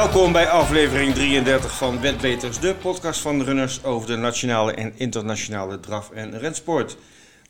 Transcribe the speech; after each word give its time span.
Welkom 0.00 0.32
bij 0.32 0.48
aflevering 0.48 1.14
33 1.14 1.76
van 1.76 2.00
Wetbeters, 2.00 2.60
de 2.60 2.74
podcast 2.74 3.20
van 3.20 3.42
runners 3.42 3.84
over 3.84 4.06
de 4.06 4.16
nationale 4.16 4.72
en 4.72 4.92
internationale 4.96 5.80
draf- 5.80 6.10
en 6.10 6.38
rensport. 6.38 6.96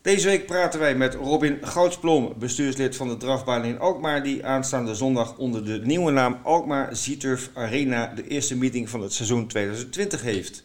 Deze 0.01 0.27
week 0.27 0.45
praten 0.45 0.79
wij 0.79 0.95
met 0.95 1.13
Robin 1.13 1.57
Goudsblom, 1.61 2.33
bestuurslid 2.39 2.95
van 2.95 3.07
de 3.07 3.17
drafbaan 3.17 3.63
in 3.63 3.79
Alkmaar, 3.79 4.23
die 4.23 4.45
aanstaande 4.45 4.95
zondag 4.95 5.37
onder 5.37 5.65
de 5.65 5.81
nieuwe 5.83 6.11
naam 6.11 6.39
Alkmaar 6.43 6.95
Zieturf 6.95 7.49
Arena 7.53 8.11
de 8.15 8.27
eerste 8.27 8.57
meeting 8.57 8.89
van 8.89 9.01
het 9.01 9.13
seizoen 9.13 9.47
2020 9.47 10.21
heeft. 10.21 10.63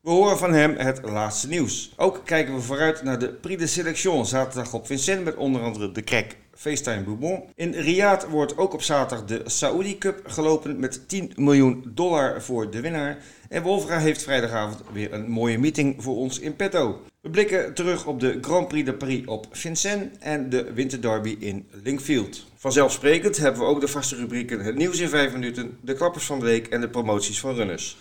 We 0.00 0.10
horen 0.10 0.38
van 0.38 0.52
hem 0.52 0.76
het 0.76 1.00
laatste 1.02 1.48
nieuws. 1.48 1.92
Ook 1.96 2.20
kijken 2.24 2.54
we 2.54 2.60
vooruit 2.60 3.02
naar 3.02 3.18
de 3.18 3.28
Prix 3.28 3.60
de 3.60 3.66
Selection 3.66 4.26
zaterdag 4.26 4.72
op 4.72 4.86
Vincennes 4.86 5.24
met 5.24 5.36
onder 5.36 5.62
andere 5.62 5.92
de 5.92 6.02
Krek 6.02 6.36
FaceTime 6.56 7.02
Bourbon. 7.02 7.42
In 7.54 7.72
Riyadh 7.72 8.24
wordt 8.24 8.58
ook 8.58 8.72
op 8.72 8.82
zaterdag 8.82 9.26
de 9.26 9.42
Saudi 9.44 9.98
Cup 9.98 10.20
gelopen 10.26 10.80
met 10.80 11.08
10 11.08 11.32
miljoen 11.36 11.84
dollar 11.94 12.42
voor 12.42 12.70
de 12.70 12.80
winnaar. 12.80 13.18
En 13.48 13.62
Wolfra 13.62 13.98
heeft 13.98 14.22
vrijdagavond 14.22 14.82
weer 14.92 15.12
een 15.12 15.28
mooie 15.28 15.58
meeting 15.58 16.02
voor 16.02 16.16
ons 16.16 16.38
in 16.38 16.56
petto. 16.56 17.00
We 17.20 17.30
blikken 17.30 17.74
terug 17.74 18.06
op 18.06 18.20
de 18.20 18.38
Grand 18.40 18.68
Prix 18.68 18.86
de 18.86 18.94
Paris 18.94 19.26
op 19.26 19.46
Vincennes 19.50 20.08
en 20.20 20.50
de 20.50 20.72
Winterderby 20.72 21.36
in 21.40 21.68
Linkfield. 21.82 22.46
Vanzelfsprekend 22.56 23.36
hebben 23.36 23.60
we 23.60 23.66
ook 23.66 23.80
de 23.80 23.88
vaste 23.88 24.16
rubrieken 24.16 24.60
Het 24.60 24.74
nieuws 24.74 24.98
in 24.98 25.08
5 25.08 25.32
minuten, 25.32 25.78
de 25.80 25.94
klappers 25.94 26.24
van 26.24 26.38
de 26.38 26.44
week 26.44 26.66
en 26.66 26.80
de 26.80 26.88
promoties 26.88 27.40
van 27.40 27.54
runners. 27.54 27.96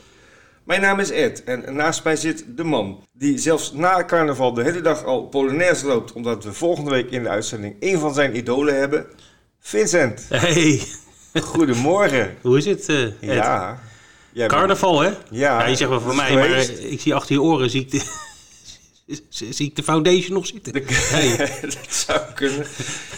Mijn 0.65 0.81
naam 0.81 0.99
is 0.99 1.09
Ed 1.09 1.43
en 1.43 1.75
naast 1.75 2.03
mij 2.03 2.15
zit 2.15 2.45
de 2.47 2.63
man 2.63 3.03
die 3.13 3.37
zelfs 3.37 3.71
na 3.73 4.03
carnaval 4.05 4.53
de 4.53 4.63
hele 4.63 4.81
dag 4.81 5.03
al 5.03 5.21
Polonaise 5.27 5.85
loopt, 5.85 6.11
omdat 6.13 6.43
we 6.43 6.53
volgende 6.53 6.89
week 6.91 7.09
in 7.11 7.23
de 7.23 7.29
uitzending 7.29 7.75
een 7.79 7.99
van 7.99 8.13
zijn 8.13 8.37
idolen 8.37 8.79
hebben. 8.79 9.05
Vincent, 9.59 10.25
Hey, 10.29 10.81
goedemorgen. 11.43 12.35
hoe 12.41 12.57
is 12.57 12.65
het? 12.65 12.85
eh, 12.89 13.03
Ed? 13.03 13.13
Ja. 13.19 13.79
Jij 14.31 14.47
bent- 14.47 14.59
Carnaval, 14.59 14.99
hè? 15.01 15.07
Ja, 15.09 15.15
Ja, 15.59 15.65
je 15.65 15.75
zegt 15.75 15.89
wel 15.89 16.01
voor 16.01 16.15
mij, 16.15 16.33
maar 16.33 16.43
geweest. 16.43 16.79
ik 16.83 17.01
zie 17.01 17.13
achter 17.15 17.35
je 17.35 17.41
oren 17.41 17.69
zie 17.69 17.81
ik 17.81 17.91
de, 17.91 18.01
zie 19.53 19.67
ik 19.67 19.75
de 19.75 19.83
foundation 19.83 20.33
nog 20.33 20.47
zitten. 20.47 20.73
dat 21.61 21.77
zou 21.89 22.19
kunnen. 22.35 22.65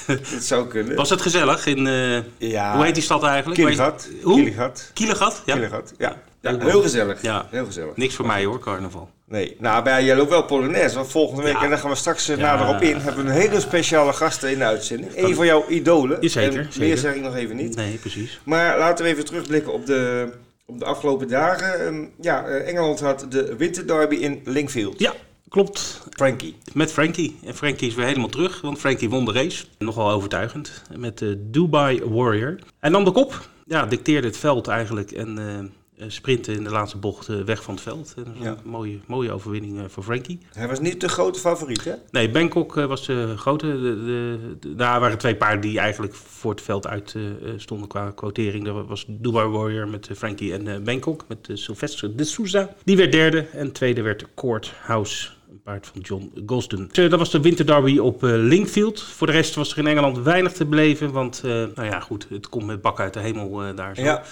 Dat 0.08 0.44
zou 0.44 0.68
kunnen. 0.68 0.96
Was 0.96 1.10
het 1.10 1.22
gezellig 1.22 1.66
in, 1.66 1.88
eh, 1.88 2.50
ja. 2.52 2.76
hoe 2.76 2.86
heet 2.86 2.94
die 2.94 3.04
stad 3.04 3.24
eigenlijk? 3.24 3.60
Kielegat. 3.62 4.10
Hoe? 4.24 4.36
Kielegat. 4.36 4.92
Kielegat? 4.94 5.42
Ja. 5.46 5.54
Kielegat, 5.54 5.94
ja. 5.98 6.22
Ja. 6.42 6.58
Heel 6.60 6.82
gezellig. 6.82 7.22
Ja. 7.22 7.48
Heel 7.50 7.66
gezellig. 7.66 7.96
Niks 7.96 8.16
voor 8.16 8.26
mij 8.26 8.46
hoor, 8.46 8.60
carnaval. 8.60 9.10
Nee, 9.26 9.56
nou, 9.60 9.84
bij 9.84 10.04
jij 10.04 10.16
loopt 10.16 10.30
wel 10.30 10.44
Polonaise, 10.44 10.96
want 10.96 11.12
volgende 11.12 11.42
week, 11.44 11.54
Ja. 11.54 11.64
en 11.64 11.70
daar 11.70 11.78
gaan 11.78 11.90
we 11.90 11.96
straks 11.96 12.30
eh, 12.30 12.38
nader 12.38 12.68
op 12.68 12.82
in, 12.82 12.98
hebben 12.98 13.24
we 13.26 13.30
een 13.32 13.36
hele 13.38 13.60
speciale 13.60 14.14
gasten 14.14 14.52
in 14.52 14.58
de 14.58 14.64
uitzending. 14.66 15.12
Een 15.16 15.36
van 15.36 15.46
jouw 15.46 15.66
idolen. 15.70 16.30
Zeker, 16.30 16.60
En 16.60 16.68
meer 16.80 16.98
zeg 16.98 17.16
ik 17.16 17.22
nog 17.22 17.36
even 17.36 17.56
niet. 17.56 17.76
Nee, 17.76 17.98
precies. 17.98 18.40
Maar 18.44 18.78
laten 18.78 19.06
we 19.06 19.12
even 19.12 19.26
terugblikken 19.26 19.74
op 19.74 19.86
de, 19.86 20.30
op 20.66 20.80
de 20.80 20.86
afgelopen 20.86 21.28
dagen. 21.28 21.86
Ehm, 21.88 22.06
ja, 22.22 22.46
eh, 22.46 22.68
Engeland 22.70 23.00
had 23.00 23.26
de 23.30 23.56
winterderby 23.56 24.16
in 24.16 24.42
Linkfield. 24.46 25.00
Ja, 25.00 25.14
klopt. 25.50 26.02
Frankie. 26.10 26.56
Met 26.74 26.92
Frankie. 26.92 27.40
En 27.46 27.56
Frankie 27.56 27.88
is 27.88 27.96
weer 27.96 28.06
helemaal 28.06 28.30
terug, 28.30 28.62
want 28.62 28.80
Frankie 28.80 29.10
won 29.10 29.26
de 29.26 29.32
race. 29.32 29.66
Nogal 29.78 30.12
overtuigend. 30.12 30.82
Met 30.96 31.18
de 31.18 31.50
Dubai 31.50 32.02
Warrior. 32.06 32.56
Hij 32.80 32.90
nam 32.90 33.04
de 33.04 33.12
kop. 33.12 33.50
Ja, 33.66 33.86
dicteerde 33.86 34.28
het 34.28 34.38
veld 34.38 34.68
eigenlijk. 34.68 35.12
En 35.12 35.38
eh 35.38 35.66
sprintte 36.08 36.54
in 36.54 36.64
de 36.64 36.70
laatste 36.70 36.98
bocht 36.98 37.28
eh, 37.30 37.36
weg 37.42 37.64
van 37.64 37.74
het 37.74 37.84
veld. 37.84 38.14
En 38.18 38.24
dat 38.24 38.34
was 38.38 38.44
Ja. 38.44 38.50
een 38.52 38.70
mooie, 38.70 39.00
mooie 39.06 39.32
overwinning 39.32 39.78
eh, 39.80 39.84
voor 39.88 40.04
Frankie. 40.04 40.40
Hij 40.54 40.68
was 40.68 40.80
niet 40.80 41.02
de 41.02 41.10
grote 41.10 41.40
favoriet, 41.40 41.84
hè? 41.84 41.94
Nee, 42.12 42.30
Bangkok 42.30 42.78
eh, 42.78 42.86
was 42.86 43.06
de 43.06 43.34
grote. 43.38 43.66
De, 43.68 43.82
de, 43.82 44.40
de- 44.60 44.76
daar 44.76 45.00
waren 45.00 45.18
twee 45.18 45.36
paarden 45.36 45.62
die 45.62 45.80
eigenlijk 45.80 46.14
voor 46.14 46.52
het 46.52 46.62
veld 46.62 46.88
uit 46.88 47.14
eh, 47.16 47.26
eh, 47.28 47.54
stonden 47.58 47.88
qua 47.88 48.12
quotering. 48.16 48.66
Dat 48.66 48.88
was 48.88 49.06
Dubai 49.08 49.48
Warrior 49.48 49.88
met 49.88 50.08
eh, 50.08 50.16
Frankie 50.16 50.54
en 50.54 50.68
eh, 50.68 50.80
Bangkok 50.80 51.26
met 51.28 51.50
eh, 51.50 51.56
Sylvester 51.56 52.16
de 52.16 52.24
Souza. 52.24 52.74
Die 52.84 52.98
werd 52.98 53.12
derde 53.12 53.40
en 53.52 53.72
tweede 53.72 54.02
werd 54.02 54.26
Courthouse. 54.36 55.30
Een 55.50 55.62
paard 55.64 55.88
van 55.88 56.02
John 56.02 56.32
Gosden. 56.46 56.88
Dus, 56.88 56.98
eh, 57.06 57.10
dat 57.10 57.20
was 57.20 57.32
de 57.32 57.40
winterderby 57.42 57.98
op 57.98 58.24
eh, 58.24 58.30
Linkfield. 58.34 59.02
Voor 59.02 59.28
de 59.28 59.34
rest 59.34 59.56
was 59.56 59.72
er 59.72 59.78
in 59.78 59.88
Engeland 59.88 60.18
weinig 60.18 60.52
te 60.54 60.66
beleven. 60.66 61.12
Want, 61.12 61.42
eh, 61.46 61.52
nou 61.52 61.84
ja, 61.84 62.00
goed, 62.00 62.28
het 62.30 62.50
komt 62.50 62.66
met 62.66 62.82
bak 62.82 63.00
uit 63.00 63.14
de 63.14 63.20
hemel 63.20 63.64
eh, 63.64 63.76
daar 63.76 63.96
zo. 63.96 64.02
Ja, 64.02 64.24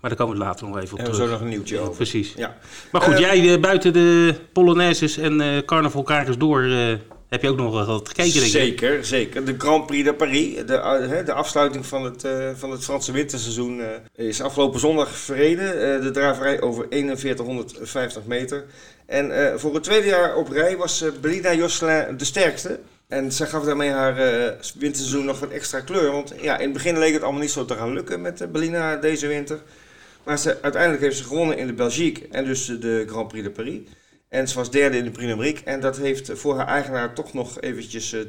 Maar 0.00 0.10
daar 0.10 0.18
komen 0.18 0.38
we 0.38 0.44
later 0.44 0.66
nog 0.66 0.78
even 0.78 0.92
op 0.92 0.98
en 0.98 1.04
terug. 1.04 1.20
zo 1.20 1.26
nog 1.26 1.40
een 1.40 1.48
nieuwtje 1.48 1.78
over. 1.78 1.94
Precies. 1.94 2.32
Ja. 2.36 2.56
Maar 2.92 3.00
goed, 3.02 3.14
Eh, 3.14 3.20
jij 3.20 3.54
eh, 3.54 3.60
buiten 3.60 3.92
de 3.92 4.34
Polonaises 4.52 5.16
en 5.18 5.40
eh 5.40 5.58
carnavalkakers 5.64 6.38
door... 6.38 6.62
heb 7.28 7.42
je 7.42 7.48
ook 7.48 7.56
nog 7.56 7.86
wat 7.86 8.08
gekeken, 8.08 8.32
denk 8.32 8.44
ik? 8.44 8.50
Zeker, 8.50 9.04
zeker. 9.04 9.44
De 9.44 9.54
Grand 9.58 9.86
Prix 9.86 10.04
de 10.04 10.14
Paris, 10.14 10.56
de, 10.56 11.22
de 11.24 11.32
afsluiting 11.32 11.86
van 11.86 12.04
het, 12.04 12.24
van 12.56 12.70
het 12.70 12.84
Franse 12.84 13.12
winterseizoen, 13.12 13.80
is 14.14 14.40
afgelopen 14.40 14.80
zondag 14.80 15.08
verreden. 15.08 16.02
De 16.02 16.10
draverij 16.10 16.60
over 16.60 16.86
4150 16.90 18.24
meter. 18.24 18.64
En 19.06 19.32
voor 19.60 19.74
het 19.74 19.82
tweede 19.82 20.06
jaar 20.06 20.36
op 20.36 20.48
rij 20.48 20.76
was 20.76 21.04
Belina 21.20 21.54
Josselin 21.54 22.16
de 22.16 22.24
sterkste. 22.24 22.78
En 23.08 23.32
zij 23.32 23.46
gaf 23.46 23.64
daarmee 23.64 23.90
haar 23.90 24.14
winterseizoen 24.78 25.24
nog 25.24 25.40
wat 25.40 25.50
extra 25.50 25.80
kleur. 25.80 26.12
Want 26.12 26.32
ja, 26.40 26.56
in 26.56 26.64
het 26.64 26.72
begin 26.72 26.98
leek 26.98 27.12
het 27.12 27.22
allemaal 27.22 27.40
niet 27.40 27.50
zo 27.50 27.64
te 27.64 27.74
gaan 27.74 27.92
lukken 27.92 28.20
met 28.20 28.52
Belina 28.52 28.96
deze 28.96 29.26
winter. 29.26 29.58
Maar 30.28 30.38
ze, 30.38 30.62
uiteindelijk 30.62 31.02
heeft 31.02 31.16
ze 31.16 31.24
gewonnen 31.24 31.58
in 31.58 31.66
de 31.66 31.72
Belgique 31.72 32.28
en 32.30 32.44
dus 32.44 32.66
de 32.66 33.04
Grand 33.06 33.28
Prix 33.28 33.44
de 33.44 33.50
Paris. 33.50 33.80
En 34.28 34.48
ze 34.48 34.54
was 34.54 34.70
derde 34.70 34.96
in 34.96 35.04
de 35.04 35.10
Prix. 35.10 35.62
En 35.64 35.80
dat 35.80 35.96
heeft 35.96 36.30
voor 36.34 36.56
haar 36.56 36.66
eigenaar 36.66 37.14
toch 37.14 37.32
nog 37.32 37.60
eventjes 37.60 38.12
eh, 38.12 38.20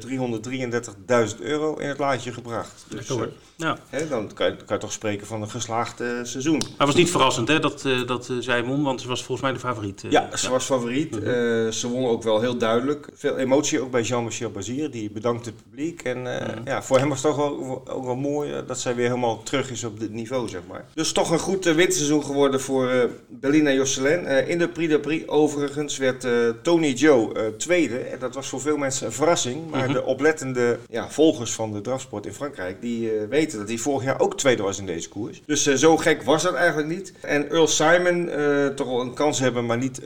333.000 1.30 1.36
euro 1.40 1.74
in 1.76 1.88
het 1.88 1.98
laadje 1.98 2.32
gebracht. 2.32 2.84
Dus 2.88 3.08
eh, 3.08 3.16
Ja. 3.56 3.78
hè, 3.88 4.08
dan 4.08 4.32
kan 4.34 4.46
je, 4.46 4.56
kan 4.56 4.76
je 4.76 4.78
toch 4.82 4.92
spreken 4.92 5.26
van 5.26 5.42
een 5.42 5.50
geslaagd 5.50 6.00
eh, 6.00 6.08
seizoen. 6.22 6.58
Maar 6.58 6.68
het 6.78 6.86
was 6.86 6.94
niet 6.94 7.10
verrassend 7.10 7.48
hè, 7.48 7.58
dat, 7.60 7.84
eh, 7.84 8.06
dat 8.06 8.28
eh, 8.28 8.36
zij 8.40 8.64
won, 8.64 8.82
want 8.82 9.00
ze 9.00 9.08
was 9.08 9.18
volgens 9.24 9.40
mij 9.40 9.52
de 9.52 9.58
favoriet. 9.66 10.04
eh. 10.04 10.10
Ja, 10.10 10.36
ze 10.36 10.50
was 10.50 10.64
favoriet. 10.64 11.10
Mhm. 11.10 11.28
Eh, 11.28 11.68
ze 11.70 11.88
won 11.88 12.06
ook 12.06 12.22
wel 12.22 12.40
heel 12.40 12.56
duidelijk. 12.56 13.08
Veel 13.14 13.36
emotie 13.38 13.80
ook 13.80 13.90
bij 13.90 14.02
Jean-Michel 14.02 14.50
Bazir. 14.50 14.90
Die 14.90 15.10
bedankte 15.10 15.48
het 15.50 15.62
publiek. 15.62 16.02
En 16.02 16.38
eh, 16.40 16.46
Mhm. 16.56 16.60
ja, 16.68 16.82
voor 16.82 16.98
hem 16.98 17.08
was 17.08 17.22
het 17.22 17.26
toch 17.34 17.40
wel, 17.40 17.82
ook 17.88 18.04
wel 18.04 18.16
mooi 18.16 18.52
eh, 18.52 18.58
dat 18.66 18.80
zij 18.80 18.94
weer 18.94 19.06
helemaal 19.08 19.42
terug 19.42 19.70
is 19.70 19.84
op 19.84 20.00
dit 20.00 20.10
niveau, 20.12 20.48
zeg 20.48 20.60
maar. 20.68 20.84
Dus 20.94 21.12
toch 21.12 21.30
een 21.30 21.38
goed 21.38 21.66
uh, 21.66 21.74
winterseizoen 21.74 22.24
geworden 22.24 22.60
voor 22.60 22.90
eh 22.90 23.04
Belina 23.28 23.72
Josselin. 23.72 24.26
Eh, 24.26 24.48
in 24.48 24.58
de 24.58 24.68
Prix 24.68 24.92
de 24.92 25.00
Prix 25.00 25.28
overigens 25.28 25.89
werd 25.96 26.24
eh, 26.24 26.48
Tony 26.62 26.92
Joe 26.92 27.34
eh, 27.34 27.46
tweede. 27.46 27.98
En 27.98 28.18
dat 28.18 28.34
was 28.34 28.48
voor 28.48 28.60
veel 28.60 28.76
mensen 28.76 29.06
een 29.06 29.12
verrassing. 29.12 29.70
Maar 29.70 29.84
Mhm. 29.84 29.92
de 29.92 30.04
oplettende 30.04 30.78
ja, 30.88 31.10
volgers 31.10 31.52
van 31.52 31.72
de 31.72 31.80
drafsport 31.80 32.26
in 32.26 32.32
Frankrijk... 32.32 32.80
die 32.80 33.10
eh, 33.10 33.28
weten 33.28 33.58
dat 33.58 33.68
hij 33.68 33.76
vorig 33.76 34.04
jaar 34.04 34.20
ook 34.20 34.36
tweede 34.36 34.62
was 34.62 34.78
in 34.78 34.86
deze 34.86 35.08
koers. 35.08 35.42
Dus 35.46 35.62
zo 35.62 35.96
gek 35.96 36.22
was 36.22 36.42
dat 36.42 36.54
eigenlijk 36.54 36.88
niet. 36.88 37.12
En 37.20 37.50
Earl 37.50 37.66
Simon, 37.66 38.30
toch 38.74 38.86
wel 38.86 39.00
een 39.00 39.14
kans 39.14 39.38
hebben... 39.38 39.66
maar 39.66 39.78
niet, 39.78 40.00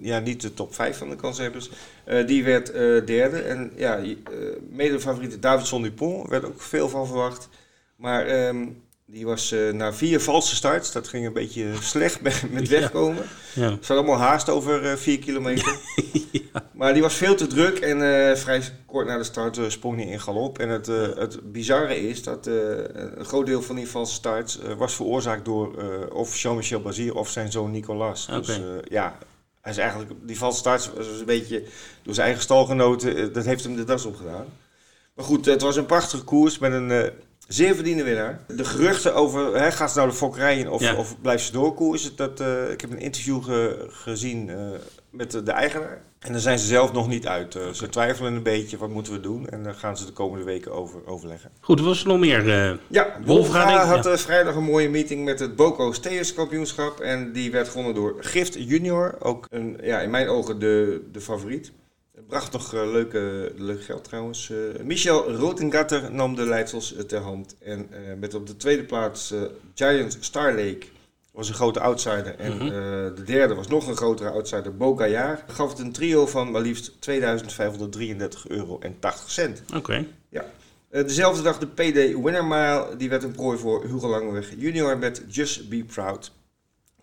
ja, 0.00 0.18
niet 0.18 0.40
de 0.40 0.54
top 0.54 0.74
5 0.74 0.98
van 0.98 1.10
de 1.10 1.16
kanshebbers... 1.16 1.70
die 2.26 2.44
werd 2.44 2.72
derde. 3.06 3.38
En 3.38 3.72
ja, 3.76 4.00
mede-favoriete 4.70 5.38
Davidson 5.38 5.82
Dupont 5.82 6.28
werd 6.28 6.44
ook 6.44 6.62
veel 6.62 6.88
van 6.88 7.06
verwacht. 7.06 7.48
Maar 7.96 8.26
ehm, 8.26 8.66
die 9.06 9.26
was 9.26 9.52
eh, 9.52 9.72
na 9.72 9.92
vier 9.92 10.20
valse 10.20 10.54
starts, 10.54 10.92
dat 10.92 11.08
ging 11.08 11.26
een 11.26 11.32
beetje 11.32 11.72
slecht 11.80 12.20
met, 12.20 12.42
Ja. 12.50 12.68
wegkomen. 12.68 13.24
Ja. 13.54 13.70
Had 13.70 13.90
allemaal 13.90 14.18
haast 14.18 14.48
over 14.48 14.84
eh, 14.84 14.96
vier 14.96 15.18
kilometer. 15.18 15.76
Maar 16.72 16.92
die 16.92 17.02
was 17.02 17.14
veel 17.14 17.34
te 17.34 17.46
druk 17.46 17.78
en 17.78 18.28
eh, 18.30 18.36
vrij 18.36 18.62
kort 18.86 19.06
na 19.06 19.18
de 19.18 19.24
start 19.24 19.58
sprong 19.68 19.96
hij 19.96 20.06
in 20.06 20.20
galop. 20.20 20.58
En 20.58 20.68
het, 20.68 20.86
het 21.16 21.52
bizarre 21.52 22.08
is 22.08 22.22
dat 22.22 22.46
een 22.46 23.24
groot 23.24 23.46
deel 23.46 23.62
van 23.62 23.76
die 23.76 23.88
valse 23.88 24.14
starts 24.14 24.58
was 24.76 24.94
veroorzaakt 24.94 25.44
door 25.44 25.74
of 26.12 26.36
Jean-Michel 26.36 26.80
Bazir 26.80 27.14
of 27.14 27.30
zijn 27.30 27.52
zoon 27.52 27.70
Nicolas. 27.70 28.26
Dus 28.26 28.60
ja, 28.88 29.18
hij 29.60 29.72
is 29.72 29.78
eigenlijk, 29.78 30.10
die 30.22 30.38
valse 30.38 30.58
starts 30.58 30.90
was 30.96 31.06
een 31.06 31.24
beetje 31.24 31.62
door 32.02 32.14
zijn 32.14 32.26
eigen 32.26 32.44
stalgenoten, 32.44 33.32
dat 33.32 33.44
heeft 33.44 33.64
hem 33.64 33.76
de 33.76 33.84
das 33.84 34.04
opgedaan. 34.04 34.46
Maar 35.14 35.24
goed, 35.24 35.46
het 35.46 35.62
was 35.62 35.76
een 35.76 35.86
prachtige 35.86 36.24
koers 36.24 36.58
met 36.58 36.72
een 36.72 37.10
zeer 37.46 37.74
verdiende 37.74 38.02
winnaar. 38.04 38.40
De 38.56 38.64
geruchten 38.64 39.14
over, 39.14 39.60
hè, 39.60 39.70
gaat 39.72 39.90
ze 39.90 39.96
nou 39.98 40.10
de 40.10 40.16
fokkerij 40.16 40.58
in 40.58 40.70
of, 40.70 40.80
Ja. 40.80 40.94
of 40.94 41.16
blijft 41.20 41.44
ze 41.44 41.52
doorkoersen? 41.52 42.16
Dat, 42.16 42.40
eh, 42.40 42.70
ik 42.70 42.80
heb 42.80 42.90
een 42.90 42.98
interview 43.00 43.44
ge- 43.44 43.86
gezien 43.88 44.50
eh, 44.50 44.56
met 45.10 45.30
de, 45.30 45.42
de 45.42 45.50
eigenaar. 45.52 46.02
En 46.18 46.32
daar 46.32 46.40
zijn 46.40 46.58
ze 46.58 46.66
zelf 46.66 46.92
nog 46.92 47.08
niet 47.08 47.26
uit. 47.26 47.54
Eh, 47.54 47.68
ze 47.68 47.88
twijfelen 47.88 48.34
een 48.34 48.42
beetje, 48.42 48.76
wat 48.76 48.88
moeten 48.90 49.12
we 49.12 49.20
doen? 49.20 49.48
En 49.48 49.62
daar 49.62 49.74
gaan 49.74 49.96
ze 49.96 50.06
de 50.06 50.12
komende 50.12 50.44
weken 50.44 50.72
over 50.72 51.06
overleggen. 51.06 51.50
Goed, 51.60 51.78
er 51.78 51.84
was 51.84 52.04
nog 52.04 52.18
meer. 52.18 52.78
Ja, 52.88 53.16
Wolfga, 53.24 53.84
had 53.86 54.04
ja. 54.04 54.16
vrijdag 54.18 54.54
een 54.54 54.62
mooie 54.64 54.88
meeting 54.88 55.24
met 55.24 55.40
het 55.40 55.56
Boco 55.56 55.92
Steers 55.92 56.34
kampioenschap. 56.34 57.00
En 57.00 57.32
die 57.32 57.50
werd 57.50 57.68
gewonnen 57.68 57.94
door 57.94 58.14
Gift 58.20 58.54
Junior. 58.58 59.16
Ook 59.20 59.46
een, 59.50 59.78
ja, 59.82 60.00
in 60.00 60.10
mijn 60.10 60.28
ogen 60.28 60.58
de, 60.58 61.00
de 61.12 61.20
favoriet. 61.20 61.72
Bracht 62.28 62.52
nog 62.52 62.74
eh, 62.74 62.80
leuke, 62.90 63.52
leuk 63.56 63.84
geld 63.84 64.04
trouwens. 64.04 64.50
Eh, 64.50 64.56
Michel 64.84 65.32
Rotengatter 65.34 66.12
nam 66.12 66.34
de 66.34 66.44
leidsels 66.44 66.94
eh, 66.94 67.02
ter 67.02 67.20
hand. 67.20 67.56
En 67.58 67.88
met 68.18 68.34
op 68.34 68.46
de 68.46 68.56
tweede 68.56 68.84
plaats 68.84 69.34
Giant 69.74 70.16
Star 70.20 70.52
Lake 70.54 70.86
was 71.32 71.48
een 71.48 71.54
grote 71.54 71.80
outsider. 71.80 72.34
En 72.38 72.56
Mhm. 72.56 72.68
de 73.14 73.22
derde 73.24 73.54
was 73.54 73.66
nog 73.68 73.86
een 73.86 73.96
grotere 73.96 74.30
outsider, 74.30 74.76
Bocajaar. 74.76 75.44
Gaf 75.48 75.70
het 75.70 75.78
een 75.78 75.92
trio 75.92 76.26
van 76.26 76.50
maar 76.50 76.62
liefst 76.62 77.00
2533 77.00 78.48
euro 78.48 78.78
en 78.78 78.96
80 78.98 79.30
cent. 79.30 79.62
Oké. 79.74 80.06
Eh, 80.90 81.02
dezelfde 81.02 81.42
dag 81.42 81.58
de 81.58 81.66
PD 81.66 82.22
Winner 82.22 82.44
Mile. 82.44 82.94
Die 82.96 83.08
werd 83.08 83.22
een 83.22 83.32
prooi 83.32 83.58
voor 83.58 83.84
Hugo 83.84 84.08
Langeweg 84.08 84.50
junior 84.56 84.98
met 84.98 85.22
Just 85.28 85.68
Be 85.68 85.84
Proud. 85.84 86.32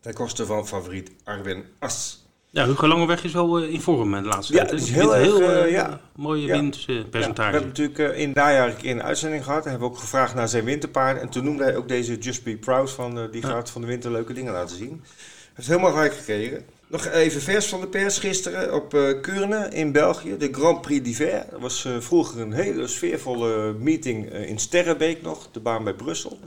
Ten 0.02 0.14
koste 0.14 0.46
van 0.46 0.68
favoriet 0.68 1.12
Arwen 1.24 1.64
As. 1.80 2.23
Ja, 2.54 2.66
Hugo 2.66 2.88
Langeweg 2.88 3.24
is 3.24 3.34
wel 3.34 3.58
eh, 3.60 3.74
in 3.74 3.82
vorm 3.82 4.12
de 4.12 4.22
laatste 4.22 4.54
Ja, 4.54 4.60
tijd. 4.60 4.70
hè? 4.72 4.76
het 4.78 4.86
is 4.88 4.92
heel 4.94 5.16
erg, 5.16 5.24
heel 5.26 5.42
eh, 5.42 5.64
eh, 5.64 5.72
ja. 5.72 6.00
mooie 6.16 6.46
Ja. 6.46 6.60
winstpercentage. 6.60 7.42
Ja, 7.42 7.46
we 7.52 7.58
hebben 7.58 7.68
natuurlijk 7.68 8.18
in 8.18 8.28
het 8.28 8.36
najaar 8.38 8.68
een 8.70 8.76
keer 8.78 8.92
een 8.92 9.04
uitzending 9.04 9.44
gehad. 9.44 9.64
En 9.64 9.70
hebben 9.70 9.88
we 9.90 9.94
ook 9.94 10.00
gevraagd 10.02 10.36
naar 10.36 10.48
zijn 10.50 10.64
winterpaard. 10.64 11.22
En 11.22 11.30
toen 11.30 11.44
noemde 11.44 11.64
hij 11.64 11.76
ook 11.76 11.88
deze 11.88 12.18
Just 12.18 12.44
Be 12.44 12.56
Proud 12.58 12.92
van 12.92 13.28
die 13.32 13.42
Ja. 13.42 13.48
gaat 13.48 13.70
van 13.70 13.82
de 13.82 13.88
winter 13.88 14.12
leuke 14.12 14.34
dingen 14.34 14.54
laten 14.54 14.76
zien. 14.78 14.90
Hij 14.90 15.52
heeft 15.54 15.68
helemaal 15.68 15.92
gelijk 15.92 16.14
gekregen. 16.14 16.66
Nog 16.88 17.06
even 17.06 17.42
vers 17.42 17.66
van 17.68 17.82
de 17.82 17.88
pers 17.88 18.18
gisteren 18.18 18.74
op 18.74 18.94
eh 18.94 19.22
Kuurne 19.22 19.70
in 19.70 19.92
België. 19.92 20.38
De 20.38 20.50
Grand 20.52 20.82
Prix 20.82 21.04
d'Hiver. 21.04 21.46
Dat 21.52 21.60
was 21.62 21.88
vroeger 22.00 22.42
een 22.42 22.54
hele 22.54 22.88
sfeervolle 22.88 23.74
meeting 23.80 24.34
in 24.34 24.60
Sterrenbeek 24.60 25.22
nog. 25.22 25.48
De 25.52 25.60
baan 25.60 25.84
bij 25.84 25.94
Brussel. 25.94 26.40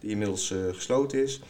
Die 0.00 0.10
inmiddels 0.10 0.54
gesloten 0.72 1.22
is. 1.22 1.40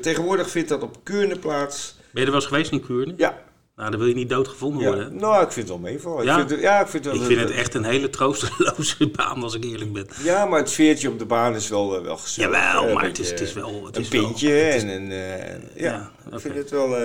Tegenwoordig 0.00 0.50
vindt 0.50 0.68
dat 0.68 0.82
op 0.82 0.96
Kuurne 1.02 1.38
plaats. 1.38 2.00
Ben 2.12 2.20
je 2.20 2.20
er 2.20 2.26
wel 2.32 2.34
eens 2.34 2.46
geweest 2.46 2.72
in 2.72 2.84
Kuurne? 2.84 3.14
Ja, 3.16 3.42
Nou, 3.76 3.90
dan 3.90 3.98
wil 4.00 4.08
je 4.08 4.14
niet 4.14 4.28
doodgevonden 4.28 4.80
ja. 4.82 4.86
worden. 4.88 5.04
hè? 5.12 5.18
nou 5.18 5.34
ik 5.44 5.52
vind 5.52 5.68
het 5.68 5.80
wel 5.80 5.90
meevallen. 5.90 6.24
Ja? 6.24 6.32
Ik 6.32 6.38
vind 6.38 6.50
het, 6.50 6.60
ja, 6.60 6.80
ik 6.80 6.86
vind 6.86 7.04
het, 7.04 7.14
Ik 7.14 7.22
vind 7.22 7.40
het 7.40 7.50
echt 7.50 7.74
een 7.74 7.84
hele 7.84 8.10
troosteloze 8.10 9.06
baan, 9.16 9.42
als 9.42 9.54
ik 9.54 9.64
eerlijk 9.64 9.92
ben. 9.92 10.06
Ja, 10.22 10.44
maar 10.46 10.58
het 10.58 10.70
sfeertje 10.70 11.08
op 11.08 11.18
de 11.18 11.24
baan 11.24 11.54
is 11.54 11.68
wel, 11.68 11.96
eh, 11.96 12.02
wel 12.02 12.16
gezellig. 12.16 12.50
Jawel, 12.54 12.86
Eh, 12.88 12.94
maar 12.94 13.04
het 13.04 13.18
is, 13.18 13.30
het 13.30 13.40
is 13.40 13.52
wel... 13.52 13.86
Het 13.86 13.96
een 13.96 14.02
is 14.02 14.08
pintje 14.08 14.62
en 14.62 14.88
een... 14.88 15.10
eh, 15.10 15.80
ja, 15.82 16.10
ik 16.32 16.40
vind 16.40 16.54
het 16.54 16.70
wel... 16.70 16.96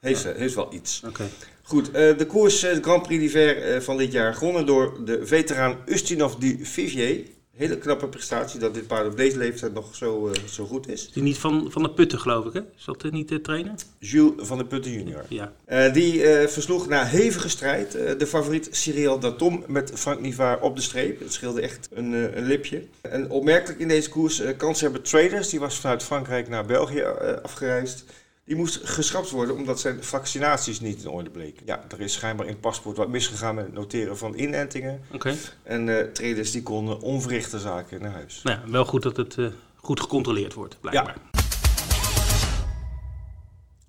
heeft, 0.00 0.24
heeft 0.36 0.54
wel 0.54 0.68
iets. 0.72 1.02
Oké. 1.06 1.24
Goed, 1.62 1.92
de 1.94 2.24
koers 2.28 2.60
de 2.60 2.78
Grand 2.82 3.02
Prix 3.02 3.20
d'Hiver 3.32 3.82
van 3.82 3.96
dit 3.96 4.12
jaar 4.12 4.34
gewonnen 4.34 4.66
door 4.66 5.04
de 5.04 5.26
veteraan 5.26 5.76
Ustinov 5.86 6.34
du 6.34 6.58
Vivier. 6.62 7.20
Hele 7.58 7.78
knappe 7.78 8.06
prestatie 8.08 8.60
dat 8.60 8.74
dit 8.74 8.86
paard 8.86 9.06
op 9.06 9.16
deze 9.16 9.36
leeftijd 9.36 9.74
nog 9.74 9.94
zo, 9.94 10.28
eh, 10.28 10.42
zo 10.48 10.64
goed 10.66 10.88
is. 10.88 11.10
Die 11.12 11.22
niet 11.22 11.38
van, 11.38 11.66
van 11.70 11.82
de 11.82 11.90
Putten, 11.90 12.18
geloof 12.20 12.46
ik, 12.46 12.52
hè? 12.52 12.60
Is 12.78 12.84
dat 12.84 13.04
eh, 13.04 13.10
niet 13.10 13.28
de 13.28 13.40
trainer? 13.40 13.74
Jules 13.98 14.46
van 14.46 14.58
der 14.58 14.66
Putten 14.66 14.92
junior. 14.92 15.24
Ja. 15.28 15.52
Eh, 15.64 15.92
die 15.92 16.22
eh, 16.24 16.48
versloeg 16.48 16.88
na 16.88 17.04
hevige 17.04 17.48
strijd 17.48 17.94
eh, 17.94 18.18
de 18.18 18.26
favoriet 18.26 18.68
Cyril 18.70 19.18
Datom 19.18 19.64
met 19.66 19.90
Frank 19.94 20.20
Nivaar 20.20 20.60
op 20.60 20.76
de 20.76 20.82
streep. 20.82 21.20
Het 21.20 21.32
scheelde 21.32 21.60
echt 21.60 21.88
een, 21.92 22.14
eh, 22.14 22.36
een 22.36 22.46
lipje. 22.46 22.82
En 23.00 23.30
opmerkelijk 23.30 23.80
in 23.80 23.88
deze 23.88 24.08
koers, 24.08 24.40
eh 24.40 24.56
kanshebber 24.56 25.02
Traders, 25.02 25.48
die 25.48 25.60
was 25.60 25.80
vanuit 25.80 26.02
Frankrijk 26.02 26.48
naar 26.48 26.66
België 26.66 26.98
eh, 27.00 27.32
afgereisd. 27.42 28.04
Die 28.48 28.56
moest 28.56 28.80
geschrapt 28.82 29.30
worden 29.30 29.56
omdat 29.56 29.80
zijn 29.80 30.04
vaccinaties 30.04 30.80
niet 30.80 31.02
in 31.02 31.08
orde 31.08 31.30
bleken. 31.30 31.62
Ja, 31.66 31.84
er 31.88 32.00
is 32.00 32.12
schijnbaar 32.12 32.46
in 32.46 32.52
het 32.52 32.60
paspoort 32.60 32.96
wat 32.96 33.08
misgegaan 33.08 33.54
met 33.54 33.64
het 33.64 33.74
noteren 33.74 34.18
van 34.18 34.34
inentingen. 34.34 35.00
Oké. 35.12 35.34
En 35.62 35.98
eh, 35.98 36.12
traders 36.12 36.50
die 36.50 36.62
konden 36.62 37.00
onverrichte 37.00 37.58
zaken 37.58 38.00
naar 38.02 38.12
huis. 38.12 38.40
Nou 38.42 38.58
ja, 38.60 38.70
wel 38.70 38.84
goed 38.84 39.02
dat 39.02 39.16
het 39.16 39.38
eh, 39.38 39.46
goed 39.76 40.00
gecontroleerd 40.00 40.54
wordt, 40.54 40.76
blijkbaar. 40.80 41.16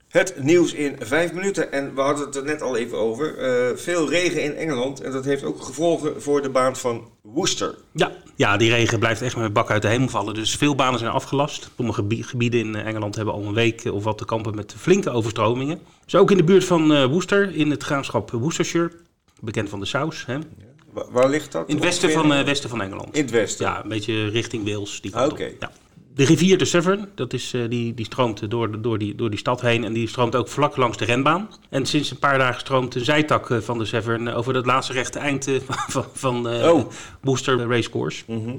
Het 0.09 0.33
nieuws 0.43 0.73
in 0.73 0.95
vijf 0.99 1.33
minuten. 1.33 1.71
En 1.71 1.95
we 1.95 2.01
hadden 2.01 2.25
het 2.25 2.35
er 2.35 2.43
net 2.43 2.61
al 2.61 2.77
even 2.77 2.97
over. 2.97 3.37
Eh, 3.37 3.77
veel 3.77 4.09
regen 4.09 4.43
in 4.43 4.55
Engeland. 4.55 5.01
En 5.01 5.11
dat 5.11 5.25
heeft 5.25 5.43
ook 5.43 5.61
gevolgen 5.63 6.21
voor 6.21 6.41
de 6.41 6.49
baan 6.49 6.75
van 6.75 7.09
Worcester. 7.21 7.75
Ja, 7.93 8.11
ja, 8.35 8.57
die 8.57 8.69
regen 8.71 8.99
blijft 8.99 9.21
echt 9.21 9.35
met 9.35 9.45
een 9.45 9.53
bak 9.53 9.69
uit 9.71 9.81
de 9.81 9.87
hemel 9.87 10.07
vallen. 10.07 10.33
Dus 10.33 10.55
veel 10.55 10.75
banen 10.75 10.99
zijn 10.99 11.11
afgelast. 11.11 11.69
Sommige 11.75 12.01
gebie- 12.01 12.23
gebieden 12.23 12.59
in 12.59 12.75
eh, 12.75 12.85
Engeland 12.85 13.15
hebben 13.15 13.33
al 13.33 13.43
een 13.43 13.53
week 13.53 13.85
of 13.91 14.03
wat 14.03 14.17
te 14.17 14.25
kampen 14.25 14.55
met 14.55 14.75
flinke 14.77 15.09
overstromingen. 15.09 15.79
Dus 16.05 16.15
ook 16.15 16.31
in 16.31 16.37
de 16.37 16.43
buurt 16.43 16.63
van 16.65 16.93
eh, 16.93 17.05
Worcester, 17.05 17.55
in 17.55 17.69
het 17.71 17.83
graafschap 17.83 18.31
Worcestershire, 18.31 18.91
bekend 19.41 19.69
van 19.69 19.79
de 19.79 19.85
saus. 19.85 20.25
Hè? 20.25 20.37
Wa- 20.91 21.05
waar 21.11 21.29
ligt 21.29 21.51
dat? 21.51 21.67
In 21.67 21.75
het 21.75 21.83
westen 21.83 22.11
van, 22.11 22.27
westen 22.45 22.69
van 22.69 22.81
Engeland. 22.81 23.15
In 23.15 23.21
het 23.21 23.31
westen? 23.31 23.65
Ja, 23.65 23.83
een 23.83 23.89
beetje 23.89 24.27
richting 24.29 24.65
Wales. 24.73 25.01
Die 25.01 25.11
kant 25.11 25.31
Oké. 25.31 25.49
Ja. 25.59 25.71
De 26.19 26.25
rivier 26.25 26.57
de 26.57 26.65
Severn, 26.65 27.09
dat 27.15 27.33
is, 27.33 27.53
eh, 27.53 27.61
die, 27.69 27.93
die 27.93 28.05
stroomt 28.05 28.49
door, 28.51 28.81
door, 28.81 28.97
die, 28.97 29.15
door 29.15 29.29
die 29.29 29.39
stad 29.39 29.61
heen 29.61 29.83
en 29.83 29.93
die 29.93 30.07
stroomt 30.07 30.35
ook 30.35 30.47
vlak 30.47 30.77
langs 30.77 30.97
de 30.97 31.05
renbaan. 31.05 31.49
En 31.69 31.85
sinds 31.85 32.11
een 32.11 32.19
paar 32.19 32.37
dagen 32.37 32.59
stroomt 32.59 32.95
een 32.95 33.03
zijtak 33.05 33.49
eh, 33.49 33.57
van 33.57 33.77
de 33.77 33.85
Severn 33.85 34.29
over 34.29 34.55
het 34.55 34.65
laatste 34.65 34.93
rechte 34.93 35.19
eind 35.19 35.47
eh, 35.47 35.55
van, 35.87 36.05
van 36.13 36.49
eh 36.49 36.73
Oh. 36.73 36.89
Worcester 37.21 37.67
Racecourse. 37.67 38.23
Mhm. 38.27 38.55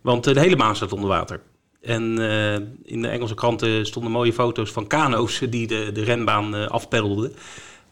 Want 0.00 0.26
eh, 0.26 0.34
de 0.34 0.40
hele 0.40 0.56
baan 0.56 0.76
staat 0.76 0.92
onder 0.92 1.08
water. 1.08 1.40
En 1.86 2.18
eh, 2.18 2.54
in 2.82 3.02
de 3.02 3.08
Engelse 3.08 3.34
kranten 3.34 3.86
stonden 3.86 4.12
mooie 4.12 4.32
foto's 4.32 4.70
van 4.70 4.86
kano's 4.86 5.42
die 5.50 5.66
de, 5.66 5.90
de 5.92 6.04
renbaan 6.04 6.56
eh, 6.56 6.66
afpeddelden. 6.66 7.32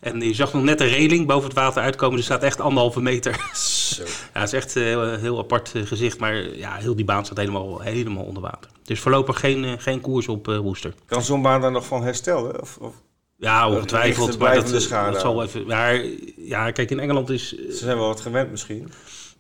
En 0.05 0.21
je 0.21 0.35
zag 0.35 0.53
nog 0.53 0.63
net 0.63 0.81
een 0.81 0.89
reling 0.89 1.27
boven 1.27 1.45
het 1.45 1.59
water 1.59 1.83
uitkomen. 1.83 2.19
Er 2.19 2.25
staat 2.25 2.43
echt 2.43 2.61
anderhalve 2.61 3.01
meter. 3.01 3.51
Zo. 3.55 4.03
Ja, 4.35 4.41
het 4.41 4.53
is 4.53 4.59
echt 4.59 4.75
een 4.75 4.83
heel, 4.83 5.17
heel 5.17 5.39
apart 5.39 5.73
eh, 5.75 5.83
gezicht. 5.83 6.19
Maar 6.19 6.57
ja, 6.57 6.75
heel 6.75 6.97
die 6.97 7.05
baan 7.05 7.25
staat 7.25 7.37
helemaal, 7.37 7.81
helemaal 7.81 8.25
onder 8.25 8.43
water. 8.43 8.71
Dus 8.83 9.01
voorlopig 9.01 9.41
geen, 9.41 9.65
eh, 9.65 9.73
geen 9.79 10.01
koers 10.01 10.29
op 10.29 10.49
eh 10.49 10.59
Worcester. 10.59 10.95
Kan 11.07 11.23
zo'n 11.23 11.43
baan 11.43 11.61
daar 11.61 11.71
nog 11.71 11.87
van 11.87 12.03
herstellen? 12.03 12.61
Of, 12.61 12.77
of, 12.81 12.95
Ja, 13.37 13.69
ongetwijfeld. 13.71 14.39
Maar 14.39 14.55
dat, 14.55 14.71
dat 14.71 15.21
zal 15.21 15.43
even... 15.43 15.67
Maar 15.67 16.05
ja, 16.37 16.71
kijk, 16.71 16.91
in 16.91 17.01
Engeland 17.01 17.31
is... 17.31 17.49
ze 17.49 17.77
zijn 17.77 17.97
wel 17.97 18.07
wat 18.07 18.21
gewend 18.21 18.51
misschien. 18.51 18.93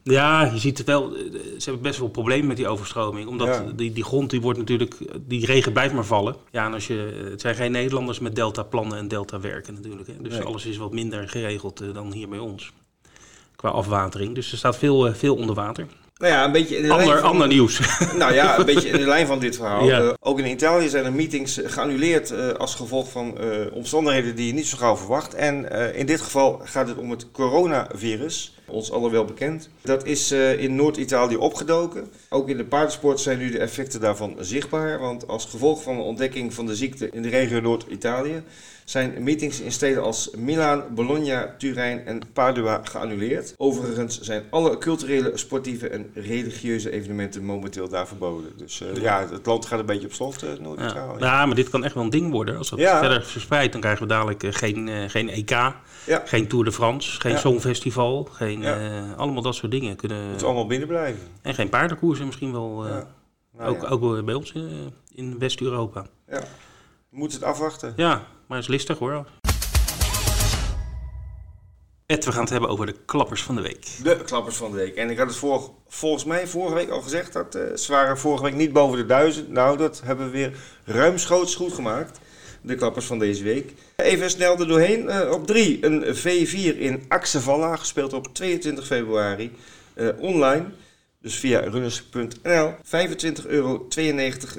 Ja, 0.06 0.50
je 0.52 0.58
ziet 0.58 0.78
het 0.78 0.86
wel. 0.86 1.14
eh, 1.14 1.20
Ze 1.58 1.64
hebben 1.64 1.82
best 1.82 1.98
wel 1.98 2.08
problemen 2.08 2.46
met 2.46 2.56
die 2.56 2.68
overstroming. 2.68 3.28
Omdat 3.28 3.46
Ja. 3.46 3.64
die, 3.76 3.92
die 3.92 4.04
grond 4.04 4.30
die 4.30 4.40
wordt 4.40 4.58
natuurlijk. 4.58 4.94
Die 5.20 5.46
regen 5.46 5.72
blijft 5.72 5.94
maar 5.94 6.04
vallen. 6.04 6.36
Ja, 6.50 6.66
en 6.66 6.72
als 6.72 6.86
je. 6.86 7.26
Het 7.30 7.40
zijn 7.40 7.54
geen 7.54 7.72
Nederlanders 7.72 8.18
met 8.18 8.34
delta 8.36 8.62
plannen 8.62 8.98
en 8.98 9.08
delta 9.08 9.40
werken 9.40 9.74
natuurlijk. 9.74 10.06
Hè. 10.08 10.14
Dus 10.20 10.32
Nee. 10.32 10.42
alles 10.42 10.66
is 10.66 10.76
wat 10.76 10.92
minder 10.92 11.28
geregeld 11.28 11.80
eh, 11.80 11.88
dan 11.94 12.12
hier 12.12 12.28
bij 12.28 12.38
ons. 12.38 12.72
Qua 13.56 13.68
afwatering. 13.68 14.34
Dus 14.34 14.52
er 14.52 14.58
staat 14.58 14.76
veel, 14.78 15.06
eh, 15.06 15.14
veel 15.14 15.34
onder 15.36 15.54
water. 15.54 15.86
Nou 16.18 16.32
ja, 16.32 16.44
een 16.44 16.52
beetje 16.52 16.76
in 16.76 16.82
de 16.82 16.92
Ander, 16.92 17.18
van, 17.18 17.28
ander 17.30 17.46
nieuws. 17.48 17.80
Nou 18.18 18.34
ja, 18.34 18.58
een 18.58 18.64
beetje 18.66 18.88
in 18.88 18.98
de 18.98 19.06
lijn 19.06 19.26
van 19.26 19.38
dit 19.38 19.56
verhaal. 19.56 19.84
Ja. 19.84 20.16
Ook 20.20 20.38
in 20.38 20.46
Italië 20.50 20.88
zijn 20.88 21.04
er 21.04 21.12
meetings 21.12 21.60
geannuleerd 21.64 22.58
als 22.58 22.74
gevolg 22.74 23.10
van 23.10 23.38
omstandigheden 23.72 24.36
die 24.36 24.46
je 24.46 24.52
niet 24.52 24.66
zo 24.66 24.76
gauw 24.78 24.96
verwacht. 24.96 25.34
En 25.34 25.70
in 25.94 26.06
dit 26.06 26.20
geval 26.20 26.60
gaat 26.64 26.88
het 26.88 26.96
om 26.96 27.10
het 27.10 27.30
coronavirus, 27.30 28.54
ons 28.66 28.92
allen 28.92 29.10
wel 29.10 29.24
bekend. 29.24 29.68
Dat 29.82 30.06
is 30.06 30.30
eh, 30.30 30.58
in 30.62 30.74
Noord-Italië 30.74 31.36
opgedoken. 31.36 32.08
Ook 32.28 32.48
in 32.48 32.56
de 32.56 32.64
paardensport 32.64 33.20
zijn 33.20 33.38
nu 33.38 33.50
de 33.50 33.58
effecten 33.58 34.00
daarvan 34.00 34.36
zichtbaar. 34.40 34.98
Want 34.98 35.28
als 35.28 35.44
gevolg 35.44 35.82
van 35.82 35.96
de 35.96 36.02
ontdekking 36.02 36.54
van 36.54 36.66
de 36.66 36.76
ziekte 36.76 37.08
in 37.10 37.22
de 37.22 37.28
regio 37.28 37.60
Noord-Italië 37.60 38.42
zijn 38.84 39.14
meetings 39.22 39.60
in 39.60 39.72
steden 39.72 40.02
als 40.02 40.30
Milaan, 40.36 40.82
Bologna, 40.94 41.54
Turijn 41.58 42.06
en 42.06 42.20
Padua 42.32 42.80
geannuleerd. 42.84 43.54
Overigens 43.56 44.20
zijn 44.20 44.42
alle 44.50 44.78
culturele, 44.78 45.30
sportieve 45.34 45.88
en 45.88 46.10
religieuze 46.14 46.90
evenementen 46.90 47.44
momenteel 47.44 47.88
daar 47.88 48.06
verboden. 48.06 48.50
Dus 48.56 48.80
eh, 48.80 49.02
ja, 49.02 49.28
het 49.32 49.46
land 49.46 49.66
gaat 49.66 49.78
een 49.78 49.86
beetje 49.86 50.06
op 50.06 50.12
slot, 50.12 50.40
Ja. 50.40 50.54
Noord-Italië. 50.60 51.18
ja, 51.18 51.46
maar 51.46 51.56
dit 51.56 51.68
kan 51.70 51.84
echt 51.84 51.94
wel 51.94 52.02
een 52.04 52.10
ding 52.10 52.30
worden. 52.32 52.56
Als 52.58 52.70
dat 52.70 52.78
Ja. 52.78 52.98
verder 52.98 53.24
verspreidt, 53.24 53.72
dan 53.72 53.80
krijgen 53.80 54.02
we 54.02 54.08
dadelijk 54.08 54.44
geen, 54.50 55.10
geen 55.10 55.28
EK, 55.28 55.50
Ja, 56.06 56.22
geen 56.24 56.48
Tour 56.48 56.64
de 56.64 56.72
France, 56.72 57.20
geen. 57.20 57.38
Songfestival. 57.38 58.28
Geen, 58.32 58.53
Ja. 58.60 58.76
eh, 59.10 59.16
allemaal 59.18 59.42
dat 59.42 59.54
soort 59.54 59.72
dingen 59.72 59.96
kunnen. 59.96 60.18
het 60.18 60.30
moet 60.32 60.42
allemaal 60.42 60.66
binnen 60.66 60.88
blijven. 60.88 61.22
En 61.42 61.54
geen 61.54 61.68
paardenkoersen 61.68 62.26
misschien 62.26 62.52
wel. 62.52 62.84
eh, 62.84 62.90
Ja. 62.90 63.06
Nou 63.56 63.74
ook, 63.76 63.82
ja. 63.82 63.88
ook 63.88 64.00
wel 64.00 64.22
bij 64.24 64.34
ons 64.34 64.52
eh, 64.52 64.62
in 65.14 65.38
West-Europa. 65.38 66.06
Ja. 66.28 66.40
We 67.10 67.16
moeten 67.18 67.38
het 67.38 67.46
afwachten. 67.48 67.92
Ja, 67.96 68.26
maar 68.46 68.56
het 68.58 68.66
is 68.66 68.72
listig 68.72 68.98
hoor. 68.98 69.26
Ed, 72.06 72.24
we 72.24 72.32
gaan 72.32 72.40
het 72.40 72.50
hebben 72.50 72.68
over 72.70 72.86
de 72.86 72.96
klappers 73.04 73.42
van 73.42 73.54
de 73.54 73.60
week. 73.62 73.86
De 74.02 74.16
klappers 74.24 74.56
van 74.56 74.70
de 74.70 74.76
week. 74.76 74.94
En 74.96 75.10
ik 75.10 75.18
had 75.18 75.26
het 75.26 75.36
vor- 75.36 75.70
volgens 75.88 76.24
mij 76.24 76.46
vorige 76.46 76.74
week 76.74 76.90
al 76.90 77.00
gezegd 77.02 77.32
dat 77.32 77.54
eh, 77.54 77.76
ze 77.76 77.92
waren 77.92 78.18
vorige 78.18 78.42
week 78.42 78.54
niet 78.54 78.72
boven 78.72 78.96
de 78.98 79.06
duizend. 79.06 79.48
Nou, 79.48 79.76
dat 79.76 80.00
hebben 80.04 80.26
we 80.26 80.30
weer 80.32 80.56
ruimschoots 80.84 81.54
goed 81.54 81.72
gemaakt. 81.72 82.20
De 82.66 82.74
klappers 82.74 83.06
van 83.06 83.18
deze 83.18 83.42
week. 83.42 83.72
Even 83.96 84.30
snel 84.30 84.58
er 84.58 84.66
doorheen. 84.68 85.08
Eh, 85.08 85.30
op 85.30 85.46
3 85.46 85.78
een 85.84 86.04
V4 86.16 86.78
in 86.78 87.04
Axevalla, 87.08 87.76
gespeeld 87.76 88.12
op 88.12 88.34
22 88.34 88.86
februari. 88.86 89.52
eh, 89.94 90.08
online. 90.18 90.64
Dus 91.20 91.34
via 91.34 91.60
runners.nl. 91.60 92.74
25,92 92.82 93.46
euro 93.46 93.86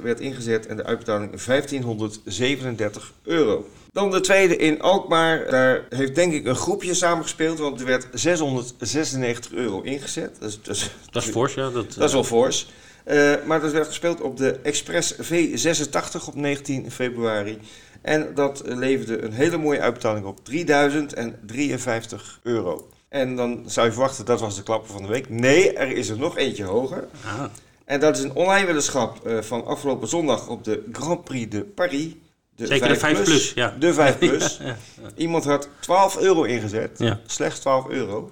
werd 0.02 0.20
ingezet 0.20 0.66
en 0.66 0.76
de 0.76 0.84
uitbetaling 0.84 1.42
1537 1.42 3.14
euro. 3.24 3.70
Dan 3.92 4.12
de 4.12 4.20
tweede 4.20 4.56
in 4.56 4.82
Alkmaar. 4.82 5.50
Daar 5.50 5.86
heeft 5.90 6.16
denk 6.16 6.34
ik 6.34 6.46
een 6.46 6.56
groepje 6.56 6.94
samengespeeld, 6.94 7.60
want 7.60 7.80
er 7.80 7.86
werd 7.86 8.08
696 8.14 9.52
euro 9.52 9.82
ingezet. 9.82 10.36
Dat 10.40 10.50
is, 10.50 10.60
dat 10.62 10.76
is, 10.76 10.90
Dat 11.12 11.24
is 11.24 11.30
fors, 11.30 11.54
ja. 11.54 11.70
Dat, 11.70 11.94
dat 11.94 12.08
is 12.08 12.14
wel 12.14 12.24
fors. 12.24 12.68
Eh, 13.04 13.34
maar 13.46 13.62
dat 13.62 13.72
werd 13.72 13.88
gespeeld 13.88 14.22
op 14.22 14.38
de 14.38 14.60
Express 14.64 15.16
V86 15.16 16.26
op 16.28 16.36
19 16.36 16.92
februari. 16.92 17.58
En 18.06 18.32
dat 18.36 18.62
leverde 18.66 19.22
een 19.22 19.32
hele 19.32 19.58
mooie 19.58 19.80
uitbetaling 19.82 20.26
op 20.26 20.46
3053 20.46 22.40
euro. 22.44 22.88
En 23.10 23.36
dan 23.36 23.64
zou 23.66 23.86
je 23.86 23.92
verwachten 23.92 24.26
dat 24.26 24.40
was 24.40 24.56
de 24.56 24.64
klapper 24.64 24.92
van 24.94 25.02
de 25.02 25.08
week. 25.08 25.30
Nee, 25.30 25.74
er 25.74 25.92
is 25.92 26.10
er 26.10 26.18
nog 26.18 26.38
eentje 26.38 26.64
hoger. 26.64 27.08
Ah, 27.26 27.44
En 27.86 28.00
dat 28.00 28.18
is 28.18 28.24
een 28.24 28.34
online 28.34 28.66
weddenschap 28.66 29.26
eh, 29.28 29.42
van 29.42 29.66
afgelopen 29.66 30.08
zondag 30.08 30.48
op 30.48 30.64
de 30.64 30.84
Grand 30.92 31.24
Prix 31.24 31.52
de 31.52 31.62
Paris. 31.62 32.14
Zeker 32.56 32.88
de 32.88 32.96
5 32.96 33.24
plus, 33.24 33.54
ja. 33.54 33.76
De 33.80 33.94
5 33.94 34.18
plus. 34.28 34.60
ja, 34.64 34.78
Iemand 35.16 35.44
had 35.46 35.70
12 35.80 36.18
euro 36.18 36.44
ingezet. 36.44 36.92
Ja. 36.98 37.20
Slechts 37.26 37.60
12 37.60 37.88
euro. 37.90 38.32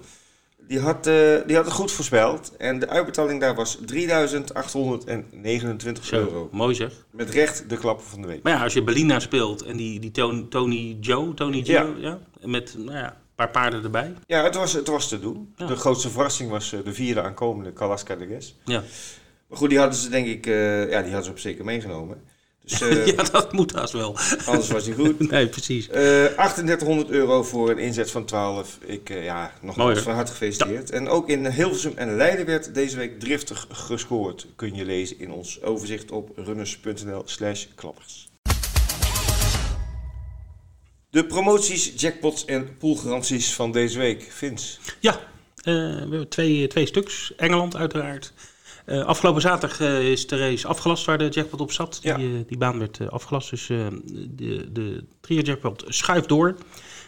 Die 0.68 0.80
had, 0.80 1.06
eh, 1.06 1.14
die 1.46 1.56
had 1.56 1.64
het 1.64 1.74
goed 1.74 1.92
voorspeld. 1.92 2.56
En 2.56 2.78
de 2.78 2.88
uitbetaling 2.88 3.40
daar 3.40 3.54
was 3.54 3.78
3.829 3.86 6.04
Zo, 6.04 6.16
euro. 6.16 6.48
mooi 6.52 6.74
zeg. 6.74 6.92
Met 7.10 7.30
recht 7.30 7.68
de 7.68 7.76
klapper 7.76 8.06
van 8.06 8.20
de 8.20 8.26
week. 8.26 8.42
Maar 8.42 8.52
ja, 8.52 8.62
als 8.62 8.72
je 8.72 8.82
Belina 8.82 9.20
speelt 9.20 9.62
en 9.62 9.76
die, 9.76 10.00
die 10.00 10.10
Ton- 10.10 10.48
Tony 10.48 10.96
Joe, 11.00 11.34
Tony 11.34 11.58
Joe, 11.58 12.00
Ja. 12.00 12.18
ja. 12.40 12.48
met 12.48 12.74
nou 12.78 12.98
ja, 12.98 13.06
een 13.08 13.34
paar 13.34 13.50
paarden 13.50 13.84
erbij. 13.84 14.12
Ja, 14.26 14.44
het 14.44 14.54
was, 14.54 14.72
het 14.72 14.88
was 14.88 15.08
te 15.08 15.20
doen. 15.20 15.52
Ja. 15.56 15.66
De 15.66 15.76
grootste 15.76 16.10
verrassing 16.10 16.50
was 16.50 16.72
eh, 16.72 16.80
de 16.84 16.92
vierde 16.94 17.22
aankomende 17.22 17.72
Kalaska 17.72 18.16
de 18.16 18.26
Ges. 18.26 18.56
Ja. 18.64 18.82
Maar 19.48 19.58
goed, 19.58 19.68
die 19.68 19.78
hadden 19.78 19.98
ze 19.98 20.08
denk 20.08 20.26
ik, 20.26 20.46
eh, 20.46 20.80
ja, 20.90 21.02
die 21.02 21.12
hadden 21.12 21.24
ze 21.24 21.30
op 21.30 21.38
zeker 21.38 21.64
meegenomen. 21.64 22.22
Dus 22.64 22.80
eh, 22.88 23.06
ja, 23.06 23.22
dat 23.22 23.52
moet 23.52 23.72
haast 23.72 23.92
wel. 23.92 24.16
anders 24.46 24.68
was 24.68 24.84
die 24.84 24.94
goed. 24.94 25.18
nee, 25.30 25.48
precies. 25.48 25.88
Eh 25.88 26.24
3800 26.24 27.10
euro 27.10 27.42
voor 27.42 27.70
een 27.70 27.78
inzet 27.78 28.10
van 28.10 28.24
12. 28.24 28.78
Ik, 28.80 29.10
eh, 29.10 29.24
ja, 29.24 29.52
nogmaals 29.60 29.98
van 30.00 30.14
harte 30.14 30.32
gefeliciteerd. 30.32 30.90
En 30.90 31.08
ook 31.08 31.28
in 31.28 31.46
Hilversum 31.46 31.92
en 31.96 32.16
Leiden 32.16 32.46
werd 32.46 32.74
deze 32.74 32.96
week 32.96 33.20
driftig 33.20 33.66
gescoord. 33.70 34.46
Kun 34.56 34.74
je 34.74 34.84
lezen 34.84 35.18
in 35.18 35.30
ons 35.30 35.62
overzicht 35.62 36.10
op 36.10 36.30
runners.nl 36.36 37.22
slash 37.24 37.66
klappers. 37.74 38.28
De 41.10 41.26
promoties, 41.26 41.92
jackpots 41.96 42.44
en 42.44 42.76
poolgaranties 42.76 43.54
van 43.54 43.72
deze 43.72 43.98
week. 43.98 44.26
Vince. 44.30 44.78
Ja, 45.00 45.12
eh, 45.56 45.74
we 45.74 45.96
hebben 45.98 46.28
twee, 46.28 46.66
twee 46.66 46.86
stuks. 46.86 47.32
Engeland 47.36 47.76
uiteraard. 47.76 48.32
Eh, 48.84 49.04
afgelopen 49.04 49.40
zaterdag 49.40 49.80
eh, 49.80 50.10
is 50.10 50.26
de 50.26 50.36
race 50.38 50.66
afgelast 50.66 51.04
waar 51.04 51.18
de 51.18 51.28
jackpot 51.28 51.60
op 51.60 51.72
zat. 51.72 51.98
Die, 52.02 52.12
eh, 52.12 52.20
die 52.46 52.58
baan 52.58 52.78
werd 52.78 53.10
afgelast. 53.10 53.50
Dus 53.50 53.66
de, 53.66 54.72
de 54.72 55.04
trio 55.20 55.40
jackpot 55.40 55.84
schuift 55.86 56.28
door. 56.28 56.56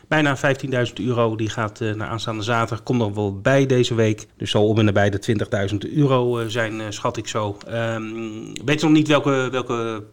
Bijna 0.08 0.36
15.000 0.36 0.92
euro. 0.94 1.36
Die 1.36 1.48
gaat 1.48 1.80
naar 1.80 2.08
aanstaande 2.08 2.42
zaterdag. 2.42 2.82
Komt 2.82 3.00
dan 3.00 3.14
wel 3.14 3.40
bij 3.40 3.66
deze 3.66 3.94
week. 3.94 4.26
Dus 4.36 4.50
zal 4.50 4.68
om 4.68 4.78
en 4.78 4.84
nabij 4.84 5.10
de 5.10 5.46
20.000 5.70 5.94
euro 5.94 6.48
zijn, 6.48 6.92
schat 6.92 7.16
ik 7.16 7.28
zo. 7.28 7.56
Ehm 7.66 8.54
weet 8.64 8.82
nog 8.82 8.90
niet 8.90 9.08
welke, 9.08 9.48
welke 9.50 10.04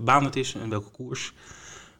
baan 0.00 0.24
het 0.24 0.36
is 0.36 0.54
en 0.62 0.68
welke 0.68 0.90
koers. 0.90 1.32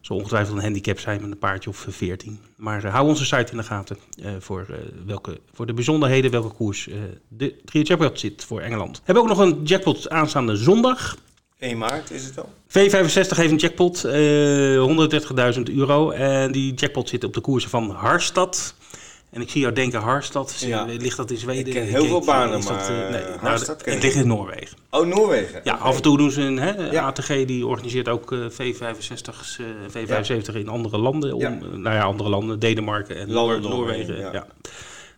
Zal 0.05 0.17
ongetwijfeld 0.17 0.57
een 0.57 0.63
handicap 0.63 0.99
zijn 0.99 1.21
met 1.21 1.31
een 1.31 1.37
paardje 1.37 1.69
of 1.69 1.87
eh, 1.87 1.93
14. 1.93 2.39
Maar 2.55 2.83
eh, 2.83 2.93
hou 2.93 3.07
onze 3.07 3.25
site 3.25 3.51
in 3.51 3.57
de 3.57 3.63
gaten 3.63 3.97
eh, 4.23 4.31
voor, 4.39 4.65
eh, 4.69 4.75
welke, 5.05 5.39
voor 5.53 5.65
de 5.65 5.73
bijzonderheden 5.73 6.31
welke 6.31 6.55
koers 6.55 6.89
de 7.27 7.55
trio 7.65 7.81
jackpot 7.83 8.19
zit 8.19 8.43
voor 8.45 8.61
Engeland. 8.61 8.97
We 8.97 9.01
hebben 9.05 9.23
ook 9.23 9.29
nog 9.29 9.39
een 9.39 9.63
jackpot 9.63 10.09
aanstaande 10.09 10.55
zondag. 10.55 11.17
1 11.59 11.77
maart 11.77 12.11
is 12.11 12.25
het 12.25 12.39
al. 12.39 12.53
V65 12.67 13.37
heeft 13.37 13.51
een 13.51 13.55
jackpot, 13.55 14.03
eh 14.03 15.53
130.000 15.55 15.61
euro. 15.63 16.09
En 16.11 16.51
die 16.51 16.73
jackpot 16.73 17.09
zit 17.09 17.23
op 17.23 17.33
de 17.33 17.41
koersen 17.41 17.69
van 17.69 17.89
Harstad. 17.89 18.75
En 19.33 19.41
ik 19.41 19.49
zie 19.49 19.61
jou 19.61 19.73
denken, 19.73 19.99
Harstad, 19.99 20.55
Ja. 20.59 20.83
ligt 20.85 21.17
dat 21.17 21.31
in 21.31 21.37
Zweden? 21.37 21.65
Ik 21.67 21.73
ken 21.73 21.83
heel 21.83 22.05
veel 22.05 22.25
banen, 22.25 22.61
dat, 22.61 22.69
maar, 22.69 22.91
nee, 22.91 23.21
eh, 23.21 23.41
nou, 23.43 23.59
ken 23.59 23.75
het 23.75 23.87
ik 23.87 24.01
ligt 24.01 24.15
in 24.15 24.27
Noorwegen. 24.27 24.77
Oh, 24.89 25.05
Noorwegen. 25.07 25.61
Ja, 25.63 25.73
af 25.73 25.95
en 25.95 26.01
toe 26.01 26.17
doen 26.17 26.31
ze 26.31 26.41
een 26.41 26.57
hè, 26.59 26.89
Ja. 26.91 27.03
ATG, 27.05 27.45
die 27.45 27.65
organiseert 27.67 28.07
ook 28.09 28.31
eh, 28.31 28.39
V65's, 28.49 29.59
eh, 29.59 29.65
V75 29.89 30.55
in 30.55 30.67
andere 30.67 30.97
landen. 30.97 31.33
Om, 31.33 31.41
Ja. 31.41 31.47
eh, 31.47 31.77
nou 31.77 31.95
ja, 31.95 32.01
andere 32.03 32.29
landen, 32.29 32.59
Denemarken 32.59 33.17
en 33.17 33.31
Landen 33.31 33.61
Noorwegen, 33.61 34.15
Noorwegen. 34.15 34.45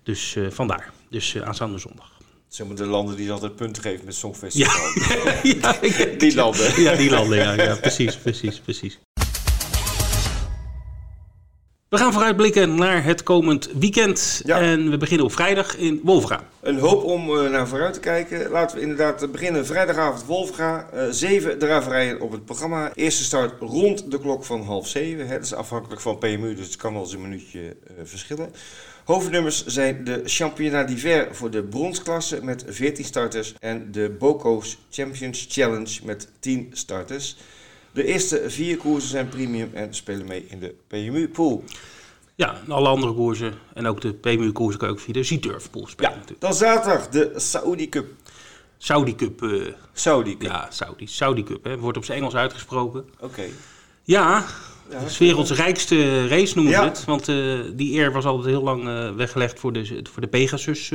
Dus 0.04 0.36
eh, 0.36 0.44
vandaar. 0.50 0.92
Dus 1.10 1.38
aanstaande 1.44 1.78
zondag. 1.78 2.12
Zeg 2.48 2.68
maar 2.68 2.76
de 2.76 2.86
landen 2.86 3.16
die 3.16 3.32
altijd 3.32 3.56
punten 3.56 3.82
geven 3.84 4.06
met 4.06 4.16
Songfestival. 4.16 4.76
ja, 5.44 5.76
Die 6.18 6.36
landen. 6.36 6.82
Ja, 6.82 6.96
die 6.96 7.10
landen, 7.10 7.38
ja, 7.38 7.54
ja 7.54 7.76
precies, 7.76 8.16
precies, 8.18 8.60
precies. 8.60 9.00
We 11.96 12.02
gaan 12.02 12.14
vooruitblikken 12.14 12.76
naar 12.76 13.04
het 13.04 13.24
komend 13.24 13.70
weekend. 13.80 14.42
Ja. 14.46 14.60
En 14.60 14.90
we 14.90 14.98
beginnen 14.98 15.26
op 15.26 15.32
vrijdag 15.32 15.78
in 15.78 16.02
Wolfga. 16.04 16.44
Een 16.62 16.78
hoop 16.78 17.04
om 17.04 17.38
eh, 17.38 17.50
naar 17.50 17.68
vooruit 17.68 17.94
te 17.94 18.00
kijken. 18.00 18.50
Laten 18.50 18.76
we 18.78 18.82
inderdaad 18.82 19.32
beginnen. 19.32 19.66
Vrijdagavond 19.66 20.26
Wolfga. 20.26 20.88
eh 20.94 21.08
zeven 21.10 21.58
draverijen 21.58 22.22
op 22.22 22.32
het 22.32 22.46
programma. 22.46 22.92
Eerste 22.94 23.24
start 23.24 23.54
rond 23.60 24.12
de 24.12 24.20
klok 24.20 24.46
van 24.46 24.62
half 24.62 24.88
zeven. 24.88 25.28
Het 25.28 25.44
is 25.44 25.54
afhankelijk 25.54 26.02
van 26.02 26.18
PMU, 26.18 26.56
dus 26.56 26.66
het 26.66 26.76
kan 26.76 26.94
wel 26.94 27.02
eens 27.02 27.14
een 27.14 27.22
minuutje 27.22 27.60
eh, 27.60 27.94
verschillen. 28.04 28.54
Hoofdnummers 29.06 29.66
zijn 29.66 30.04
de 30.04 30.22
Championnat 30.26 30.88
d'Hiver 30.88 31.28
voor 31.32 31.52
de 31.52 31.64
bronsklasse 31.64 32.44
met 32.44 32.66
14 32.68 33.06
starters. 33.06 33.54
En 33.60 33.92
de 33.92 34.16
Boco's 34.20 34.78
Champions 34.90 35.46
Challenge 35.50 36.00
met 36.04 36.28
10 36.40 36.70
starters. 36.74 37.38
De 37.96 38.06
eerste 38.06 38.44
vier 38.48 38.78
koersen 38.78 39.10
zijn 39.10 39.30
premium 39.30 39.70
en 39.74 39.94
spelen 39.94 40.28
mee 40.28 40.46
in 40.48 40.60
de 40.60 40.76
PMU 40.88 41.28
pool. 41.30 41.64
Ja, 42.36 42.62
en 42.66 42.72
alle 42.72 42.88
andere 42.88 43.14
koersen 43.14 43.54
en 43.74 43.86
ook 43.88 44.02
de 44.02 44.14
PMU-koersen 44.14 44.80
kan 44.80 44.88
je 44.90 44.94
ook 44.94 45.00
via 45.00 45.14
de 45.14 45.24
Z-Turf-pool 45.24 45.88
spelen. 45.88 46.10
Ja, 46.12 46.16
natuurlijk. 46.16 46.42
dan 46.42 46.54
zaterdag 46.54 47.10
de 47.10 47.32
Saudi 47.36 47.90
Cup. 47.90 48.06
Saudi 48.78 49.16
Cup, 49.16 49.44
eh, 49.44 49.50
Saudi 49.94 50.38
Cup. 50.38 50.42
ja, 50.50 50.68
Saudi, 50.72 51.08
Saudi 51.08 51.44
Cup, 51.44 51.64
hè, 51.64 51.78
wordt 51.78 51.98
op 51.98 52.06
zijn 52.06 52.18
Engels 52.18 52.36
uitgesproken. 52.36 53.06
Oké. 53.20 53.44
Ja, 54.04 54.46
Ja, 54.90 54.98
het 55.00 55.10
is 55.10 55.18
werelds 55.18 55.52
rijkste 55.52 56.28
race 56.28 56.56
noemen 56.56 56.74
ze 56.74 56.80
Ja. 56.80 56.86
het. 56.88 57.06
Want 57.06 57.28
eh, 57.28 57.60
die 57.74 57.94
eer 58.00 58.12
was 58.12 58.26
altijd 58.26 58.48
heel 58.48 58.64
lang 58.64 58.88
eh, 58.88 59.16
weggelegd 59.16 59.60
voor 59.60 59.74
de, 59.74 60.00
voor 60.12 60.22
de 60.22 60.28
Pegasus 60.28 60.94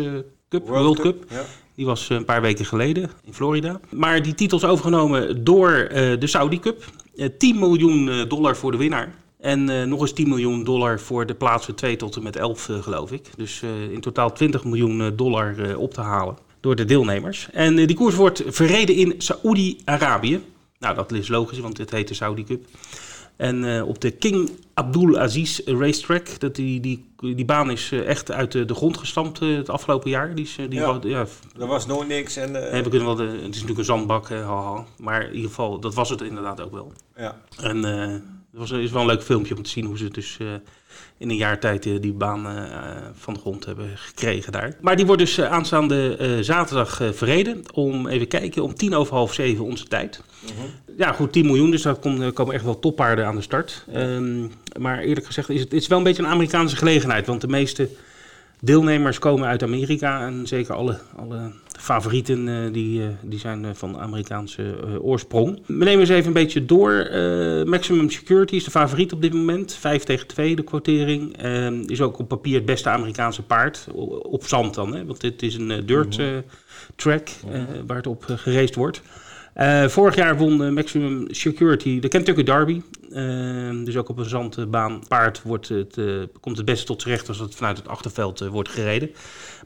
Cup, 0.48 0.66
World, 0.68 1.00
Cup. 1.00 1.24
Ja. 1.30 1.44
Die 1.80 1.88
was 1.88 2.08
eh, 2.08 2.16
een 2.16 2.24
paar 2.24 2.40
weken 2.40 2.64
geleden 2.64 3.10
in 3.24 3.34
Florida. 3.34 3.80
Maar 3.90 4.22
die 4.22 4.34
titel 4.34 4.58
is 4.58 4.64
overgenomen 4.64 5.44
door 5.44 5.70
eh, 5.70 6.20
de 6.20 6.26
Saudi 6.26 6.60
Cup. 6.60 6.84
Eh, 7.16 7.28
10 7.38 7.58
miljoen 7.58 8.08
eh, 8.08 8.28
dollar 8.28 8.56
voor 8.56 8.72
de 8.72 8.76
winnaar. 8.76 9.14
En 9.38 9.88
nog 9.88 10.00
eens 10.00 10.12
10 10.12 10.28
miljoen 10.28 10.64
dollar 10.64 11.00
voor 11.00 11.26
de 11.26 11.34
plaatsen 11.34 11.74
2 11.74 11.96
tot 11.96 12.16
en 12.16 12.22
met 12.22 12.36
11, 12.36 12.68
eh, 12.68 12.82
geloof 12.82 13.12
ik. 13.12 13.26
Dus 13.36 13.62
in 13.92 14.00
totaal 14.00 14.32
20 14.32 14.64
miljoen 14.64 15.12
dollar 15.16 15.76
op 15.76 15.94
te 15.94 16.00
halen 16.00 16.36
door 16.60 16.76
de 16.76 16.84
deelnemers. 16.84 17.48
En 17.52 17.76
die 17.76 17.96
koers 17.96 18.14
wordt 18.14 18.42
verreden 18.46 18.94
in 18.94 19.14
Saoedi-Arabië. 19.18 20.40
Nou, 20.78 20.94
dat 20.94 21.12
is 21.12 21.28
logisch, 21.28 21.58
want 21.58 21.76
dit 21.76 21.90
heet 21.90 22.08
de 22.08 22.14
Saudi 22.14 22.44
Cup. 22.44 22.64
En 23.40 23.76
eh, 23.76 23.88
op 23.88 24.00
de 24.00 24.10
King 24.10 24.50
Abdul 24.74 25.18
Aziz 25.18 25.60
Racetrack, 25.64 26.40
dat 26.40 26.54
die, 26.54 26.80
die, 26.80 27.12
die 27.16 27.44
baan 27.44 27.70
is 27.70 27.92
eh, 27.92 28.06
echt 28.08 28.30
uit 28.30 28.52
de, 28.52 28.64
de 28.64 28.74
grond 28.74 28.96
gestampt 28.96 29.40
eh, 29.40 29.56
het 29.56 29.68
afgelopen 29.68 30.10
jaar. 30.10 30.34
Die 30.34 30.44
is, 30.44 30.56
die 30.68 30.80
Ja. 30.80 31.26
Er 31.58 31.66
was 31.66 31.86
nooit 31.86 32.08
niks 32.08 32.36
en... 32.36 32.52
we 32.52 32.88
kunnen 32.88 33.04
wel 33.04 33.14
de, 33.14 33.24
het 33.24 33.34
is 33.40 33.46
natuurlijk 33.46 33.78
een 33.78 33.84
zandbak, 33.84 34.28
haha. 34.28 34.84
maar 34.98 35.22
in 35.22 35.34
ieder 35.34 35.48
geval, 35.48 35.78
dat 35.78 35.94
was 35.94 36.10
het 36.10 36.20
inderdaad 36.20 36.60
ook 36.60 36.72
wel. 36.72 36.92
ja. 37.16 37.36
En 37.60 37.82
het 38.50 38.60
was, 38.60 38.70
is 38.70 38.90
wel 38.90 39.00
een 39.00 39.06
leuk 39.06 39.22
filmpje 39.22 39.56
om 39.56 39.62
te 39.62 39.70
zien 39.70 39.84
hoe 39.84 39.98
ze 39.98 40.08
dus 40.08 40.36
eh, 40.40 40.46
in 41.18 41.30
een 41.30 41.36
jaar 41.36 41.60
tijd 41.60 41.86
eh, 41.86 41.92
die 42.00 42.12
baan 42.12 42.46
eh, 42.46 42.96
van 43.14 43.34
de 43.34 43.40
grond 43.40 43.64
hebben 43.64 43.90
gekregen 43.94 44.52
daar. 44.52 44.76
Maar 44.80 44.96
die 44.96 45.06
wordt 45.06 45.20
dus 45.22 45.40
aanstaande 45.40 46.38
zaterdag 46.40 47.00
verreden 47.12 47.62
om, 47.74 48.06
even 48.06 48.28
kijken, 48.28 48.62
om 48.62 48.74
tien 48.74 48.94
over 48.94 49.14
half 49.14 49.34
zeven 49.34 49.64
onze 49.64 49.84
tijd. 49.84 50.22
Ja, 50.96 51.12
goed, 51.12 51.32
10 51.32 51.46
miljoen, 51.46 51.70
dus 51.70 51.82
daar 51.82 51.94
kom- 51.94 52.20
er 52.20 52.32
komen 52.32 52.54
echt 52.54 52.64
wel 52.64 52.78
toppaarden 52.78 53.26
aan 53.26 53.36
de 53.36 53.42
start. 53.42 53.84
Ehm, 53.92 54.46
maar 54.78 54.98
eerlijk 54.98 55.26
gezegd 55.26 55.48
is 55.48 55.60
het, 55.60 55.72
het 55.72 55.80
is 55.82 55.88
wel 55.88 55.98
een 55.98 56.04
beetje 56.04 56.22
een 56.22 56.28
Amerikaanse 56.28 56.76
gelegenheid, 56.76 57.26
want 57.26 57.40
de 57.40 57.48
meeste 57.48 57.88
deelnemers 58.60 59.18
komen 59.18 59.48
uit 59.48 59.62
Amerika 59.62 60.26
en 60.26 60.46
zeker 60.46 60.74
alle, 60.74 60.98
alle 61.16 61.50
favorieten 61.78 62.48
eh, 62.48 62.72
die, 62.72 63.02
eh, 63.02 63.08
die 63.22 63.38
zijn 63.38 63.64
eh, 63.64 63.70
van 63.74 63.98
Amerikaanse 63.98 64.74
oorsprong. 65.00 65.62
We 65.66 65.84
nemen 65.84 66.00
eens 66.00 66.08
even 66.08 66.26
een 66.26 66.32
beetje 66.32 66.64
door. 66.66 67.08
Maximum 67.66 68.10
Security 68.10 68.54
is 68.54 68.64
de 68.64 68.70
favoriet 68.70 69.12
op 69.12 69.22
dit 69.22 69.34
moment. 69.34 69.74
5 69.74 70.02
tegen 70.02 70.26
2 70.26 70.56
de 70.56 70.62
quotering. 70.62 71.36
Ehm, 71.36 71.82
is 71.86 72.00
ook 72.00 72.18
op 72.18 72.28
papier 72.28 72.54
het 72.54 72.64
beste 72.64 72.88
Amerikaanse 72.88 73.42
paard. 73.42 73.86
O- 73.94 74.02
Op 74.30 74.46
zand 74.46 74.74
dan, 74.74 74.94
hè? 74.94 75.04
want 75.04 75.20
dit 75.20 75.42
is 75.42 75.54
een 75.54 75.82
dirt 75.86 76.18
eh, 76.18 76.26
track 76.96 77.28
eh, 77.52 77.60
waar 77.86 77.96
het 77.96 78.06
op 78.06 78.24
geraced 78.26 78.74
wordt. 78.74 79.02
Vorig 79.86 80.14
jaar 80.14 80.36
won 80.36 80.72
Maximum 80.74 81.24
Security 81.28 82.00
de 82.00 82.08
Kentucky 82.08 82.42
Derby. 82.42 82.80
Eh, 83.10 83.84
dus 83.84 83.96
ook 83.96 84.08
op 84.08 84.18
een 84.18 84.24
zandbaan 84.24 85.02
paard 85.08 85.42
wordt 85.42 85.68
het, 85.68 85.98
eh, 85.98 86.22
komt 86.40 86.56
het 86.56 86.66
beste 86.66 86.86
tot 86.86 87.02
z'n 87.02 87.08
recht 87.08 87.28
als 87.28 87.38
het 87.38 87.54
vanuit 87.54 87.76
het 87.76 87.88
achterveld 87.88 88.40
eh, 88.40 88.48
wordt 88.48 88.68
gereden. 88.68 89.10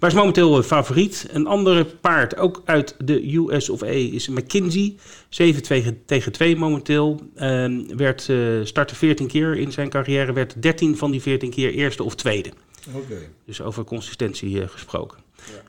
Maar 0.00 0.10
is 0.10 0.16
momenteel 0.16 0.58
eh, 0.58 0.64
favoriet. 0.64 1.28
Een 1.32 1.46
andere 1.46 1.84
paard, 1.84 2.36
ook 2.36 2.62
uit 2.64 2.96
de 2.98 3.36
US 3.36 3.68
of 3.68 3.82
A, 3.82 3.86
is 3.86 4.28
McKinsey. 4.28 4.94
7 5.28 5.62
tegen, 5.62 6.04
tegen 6.06 6.32
2 6.32 6.56
momenteel. 6.56 7.20
Eh, 7.34 7.66
werd, 7.96 8.32
startte 8.64 8.94
14 8.94 9.26
keer 9.26 9.56
in 9.56 9.72
zijn 9.72 9.88
carrière. 9.88 10.32
Werd 10.32 10.62
13 10.62 10.96
van 10.96 11.10
die 11.10 11.20
14 11.20 11.50
keer 11.50 11.72
eerste 11.72 12.02
of 12.02 12.14
tweede. 12.14 12.50
Oké. 12.92 13.18
Dus 13.44 13.60
over 13.60 13.84
consistentie 13.84 14.62
eh, 14.62 14.68
gesproken. 14.68 15.18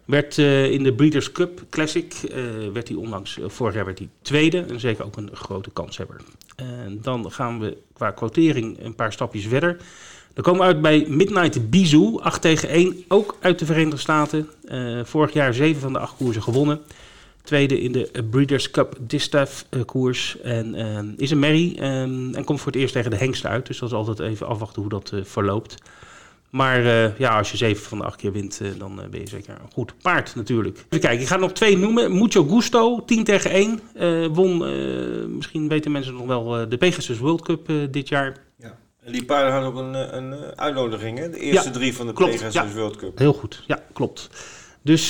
Werd 0.05 0.37
eh, 0.37 0.71
in 0.71 0.83
de 0.83 0.93
Breeders' 0.93 1.31
Cup 1.31 1.63
Classic, 1.69 2.13
eh, 2.13 2.43
werd 2.73 2.87
hij 2.87 2.97
onlangs, 2.97 3.39
vorig 3.45 3.73
jaar 3.73 3.85
werd 3.85 3.97
hij 3.97 4.09
tweede. 4.21 4.59
En 4.59 4.79
zeker 4.79 5.05
ook 5.05 5.17
een 5.17 5.29
grote 5.33 5.69
kanshebber. 5.69 6.21
En 6.55 6.99
dan 7.01 7.31
gaan 7.31 7.59
we 7.59 7.77
qua 7.93 8.11
quotering 8.11 8.83
een 8.83 8.95
paar 8.95 9.13
stapjes 9.13 9.45
verder. 9.45 9.77
Dan 10.33 10.43
komen 10.43 10.59
we 10.59 10.65
uit 10.65 10.81
bij 10.81 11.05
Midnight 11.07 11.69
Bizou, 11.69 12.21
8 12.21 12.41
tegen 12.41 12.69
1, 12.69 13.03
ook 13.07 13.37
uit 13.39 13.59
de 13.59 13.65
Verenigde 13.65 13.97
Staten. 13.97 14.49
Vorig 15.03 15.33
jaar 15.33 15.53
7 15.53 15.81
van 15.81 15.93
de 15.93 15.99
8 15.99 16.15
koersen 16.15 16.43
gewonnen. 16.43 16.81
Tweede 17.45 17.81
in 17.81 17.91
de 17.91 18.23
Breeders' 18.29 18.71
Cup 18.71 18.97
Distaff 18.99 19.65
koers. 19.85 20.39
En 20.39 21.13
is 21.17 21.31
een 21.31 21.39
merrie 21.39 21.77
eh, 21.79 22.01
en 22.01 22.43
komt 22.43 22.61
voor 22.61 22.71
het 22.71 22.81
eerst 22.81 22.93
tegen 22.93 23.11
de 23.11 23.17
hengsten 23.17 23.49
uit. 23.49 23.67
Dus 23.67 23.79
dat 23.79 23.89
is 23.89 23.95
altijd 23.95 24.19
even 24.19 24.47
afwachten 24.47 24.81
hoe 24.81 24.91
dat 24.91 25.13
verloopt. 25.23 25.77
Maar 26.49 26.85
eh, 26.85 27.17
ja, 27.17 27.37
als 27.37 27.51
je 27.51 27.57
zeven 27.57 27.85
van 27.85 27.97
de 27.97 28.03
acht 28.03 28.15
keer 28.15 28.31
wint, 28.31 28.59
eh, 28.61 28.69
dan 28.77 29.01
eh, 29.01 29.07
ben 29.09 29.19
je 29.19 29.27
zeker 29.29 29.49
een 29.53 29.71
goed 29.73 29.93
paard 30.01 30.35
natuurlijk. 30.35 30.77
Even 30.77 30.99
kijken, 30.99 31.21
ik 31.21 31.27
ga 31.27 31.35
nog 31.37 31.51
twee 31.51 31.77
noemen. 31.77 32.17
Mucho 32.17 32.43
Gusto, 32.43 33.03
10 33.05 33.23
tegen 33.23 33.51
1. 33.51 33.79
eh, 33.93 34.25
won, 34.31 34.57
misschien 35.37 35.67
weten 35.67 35.91
mensen 35.91 36.13
nog 36.13 36.25
wel, 36.25 36.69
de 36.69 36.77
Pegasus 36.77 37.17
World 37.17 37.41
Cup 37.41 37.71
dit 37.91 38.07
jaar. 38.07 38.37
Ja. 38.57 38.77
En 39.03 39.11
die 39.11 39.25
paarden 39.25 39.51
hadden 39.53 39.69
ook 39.69 39.77
een, 39.79 40.17
een 40.17 40.55
uitnodiging, 40.55 41.17
hè? 41.17 41.29
De 41.29 41.39
eerste 41.39 41.67
Ja, 41.67 41.73
drie 41.73 41.95
van 41.95 42.07
de 42.07 42.13
klopt, 42.13 42.31
Pegasus 42.31 42.53
ja. 42.53 42.67
World 42.77 42.95
Cup. 42.95 43.17
Heel 43.17 43.33
goed, 43.33 43.63
ja, 43.67 43.83
klopt. 43.93 44.29
Dus 44.81 45.09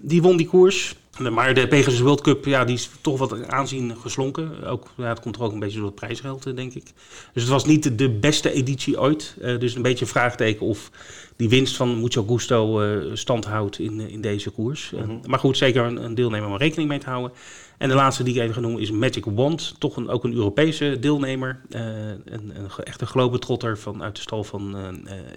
die 0.00 0.22
won 0.22 0.36
die 0.36 0.46
koers. 0.46 0.94
Maar 1.18 1.54
de 1.54 1.68
Pegasus 1.68 2.00
World 2.00 2.20
Cup, 2.20 2.44
ja, 2.44 2.64
die 2.64 2.74
is 2.74 2.90
toch 3.00 3.18
wat 3.18 3.46
aanzien 3.48 3.96
geslonken. 3.96 4.64
Ook, 4.64 4.86
ja, 4.96 5.04
het 5.08 5.20
komt 5.20 5.36
er 5.36 5.42
ook 5.42 5.52
een 5.52 5.58
beetje 5.58 5.76
door 5.78 5.86
het 5.86 5.94
prijsgeld, 5.94 6.46
eh, 6.46 6.54
denk 6.54 6.74
ik. 6.74 6.84
Dus 7.32 7.42
het 7.42 7.52
was 7.52 7.64
niet 7.64 7.98
de- 7.98 8.10
beste 8.10 8.52
editie 8.52 9.00
ooit. 9.00 9.36
Eh, 9.40 9.58
dus 9.58 9.74
een 9.74 9.82
beetje 9.82 10.04
een 10.04 10.10
vraagteken 10.10 10.66
of 10.66 10.90
die 11.36 11.48
winst 11.48 11.76
van 11.76 12.00
Mucho 12.00 12.22
Gusto 12.24 12.80
eh, 12.80 13.10
stand 13.14 13.44
houdt 13.44 13.78
in, 13.78 14.00
in 14.00 14.20
deze 14.20 14.50
koers. 14.50 14.92
Eh, 14.92 15.02
maar 15.26 15.38
goed, 15.38 15.56
zeker 15.56 15.84
een, 15.84 16.04
een 16.04 16.14
deelnemer 16.14 16.48
om 16.48 16.56
rekening 16.56 16.88
mee 16.88 16.98
te 16.98 17.08
houden. 17.10 17.32
En 17.78 17.88
de 17.88 17.94
laatste 17.94 18.22
die 18.22 18.34
ik 18.34 18.40
even 18.40 18.54
ga 18.54 18.60
noemen 18.60 18.80
is 18.80 18.90
Magic 18.90 19.24
Wand. 19.24 19.74
Toch 19.78 19.96
een, 19.96 20.08
ook 20.08 20.24
een 20.24 20.34
Europese 20.34 20.96
deelnemer. 21.00 21.60
Een, 21.70 22.22
een, 22.24 22.70
ge- 22.70 22.82
echt 22.82 23.00
een 23.00 23.06
globetrotter 23.06 23.78
van, 23.78 24.02
uit 24.02 24.14
de 24.16 24.20
stal 24.22 24.44
van 24.44 24.76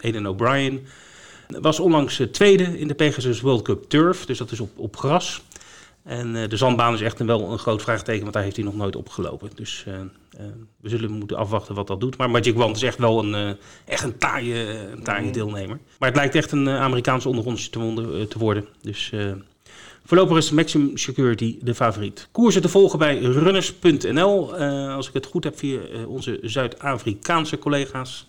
Aidan 0.01 0.27
O'Brien. 0.27 0.85
Was 1.61 1.79
onlangs 1.79 2.21
tweede 2.31 2.79
in 2.79 2.87
de 2.87 2.93
Pegasus 2.93 3.41
World 3.41 3.61
Cup 3.61 3.83
Turf, 3.89 4.25
dus 4.25 4.37
dat 4.37 4.51
is 4.51 4.59
op, 4.59 4.69
op 4.75 4.97
gras. 4.97 5.41
En 6.05 6.35
eh, 6.35 6.49
de 6.49 6.57
zandbaan 6.57 6.93
is 6.93 7.01
echt 7.01 7.19
een, 7.19 7.27
wel 7.27 7.51
een 7.51 7.59
groot 7.59 7.81
vraagteken, 7.81 8.21
want 8.21 8.33
daar 8.33 8.43
heeft 8.43 8.55
hij 8.55 8.65
nog 8.65 8.75
nooit 8.75 8.95
opgelopen. 8.95 9.49
Dus 9.55 9.83
eh, 9.87 9.99
eh, 9.99 10.45
we 10.81 10.89
zullen 10.89 11.11
moeten 11.11 11.37
afwachten 11.37 11.75
wat 11.75 11.87
dat 11.87 11.99
doet. 11.99 12.17
Maar 12.17 12.29
Magic 12.29 12.55
Wand 12.55 12.75
is 12.75 12.81
echt 12.81 12.97
wel 12.97 13.23
een, 13.23 13.57
echt 13.85 14.03
een 14.03 14.17
taaie, 14.17 14.79
een 14.91 15.03
taaie 15.03 15.31
deelnemer. 15.31 15.79
Maar 15.99 16.09
het 16.09 16.17
lijkt 16.17 16.35
echt 16.35 16.51
een 16.51 16.69
Amerikaanse 16.69 17.29
ondergrondse 17.29 17.69
te, 17.69 18.25
te 18.29 18.39
worden. 18.39 18.65
Dus 18.81 19.11
voorlopig 20.05 20.37
is 20.37 20.51
Maximum 20.51 20.97
Security 20.97 21.57
de 21.61 21.75
favoriet. 21.75 22.27
Koersen 22.31 22.61
te 22.61 22.69
volgen 22.69 22.99
bij 22.99 23.19
runners.nl. 23.19 24.55
als 24.89 25.07
ik 25.07 25.13
het 25.13 25.25
goed 25.25 25.43
heb 25.43 25.57
via 25.57 25.79
onze 26.07 26.39
Zuid-Afrikaanse 26.41 27.57
collega's. 27.57 28.27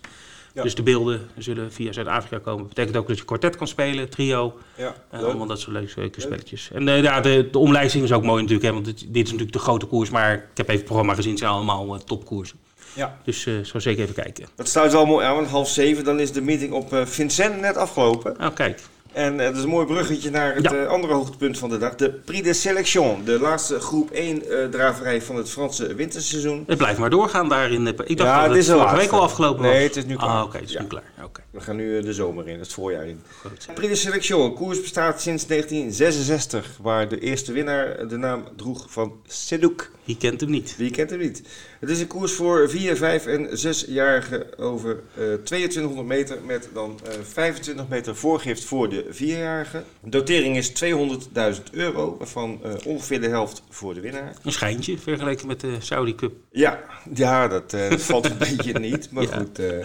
Ja. 0.56 0.62
Dus 0.62 0.74
de 0.74 0.82
beelden 0.82 1.28
zullen 1.38 1.72
via 1.72 1.92
Zuid-Afrika 1.92 2.38
komen. 2.38 2.68
Betekent 2.68 2.96
ook 2.96 3.08
dat 3.08 3.18
je 3.18 3.24
kwartet 3.24 3.56
kan 3.56 3.66
spelen, 3.68 4.08
trio. 4.08 4.58
Ja, 4.76 4.86
Eh, 5.10 5.18
leuk. 5.20 5.28
allemaal 5.28 5.46
dat 5.46 5.60
soort 5.60 5.72
leuke, 5.72 5.92
leuke 6.00 6.20
spelletjes. 6.20 6.70
En 6.72 6.88
eh, 6.88 7.02
ja, 7.02 7.20
de, 7.20 7.48
de 7.50 7.58
omlijsting 7.58 8.04
is 8.04 8.12
ook 8.12 8.22
mooi 8.22 8.42
natuurlijk. 8.42 8.66
Hè, 8.68 8.72
want 8.72 8.84
dit, 8.84 8.98
dit 9.08 9.24
is 9.24 9.30
natuurlijk 9.30 9.52
de 9.52 9.58
grote 9.58 9.86
koers. 9.86 10.10
Maar 10.10 10.32
ik 10.34 10.40
heb 10.54 10.66
even 10.66 10.74
het 10.74 10.84
programma 10.84 11.14
gezien. 11.14 11.30
Het 11.30 11.38
zijn 11.40 11.50
allemaal 11.52 11.94
eh, 11.94 12.00
topkoersen. 12.00 12.58
Ja. 12.92 13.18
Dus 13.24 13.46
eh 13.46 13.54
zo 13.64 13.78
zeker 13.78 14.02
even 14.02 14.14
kijken. 14.14 14.46
Dat 14.54 14.68
sluit 14.68 14.92
wel 14.92 15.06
mooi 15.06 15.26
aan, 15.26 15.34
want 15.34 15.48
half 15.48 15.68
zeven 15.68 16.04
dan 16.04 16.20
is 16.20 16.32
de 16.32 16.40
meeting 16.40 16.72
op 16.72 16.92
eh, 16.92 17.06
Vincent 17.06 17.60
net 17.60 17.76
afgelopen. 17.76 18.34
Nou, 18.38 18.52
kijk. 18.52 18.80
En 19.12 19.40
eh, 19.40 19.46
dat 19.46 19.56
is 19.56 19.62
een 19.62 19.68
mooi 19.68 19.86
bruggetje 19.86 20.30
naar 20.30 20.54
het 20.54 20.64
Ja. 20.64 20.72
eh, 20.74 20.86
andere 20.88 21.12
hoogtepunt 21.14 21.58
van 21.58 21.68
de 21.70 21.78
dag. 21.78 21.94
De 21.94 22.10
Prix 22.10 22.42
de 22.42 22.52
Sélection, 22.52 23.24
de 23.24 23.38
laatste 23.40 23.80
groep 23.80 24.10
1 24.10 24.48
eh, 24.50 24.64
draverij 24.68 25.22
van 25.22 25.36
het 25.36 25.50
Franse 25.50 25.94
winterseizoen. 25.94 26.64
Het 26.66 26.78
blijft 26.78 26.98
maar 26.98 27.10
doorgaan 27.10 27.48
daarin. 27.48 27.86
Ik 27.86 27.96
dacht 27.96 28.08
Ja, 28.30 28.40
dat 28.40 28.48
het 28.48 28.58
is 28.58 28.70
vorige 28.70 28.96
week 28.96 29.10
al 29.10 29.20
afgelopen 29.22 29.62
was. 29.62 29.72
Nee, 29.72 29.82
het 29.82 29.96
is 29.96 30.04
nu 30.04 30.16
klaar. 30.16 30.28
Ah, 30.38 30.44
oké, 30.44 30.56
het 30.58 30.66
is 30.66 30.72
Ja. 30.72 30.80
nu 30.80 30.86
klaar. 30.86 31.02
Oké, 31.24 31.42
We 31.50 31.60
gaan 31.60 31.76
nu 31.76 32.02
de 32.02 32.12
zomer 32.12 32.48
in, 32.48 32.58
het 32.58 32.72
voorjaar 32.72 33.06
in. 33.06 33.20
goed. 33.40 33.68
Prix 33.74 33.88
de 33.88 33.94
Sélection, 33.98 34.54
koers 34.54 34.80
bestaat 34.80 35.20
sinds 35.20 35.46
1966, 35.46 36.78
waar 36.82 37.08
de 37.08 37.18
eerste 37.20 37.52
winnaar 37.52 38.08
de 38.08 38.16
naam 38.16 38.44
droeg 38.56 38.86
van 38.88 39.12
Sedouk. 39.26 39.90
Wie 40.06 40.16
kent 40.16 40.40
hem 40.40 40.50
niet? 40.50 40.74
Wie 40.76 40.90
kent 40.90 41.10
hem 41.10 41.18
niet? 41.18 41.42
Het 41.80 41.90
is 41.90 42.00
een 42.00 42.06
koers 42.06 42.32
voor 42.32 42.70
4, 42.70 42.96
5 42.96 43.26
en 43.26 43.48
6-jarigen 43.48 44.58
over 44.58 45.00
eh 45.14 45.22
2200 45.44 46.06
meter 46.08 46.38
met 46.46 46.68
dan 46.74 47.00
eh 47.04 47.12
25 47.22 47.88
meter 47.88 48.16
voorgift 48.16 48.64
voor 48.64 48.88
de 48.88 49.04
4-jarigen. 49.12 49.84
De 50.02 50.08
dotering 50.10 50.56
is 50.56 50.72
200.000 50.84 51.62
euro, 51.72 52.16
waarvan 52.18 52.60
eh, 52.64 52.72
ongeveer 52.84 53.20
de 53.20 53.28
helft 53.28 53.62
voor 53.70 53.94
de 53.94 54.00
winnaar. 54.00 54.34
Een 54.42 54.52
schijntje 54.52 54.98
vergeleken 54.98 55.46
met 55.46 55.60
de 55.60 55.76
Saudi 55.78 56.14
Cup. 56.14 56.32
Ja, 56.50 56.84
ja 57.14 57.48
dat, 57.48 57.72
eh, 57.72 57.90
dat 57.90 58.02
valt 58.02 58.24
een 58.30 58.38
beetje 58.48 58.78
niet. 58.78 59.10
Maar 59.10 59.22
Ja. 59.24 59.36
goed. 59.36 59.58
eh, 59.58 59.84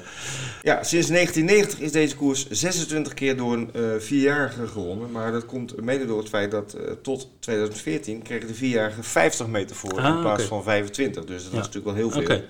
ja, 0.62 0.84
sinds 0.84 1.08
1990 1.08 1.80
is 1.80 1.92
deze 1.92 2.16
koers 2.16 2.50
26 2.50 3.14
keer 3.14 3.38
door 3.38 3.54
een 3.54 3.70
eh 3.74 3.82
vierjarige 4.00 4.68
gewonnen. 4.68 5.12
Maar 5.12 5.32
dat 5.32 5.46
komt 5.46 5.82
mede 5.82 6.06
door 6.06 6.20
het 6.20 6.30
feit 6.30 6.52
dat 6.52 6.74
eh, 6.74 6.92
tot 7.02 7.28
2014 7.40 8.22
kregen 8.22 8.48
de 8.48 8.54
vierjarigen 8.54 9.04
50 9.04 9.48
meter 9.48 9.76
voor 9.76 9.90
Ah, 10.02 10.11
in 10.16 10.22
plaats 10.22 10.40
oké. 10.44 10.50
van 10.54 10.64
25. 10.64 11.26
Dus 11.26 11.44
dat 11.44 11.52
Ja. 11.52 11.58
was 11.58 11.68
natuurlijk 11.68 11.86
wel 11.98 12.10
heel 12.10 12.42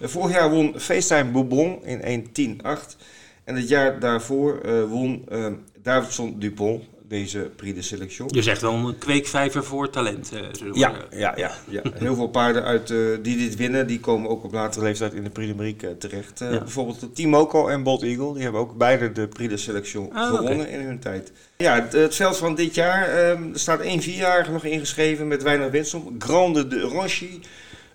veel. 0.00 0.08
Vorig 0.08 0.34
jaar 0.36 0.50
won 0.50 0.74
FaceTime 0.76 1.30
Bourbon 1.30 1.84
in 1.84 2.00
1.10.8. 2.04 2.96
En 3.44 3.56
het 3.56 3.68
jaar 3.68 4.00
daarvoor 4.00 4.60
eh, 4.60 4.82
won 4.84 5.24
eh, 5.28 5.46
Davidson 5.82 6.38
Dupont 6.38 6.82
deze 7.08 7.50
Prix 7.56 7.74
de 7.76 7.82
Sélection. 7.82 8.28
Je 8.32 8.42
zegt 8.42 8.60
wel 8.60 8.72
een 8.74 8.98
kweekvijver 8.98 9.64
voor 9.64 9.90
talent. 9.90 10.32
eh, 10.32 10.40
Ja, 10.72 10.92
ja, 11.10 11.32
ja, 11.36 11.50
ja. 11.68 11.82
Heel 11.94 12.14
veel 12.14 12.28
paarden 12.28 12.64
uit, 12.64 12.90
eh, 12.90 12.96
die 13.22 13.36
dit 13.36 13.56
winnen, 13.56 13.86
die 13.86 14.00
komen 14.00 14.30
ook 14.30 14.44
op 14.44 14.52
latere 14.52 14.84
leeftijd 14.84 15.12
in 15.12 15.22
de 15.24 15.30
Prix 15.30 15.56
de 15.56 15.88
eh, 15.88 15.94
terecht. 15.98 16.40
Eh, 16.40 16.52
Ja. 16.52 16.58
Bijvoorbeeld 16.58 17.14
Timoco 17.14 17.68
en 17.68 17.82
Bolt 17.82 18.02
Eagle, 18.02 18.32
die 18.34 18.42
hebben 18.42 18.60
ook 18.60 18.76
beide 18.76 19.12
de 19.12 19.28
Prix 19.28 19.50
de 19.50 19.56
Sélection 19.56 20.12
Ah, 20.12 20.26
gewonnen 20.34 20.68
in 20.68 20.80
hun 20.80 20.98
tijd. 20.98 21.32
Ja, 21.56 21.74
het, 21.74 21.92
het 21.92 22.14
veld 22.14 22.36
van 22.36 22.54
dit 22.54 22.74
jaar, 22.74 23.08
eh, 23.08 23.28
er 23.30 23.48
staat 23.52 23.80
één 23.80 24.02
vierjarige 24.02 24.50
nog 24.50 24.64
ingeschreven 24.64 25.28
met 25.28 25.42
weinig 25.42 25.70
winsom. 25.70 26.14
Grande 26.18 26.66
de 26.68 26.80
Ronchy. 26.80 27.40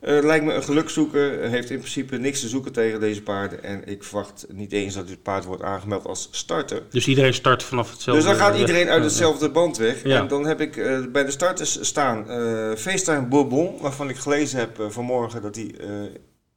Eh, 0.02 0.24
lijkt 0.24 0.46
me 0.46 0.54
een 0.54 0.64
gelukzoeker. 0.64 1.50
Heeft 1.50 1.70
in 1.70 1.78
principe 1.78 2.18
niks 2.18 2.40
te 2.40 2.48
zoeken 2.48 2.72
tegen 2.72 3.00
deze 3.00 3.22
paarden. 3.22 3.64
En 3.64 3.82
ik 3.86 4.04
verwacht 4.04 4.46
niet 4.50 4.72
eens 4.72 4.94
dat 4.94 5.08
dit 5.08 5.24
paard 5.24 5.46
wordt 5.46 5.64
aangemeld 5.64 6.06
als 6.06 6.28
starter. 6.32 6.82
Dus 6.90 7.08
iedereen 7.08 7.34
start 7.34 7.64
vanaf 7.64 7.92
hetzelfde. 7.92 8.24
Dus 8.24 8.32
dan 8.32 8.42
gaat 8.42 8.52
weg. 8.52 8.60
iedereen 8.60 8.90
uit 8.90 9.04
hetzelfde 9.04 9.50
band 9.50 9.78
weg. 9.78 10.04
Ja. 10.04 10.20
En 10.20 10.28
dan 10.28 10.46
heb 10.46 10.62
ik 10.62 10.78
eh, 10.78 11.00
bij 11.12 11.24
de 11.24 11.32
starters 11.32 11.78
staan 11.82 12.30
eh 12.30 12.72
FaceTime 12.76 13.28
Bourbon, 13.28 13.78
waarvan 13.82 14.10
ik 14.10 14.18
gelezen 14.18 14.60
heb 14.60 14.86
vanmorgen 14.90 15.42
dat 15.42 15.56
hij 15.56 15.76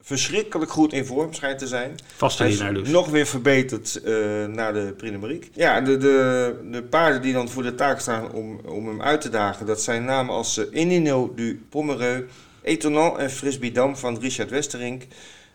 verschrikkelijk 0.03 0.71
goed 0.71 0.93
in 0.93 1.07
vorm 1.07 1.35
schijnt 1.35 1.59
te 1.59 1.67
zijn. 1.67 1.95
Vaste 2.17 2.45
winnaar 2.45 2.75
dus. 2.75 2.89
nog 2.89 3.09
weer 3.09 3.27
verbeterd 3.27 4.01
eh 4.03 4.15
na 4.47 4.73
de 4.73 5.17
Marique. 5.21 5.49
Ja, 5.53 5.81
de, 5.81 5.97
de, 5.97 6.55
de 6.71 6.83
paarden 6.83 7.23
die 7.23 7.33
dan 7.33 7.49
voor 7.49 7.63
de 7.63 7.75
taak 7.75 8.01
staan 8.01 8.33
om, 8.33 8.61
om 8.65 8.87
hem 8.87 9.03
uit 9.03 9.21
te 9.21 9.29
dagen, 9.29 9.67
dat 9.67 9.83
zijn 9.83 10.05
namen 10.05 10.35
als 10.35 10.59
eh, 10.59 10.65
Enino 10.71 11.33
du 11.35 11.63
Pomereux, 11.69 12.25
Étonnant 12.63 13.17
en 13.19 13.31
Frisbee-Dam 13.31 13.97
van 13.97 14.19
Richard 14.21 14.51
Westerink. 14.51 15.03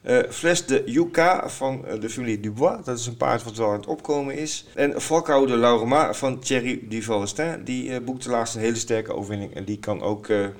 eh 0.01 0.19
Fles 0.29 0.65
de 0.65 0.83
Yucca 0.85 1.49
van 1.49 1.85
eh, 1.85 1.99
de 1.99 2.09
familie 2.09 2.39
Dubois, 2.39 2.83
dat 2.85 2.99
is 2.99 3.05
een 3.07 3.17
paard 3.17 3.43
wat 3.43 3.55
wel 3.57 3.67
aan 3.69 3.75
het 3.77 3.85
opkomen 3.87 4.35
is. 4.37 4.65
En 4.75 5.01
Falcao 5.01 5.45
de 5.45 5.57
Laurema 5.57 6.13
van 6.13 6.39
Thierry 6.39 6.79
Duvalestin, 6.89 7.63
die 7.63 7.93
eh, 7.93 8.01
boekte 8.03 8.29
laatst 8.29 8.55
een 8.55 8.61
hele 8.61 8.75
sterke 8.75 9.13
overwinning. 9.13 9.55
En 9.55 9.63
die 9.65 9.79
kan 9.79 10.01
ook 10.01 10.27
een 10.27 10.53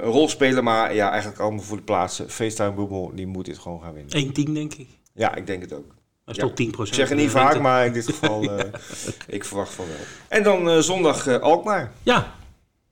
rol 0.00 0.28
spelen, 0.28 0.64
maar 0.64 0.94
ja, 0.94 1.10
eigenlijk 1.10 1.40
allemaal 1.40 1.62
voor 1.64 1.76
de 1.76 1.82
plaatsen. 1.82 2.30
FaceTime 2.30 2.72
Bourbon, 2.72 3.14
die 3.14 3.26
moet 3.26 3.44
dit 3.44 3.58
gewoon 3.58 3.80
gaan 3.82 3.92
winnen. 3.94 4.32
1-10 4.48 4.52
denk 4.52 4.74
ik. 4.74 4.88
Ja, 5.14 5.34
ik 5.34 5.46
denk 5.46 5.62
het 5.62 5.72
ook. 5.72 5.88
Dat 6.24 6.36
is 6.36 6.42
Ja. 6.42 6.48
toch 6.48 6.54
10% 6.56 6.88
Ik 6.88 6.94
zeg 6.94 7.08
het 7.08 7.18
niet 7.18 7.30
vaak, 7.30 7.60
maar 7.60 7.86
in 7.86 7.92
dit 7.92 8.04
geval, 8.04 8.50
ik 9.26 9.44
verwacht 9.44 9.72
van 9.72 9.86
wel. 9.86 9.96
En 10.28 10.42
dan 10.42 10.82
zondag 10.82 11.40
Alkmaar. 11.40 11.92
Ja, 12.02 12.34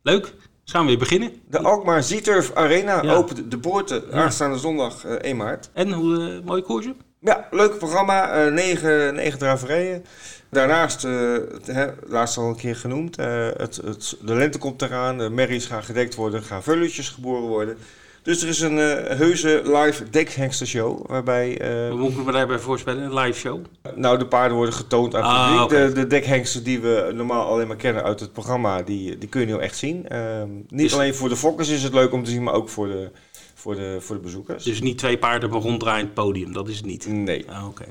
leuk. 0.03 0.35
Gaan 0.70 0.83
we 0.83 0.88
weer 0.88 0.98
beginnen. 0.98 1.33
De 1.50 1.59
Alkmaar 1.59 2.02
Zieturf 2.02 2.54
Arena 2.54 3.02
Ja. 3.02 3.14
opent 3.14 3.50
de 3.50 3.59
poorten 3.59 4.12
aanstaande 4.12 4.59
zondag 4.59 5.04
eh 5.04 5.12
1 5.12 5.37
maart. 5.37 5.70
En 5.72 5.92
hoe 5.92 6.16
eh, 6.38 6.46
mooie 6.46 6.62
koersje? 6.62 6.94
Ja, 7.20 7.48
leuk 7.50 7.78
programma. 7.78 8.31
eh 8.46 8.52
negen, 8.52 9.14
negen 9.14 9.38
draverijen. 9.38 10.04
Daarnaast, 10.50 11.04
eh, 11.04 11.33
het, 11.33 11.66
hè, 11.66 11.87
laatst 12.07 12.37
al 12.38 12.48
een 12.48 12.57
keer 12.57 12.76
genoemd, 12.76 13.18
eh, 13.18 13.48
het, 13.57 13.76
het, 13.76 14.16
de 14.22 14.35
lente 14.35 14.59
komt 14.59 14.83
eraan. 14.83 15.18
De 15.18 15.31
merries 15.31 15.66
gaan 15.66 15.83
gedekt 15.85 16.14
worden, 16.14 16.42
gaan 16.42 16.62
veulentjes 16.62 17.09
geboren 17.09 17.48
worden. 17.48 17.76
Dus 18.22 18.42
er 18.42 18.48
is 18.48 18.61
een 18.61 18.78
eh, 18.78 19.16
heuse 19.16 19.62
live 19.64 20.11
dekhengstershow. 20.11 21.07
Waarbij 21.07 21.59
eh, 21.61 21.88
We 21.88 21.96
moeten 21.96 22.24
me 22.24 22.33
daarbij 22.33 22.59
voorspellen, 22.59 23.02
een 23.02 23.14
live 23.14 23.38
show. 23.38 23.61
Nou, 23.94 24.18
de 24.18 24.26
paarden 24.26 24.57
worden 24.57 24.74
getoond 24.74 25.14
aan 25.14 25.22
het 25.22 25.31
Ah, 25.59 25.66
publiek. 25.66 25.87
De, 25.94 26.00
de 26.00 26.07
dekhengsten 26.07 26.64
die 26.64 26.81
we 26.81 27.11
normaal 27.14 27.46
alleen 27.46 27.66
maar 27.66 27.76
kennen 27.76 28.02
uit 28.02 28.20
het 28.20 28.33
programma, 28.33 28.83
die, 28.83 29.18
die 29.18 29.28
kun 29.28 29.40
je 29.40 29.46
nu 29.46 29.59
echt 29.59 29.76
zien. 29.76 30.09
Ehm, 30.09 30.48
niet 30.57 30.68
Dus- 30.68 30.94
alleen 30.94 31.14
voor 31.14 31.28
de 31.28 31.37
fokkers 31.37 31.68
is 31.68 31.83
het 31.83 31.92
leuk 31.92 32.12
om 32.12 32.24
te 32.24 32.31
zien, 32.31 32.42
maar 32.42 32.54
ook 32.54 32.68
voor 32.68 32.87
de, 32.88 33.11
voor 33.54 33.74
de, 33.74 33.96
voor 34.00 34.16
de 34.16 34.22
bezoekers. 34.22 34.64
Dus 34.64 34.81
niet 34.81 34.98
twee 34.98 35.18
paarden 35.18 35.50
maar 35.50 35.61
ronddraaiend 35.61 36.14
podium, 36.14 36.52
dat 36.52 36.68
is 36.68 36.76
het 36.76 36.87
niet. 36.87 37.07
Nee. 37.07 37.44
Ah, 37.50 37.66
oké. 37.68 37.85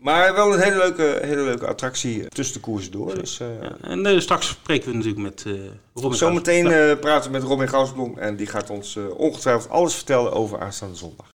Maar 0.00 0.34
wel 0.34 0.54
een 0.54 0.60
hele 0.60 0.76
leuke, 0.76 1.18
hele 1.22 1.42
leuke 1.42 1.66
attractie 1.66 2.28
tussen 2.28 2.54
de 2.54 2.60
koersen 2.60 2.92
door. 2.92 3.14
Dus, 3.14 3.40
eh, 3.40 3.62
Ja. 3.62 3.76
En 3.80 4.06
eh, 4.06 4.20
straks 4.20 4.48
spreken 4.48 4.88
we 4.90 4.96
natuurlijk 4.96 5.22
met 5.22 5.44
eh 5.46 5.52
Robin 5.94 6.18
Zometeen 6.18 6.98
praten 6.98 7.30
we 7.30 7.38
met 7.38 7.46
Robin 7.46 7.68
Gausblom 7.68 8.18
en 8.18 8.36
die 8.36 8.46
gaat 8.46 8.70
ons 8.70 8.98
ongetwijfeld 9.16 9.70
alles 9.70 9.94
vertellen 9.94 10.32
over 10.32 10.60
aanstaande 10.60 10.96
zondag. 10.96 11.26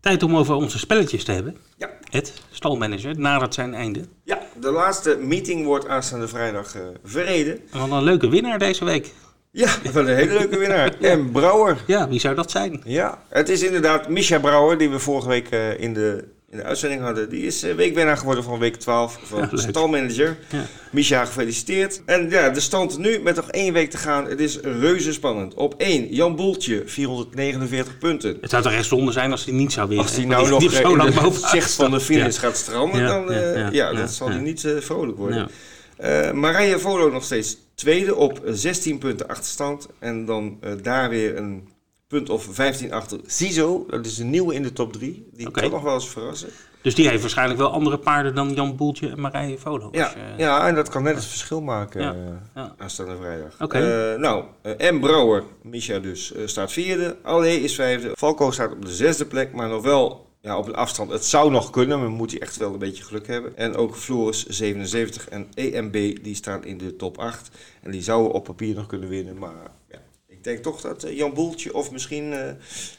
Tijd 0.00 0.22
om 0.22 0.36
over 0.36 0.54
onze 0.54 0.78
spelletjes 0.78 1.24
te 1.24 1.32
hebben. 1.32 1.56
Ja. 1.76 1.90
Het 2.10 2.32
stalmanager 2.50 3.18
nadert 3.18 3.54
zijn 3.54 3.74
einde. 3.74 4.04
Ja, 4.24 4.38
de 4.60 4.70
laatste 4.70 5.16
meeting 5.20 5.64
wordt 5.64 5.86
aanstaande 5.88 6.28
vrijdag 6.28 6.76
verreden. 7.04 7.60
En 7.72 7.78
wat 7.80 7.90
een 7.90 8.02
leuke 8.02 8.28
winnaar 8.28 8.58
deze 8.58 8.84
week. 8.84 9.12
Ja, 9.54 9.68
wel 9.92 10.08
een 10.08 10.16
hele 10.16 10.32
leuke 10.32 10.58
winnaar. 10.58 10.94
En 11.00 11.30
Brouwer. 11.30 11.82
Ja, 11.86 12.08
wie 12.08 12.20
zou 12.20 12.34
dat 12.34 12.50
zijn? 12.50 12.80
Ja, 12.84 13.22
het 13.28 13.48
is 13.48 13.62
inderdaad 13.62 14.08
Misha 14.08 14.38
Brouwer, 14.38 14.78
die 14.78 14.90
we 14.90 14.98
vorige 14.98 15.28
week 15.28 15.48
eh, 15.50 15.80
in, 15.80 15.94
de, 15.94 16.24
in 16.50 16.56
de 16.56 16.62
uitzending 16.64 17.02
hadden. 17.02 17.28
Die 17.28 17.46
is 17.46 17.64
uh, 17.64 17.74
weekwinnaar 17.74 18.16
geworden 18.16 18.44
van 18.44 18.58
week 18.58 18.76
12 18.76 19.18
van 19.22 19.40
Ja, 19.40 19.46
de 19.46 19.58
stalmanager. 19.58 20.38
Ja. 20.48 20.64
Misha, 20.90 21.24
gefeliciteerd. 21.24 22.02
En 22.06 22.30
ja, 22.30 22.48
de 22.50 22.60
stand 22.60 22.98
nu 22.98 23.18
met 23.18 23.36
nog 23.36 23.50
één 23.50 23.72
week 23.72 23.90
te 23.90 23.96
gaan. 23.96 24.26
Het 24.26 24.40
is 24.40 24.60
reuze 24.60 25.12
spannend. 25.12 25.54
Op 25.54 25.74
1, 25.78 26.14
Jan 26.14 26.36
Boeltje, 26.36 26.82
449 26.86 27.98
punten. 27.98 28.38
Het 28.40 28.50
zou 28.50 28.62
toch 28.62 28.72
echt 28.72 28.86
zonde 28.86 29.12
zijn 29.12 29.30
als 29.30 29.44
hij 29.44 29.54
niet 29.54 29.72
zou 29.72 29.88
winnen. 29.88 30.06
Als 30.06 30.16
hij 30.16 30.24
nou 30.24 30.48
nog 30.48 30.60
die 30.60 30.70
eh, 30.70 30.76
zo 30.76 30.90
in 30.90 30.96
lang 30.96 31.14
de 31.14 31.38
zicht 31.46 31.72
van 31.72 31.90
de 31.90 32.00
finish 32.00 32.38
gaat 32.38 32.56
stranden, 32.56 33.06
dan 33.06 33.32
eh, 33.32 33.70
ja, 33.70 33.92
dat 33.92 34.10
zal 34.10 34.28
hij 34.28 34.40
niet 34.40 34.64
eh, 34.64 34.72
vrolijk 34.80 35.18
worden. 35.18 35.48
Eh, 35.96 36.32
Marije 36.32 36.78
Volo 36.78 37.10
nog 37.10 37.24
steeds 37.24 37.56
tweede 37.74 38.14
op 38.14 38.40
16 38.46 38.98
punten 38.98 39.28
achterstand. 39.28 39.88
En 39.98 40.24
dan 40.24 40.58
eh, 40.60 40.72
daar 40.82 41.08
weer 41.08 41.36
een 41.36 41.68
punt 42.08 42.30
of 42.30 42.46
15 42.50 42.92
achter 42.92 43.20
Ciso. 43.26 43.86
Dat 43.90 44.06
is 44.06 44.18
een 44.18 44.30
nieuwe 44.30 44.54
in 44.54 44.62
de 44.62 44.72
top 44.72 44.92
3. 44.92 45.28
Die 45.32 45.46
Oké. 45.46 45.60
kan 45.60 45.70
nog 45.70 45.82
wel 45.82 45.94
eens 45.94 46.08
verrassen. 46.08 46.48
Dus 46.82 46.94
die 46.94 47.08
heeft 47.08 47.20
waarschijnlijk 47.20 47.58
wel 47.58 47.70
andere 47.72 47.98
paarden 47.98 48.34
dan 48.34 48.52
Jan 48.54 48.76
Boeltje 48.76 49.08
en 49.08 49.20
Marije 49.20 49.58
Volo. 49.58 49.88
Ja, 49.92 50.12
je- 50.36 50.42
ja, 50.42 50.68
en 50.68 50.74
dat 50.74 50.88
kan 50.88 51.02
net 51.02 51.14
het 51.14 51.24
verschil 51.24 51.60
maken 51.60 52.02
Ja, 52.02 52.14
ja. 52.54 52.74
aanstaande 52.78 53.16
vrijdag. 53.16 54.18
Nou, 54.18 54.44
M. 54.92 55.00
Brouwer, 55.00 55.44
Misha 55.62 55.98
dus, 55.98 56.32
staat 56.44 56.72
vierde. 56.72 57.16
Allee 57.22 57.60
is 57.60 57.74
vijfde. 57.74 58.10
Falco 58.14 58.50
staat 58.50 58.72
op 58.72 58.84
de 58.84 58.92
zesde 58.94 59.24
plek, 59.24 59.52
maar 59.52 59.68
nog 59.68 59.82
wel 59.82 60.30
ja, 60.42 60.58
op 60.58 60.66
een 60.66 60.74
afstand. 60.74 61.10
Het 61.10 61.24
zou 61.24 61.50
nog 61.50 61.70
kunnen, 61.70 62.00
maar 62.00 62.10
moet 62.10 62.30
hij 62.30 62.40
echt 62.40 62.56
wel 62.56 62.72
een 62.72 62.78
beetje 62.78 63.02
geluk 63.02 63.26
hebben. 63.26 63.56
En 63.56 63.74
ook 63.74 63.96
Floris 63.96 64.46
77 64.46 65.28
en 65.28 65.48
EMB, 65.54 66.22
die 66.22 66.34
staan 66.34 66.64
in 66.64 66.78
de 66.78 66.96
top 66.96 67.18
8. 67.18 67.50
En 67.82 67.90
die 67.90 68.02
zouden 68.02 68.32
op 68.32 68.44
papier 68.44 68.74
nog 68.74 68.86
kunnen 68.86 69.08
winnen, 69.08 69.38
maar 69.38 69.70
ja, 69.90 70.02
ik 70.26 70.44
denk 70.44 70.62
toch 70.62 70.80
dat 70.80 71.04
eh, 71.04 71.16
Jan 71.16 71.34
Boeltje 71.34 71.74
of 71.74 71.90
misschien 71.90 72.32
eh, 72.32 72.52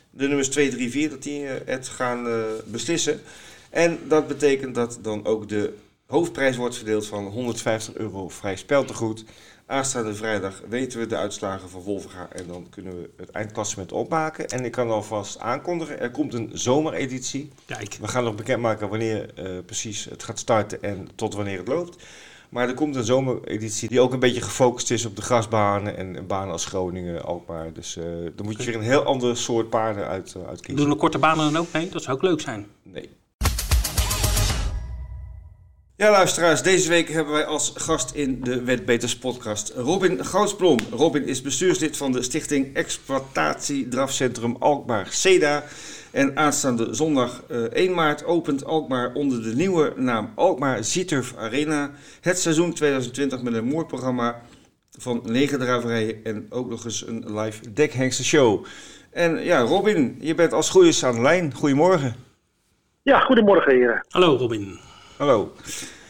de 0.10 0.28
nummers 0.28 0.50
2, 0.50 0.70
3, 0.70 0.90
4, 0.90 1.10
dat 1.10 1.24
die 1.24 1.48
eh, 1.48 1.62
het 1.66 1.88
gaan 1.88 2.28
beslissen. 2.66 3.22
En 3.70 4.00
dat 4.08 4.28
betekent 4.28 4.76
dat 4.76 5.00
dan 5.02 5.26
ook 5.26 5.50
de 5.50 5.74
hoofdprijs 6.06 6.56
wordt 6.56 6.76
verdeeld 6.76 7.06
van 7.06 7.26
150 7.26 7.96
euro 7.96 8.30
vrij 8.30 8.56
speltegoed. 8.56 9.24
Aanstaande 9.66 10.16
vrijdag 10.16 10.62
weten 10.70 11.00
we 11.00 11.06
de 11.06 11.16
uitslagen 11.16 11.70
van 11.70 11.82
Wolverga 11.82 12.28
en 12.32 12.48
dan 12.48 12.68
kunnen 12.70 13.02
we 13.02 13.10
het 13.18 13.30
eindklassement 13.30 13.92
opmaken. 13.92 14.48
En 14.48 14.66
ik 14.66 14.72
kan 14.72 14.90
alvast 14.90 15.40
aankondigen, 15.40 16.00
er 16.00 16.12
komt 16.12 16.34
een 16.34 16.50
zomereditie. 16.54 17.52
Kijk, 17.66 17.98
We 18.02 18.08
gaan 18.08 18.24
nog 18.24 18.36
bekendmaken 18.36 18.90
wanneer 18.90 19.34
eh, 19.34 19.46
precies 19.66 20.06
het 20.06 20.24
gaat 20.24 20.40
starten 20.40 20.84
en 20.84 21.08
tot 21.16 21.34
wanneer 21.34 21.58
het 21.58 21.68
loopt. 21.68 22.04
Maar 22.50 22.68
er 22.68 22.74
komt 22.74 22.96
een 22.96 23.04
zomereditie 23.04 23.90
die 23.90 24.00
ook 24.00 24.14
een 24.14 24.20
beetje 24.20 24.42
gefocust 24.42 24.92
is 24.92 25.06
op 25.06 25.16
de 25.16 25.22
grasbanen 25.22 25.98
en, 25.98 26.16
en 26.16 26.28
banen 26.28 26.52
als 26.52 26.66
Groningen, 26.66 27.24
Alkmaar. 27.24 27.74
Dus 27.74 27.98
eh 27.98 28.04
dan 28.36 28.46
moet 28.46 28.58
je 28.58 28.66
weer 28.66 28.76
een 28.76 28.82
heel 28.82 29.04
ander 29.04 29.38
soort 29.38 29.70
paarden 29.70 30.08
uit, 30.08 30.34
uh, 30.38 30.48
uitkiezen. 30.48 30.84
doen 30.84 30.94
de 30.94 31.00
korte 31.00 31.18
banen 31.18 31.52
dan 31.52 31.62
ook 31.62 31.72
mee? 31.74 31.90
Dat 31.90 32.04
zou 32.04 32.18
ook 32.18 32.24
leuk 32.24 32.42
zijn. 32.42 32.68
Nee. 32.84 33.10
Ja, 35.96 36.12
luisteraars, 36.12 36.62
deze 36.62 36.90
week 36.90 37.10
hebben 37.10 37.34
wij 37.34 37.46
als 37.46 37.74
gast 37.76 38.16
in 38.16 38.42
de 38.42 38.64
Wetbeters 38.64 39.18
podcast 39.18 39.74
Robin 39.76 40.26
Goudsblom. 40.26 40.80
Robin 40.92 41.28
is 41.28 41.42
bestuurslid 41.42 41.98
van 41.98 42.12
de 42.12 42.22
stichting 42.22 42.76
Exploitatie 42.76 43.88
Drafcentrum 43.88 44.56
Alkmaar 44.60 45.08
CEDA. 45.10 45.64
En 46.12 46.38
aanstaande 46.38 46.94
zondag 46.94 47.44
eh, 47.50 47.58
1 47.62 47.94
maart 47.94 48.26
opent 48.26 48.66
Alkmaar 48.66 49.14
onder 49.14 49.44
de 49.44 49.56
nieuwe 49.56 49.94
naam 49.96 50.32
Alkmaar 50.36 50.84
Zieturf 50.84 51.36
Arena 51.38 51.92
het 52.22 52.40
seizoen 52.40 52.74
2020 52.74 53.42
met 53.42 53.54
een 53.54 53.66
mooi 53.66 53.86
programma 53.86 54.42
van 55.00 55.22
negen 55.24 55.60
draverijen 55.60 56.24
en 56.24 56.46
ook 56.50 56.70
nog 56.70 56.86
eens 56.86 57.08
een 57.08 57.40
live 57.40 57.74
dekhengste 57.74 58.24
show. 58.24 58.66
En 59.12 59.44
ja, 59.44 59.60
Robin, 59.60 60.18
je 60.22 60.36
bent 60.36 60.54
als 60.54 60.70
goeies 60.70 61.06
aan 61.06 61.16
de 61.16 61.22
lijn. 61.22 61.54
Goedemorgen. 61.54 62.16
Ja, 63.02 63.20
goedemorgen 63.20 63.76
heren. 63.76 64.06
Hallo 64.10 64.36
Robin. 64.36 64.92
Hallo. 65.24 65.52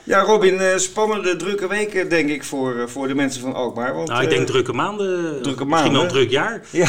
Ja, 0.03 0.21
Robin, 0.21 0.59
eh, 0.59 0.75
spannende, 0.75 1.35
drukke 1.35 1.67
weken 1.67 2.09
denk 2.09 2.29
ik 2.29 2.43
voor, 2.43 2.75
eh, 2.75 2.85
voor 2.87 3.07
de 3.07 3.15
mensen 3.15 3.41
van 3.41 3.53
Alkmaar. 3.53 3.93
Want, 3.95 4.07
Nou, 4.09 4.23
ik 4.23 4.29
eh, 4.29 4.35
denk 4.35 4.47
drukke 4.47 4.73
maanden. 4.73 5.41
drukke 5.41 5.41
Misschien 5.43 5.67
maanden. 5.69 5.93
wel 5.93 6.01
een 6.01 6.07
druk 6.07 6.29
jaar. 6.29 6.61
Ja, 6.71 6.85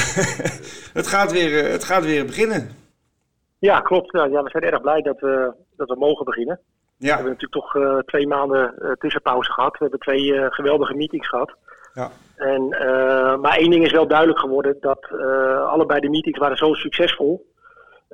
het 1.00 1.06
gaat, 1.06 1.32
weer, 1.32 1.64
eh, 1.64 1.70
het 1.72 1.84
gaat 1.84 2.04
weer 2.04 2.24
beginnen. 2.26 2.70
Ja, 3.58 3.80
klopt. 3.80 4.12
Ja, 4.12 4.24
ja, 4.24 4.42
we 4.42 4.50
zijn 4.50 4.62
erg 4.62 4.80
blij 4.80 5.00
dat 5.02 5.20
we, 5.20 5.52
dat 5.76 5.88
we 5.88 5.96
mogen 5.98 6.24
beginnen. 6.24 6.60
We 6.98 7.06
Ja, 7.06 7.14
hebben 7.14 7.32
natuurlijk 7.32 7.52
toch 7.62 7.76
eh, 7.82 7.98
twee 7.98 8.26
maanden 8.26 8.74
eh, 8.78 8.90
tussenpauze 8.92 9.52
gehad. 9.52 9.72
We 9.72 9.78
hebben 9.80 10.00
twee 10.00 10.34
eh, 10.34 10.46
geweldige 10.50 10.94
meetings 10.94 11.28
gehad. 11.28 11.54
ja, 11.94 12.10
En, 12.36 12.70
eh, 12.70 13.36
maar 13.36 13.56
één 13.56 13.70
ding 13.70 13.84
is 13.84 13.92
wel 13.92 14.08
duidelijk 14.08 14.38
geworden, 14.38 14.76
dat 14.80 15.06
eh, 15.20 15.68
allebei 15.68 16.00
de 16.00 16.08
meetings 16.10 16.38
waren 16.38 16.56
zo 16.56 16.72
succesvol. 16.74 17.52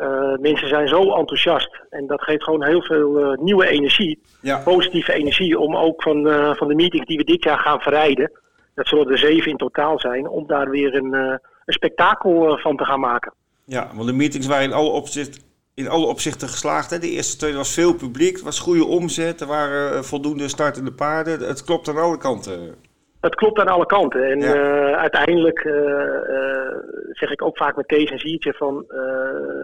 Eh 0.01 0.39
mensen 0.41 0.69
zijn 0.69 0.89
zo 0.89 1.15
enthousiast 1.15 1.81
en 1.91 2.07
dat 2.07 2.23
geeft 2.23 2.45
gewoon 2.45 2.65
heel 2.65 2.83
veel 2.83 3.19
eh, 3.19 3.39
nieuwe 3.39 3.67
energie, 3.67 4.21
ja, 4.41 4.59
positieve 4.59 5.13
energie, 5.13 5.59
om 5.59 5.77
ook 5.77 6.03
van, 6.03 6.29
eh, 6.29 6.55
van 6.55 6.69
de 6.69 6.75
meetings 6.75 7.07
die 7.07 7.17
we 7.17 7.25
dit 7.25 7.45
jaar 7.45 7.59
gaan 7.59 7.81
verrijden, 7.81 8.31
dat 8.75 8.87
zullen 8.87 9.11
er 9.11 9.19
zeven 9.19 9.51
in 9.51 9.57
totaal 9.57 9.99
zijn, 9.99 10.29
om 10.29 10.47
daar 10.47 10.71
weer 10.71 10.95
een, 10.95 11.13
een 11.13 11.41
spektakel 11.65 12.59
van 12.59 12.77
te 12.77 12.85
gaan 12.85 13.01
maken. 13.01 13.33
ja, 13.65 13.91
want 13.95 14.09
de 14.09 14.15
meetings 14.15 14.47
waren 14.47 14.65
in 14.65 14.73
alle, 14.73 14.91
opzicht, 14.91 15.45
in 15.75 15.89
alle 15.89 16.07
opzichten 16.07 16.49
geslaagd. 16.49 16.91
Hè. 16.91 16.99
De 16.99 17.11
eerste 17.11 17.37
twee 17.37 17.55
was 17.55 17.75
veel 17.75 17.95
publiek, 17.95 18.39
was 18.39 18.59
goede 18.59 18.85
omzet, 18.85 19.41
er 19.41 19.47
waren 19.47 20.05
voldoende 20.05 20.49
startende 20.49 20.93
paarden. 20.93 21.41
Het 21.41 21.65
klopt 21.65 21.89
aan 21.89 21.97
alle 21.97 22.19
kanten. 22.19 22.75
Het 23.21 23.35
klopt 23.35 23.59
aan 23.61 23.69
alle 23.69 23.87
kanten. 23.87 24.25
En 24.25 24.41
Ja. 24.41 24.55
eh, 24.55 24.97
uiteindelijk 24.99 25.59
eh, 25.59 26.17
eh, 26.17 26.77
zeg 27.11 27.31
ik 27.31 27.43
ook 27.43 27.57
vaak 27.57 27.77
met 27.77 27.87
Kees 27.87 28.11
en 28.11 28.19
Siertje 28.19 28.53
van... 28.55 28.85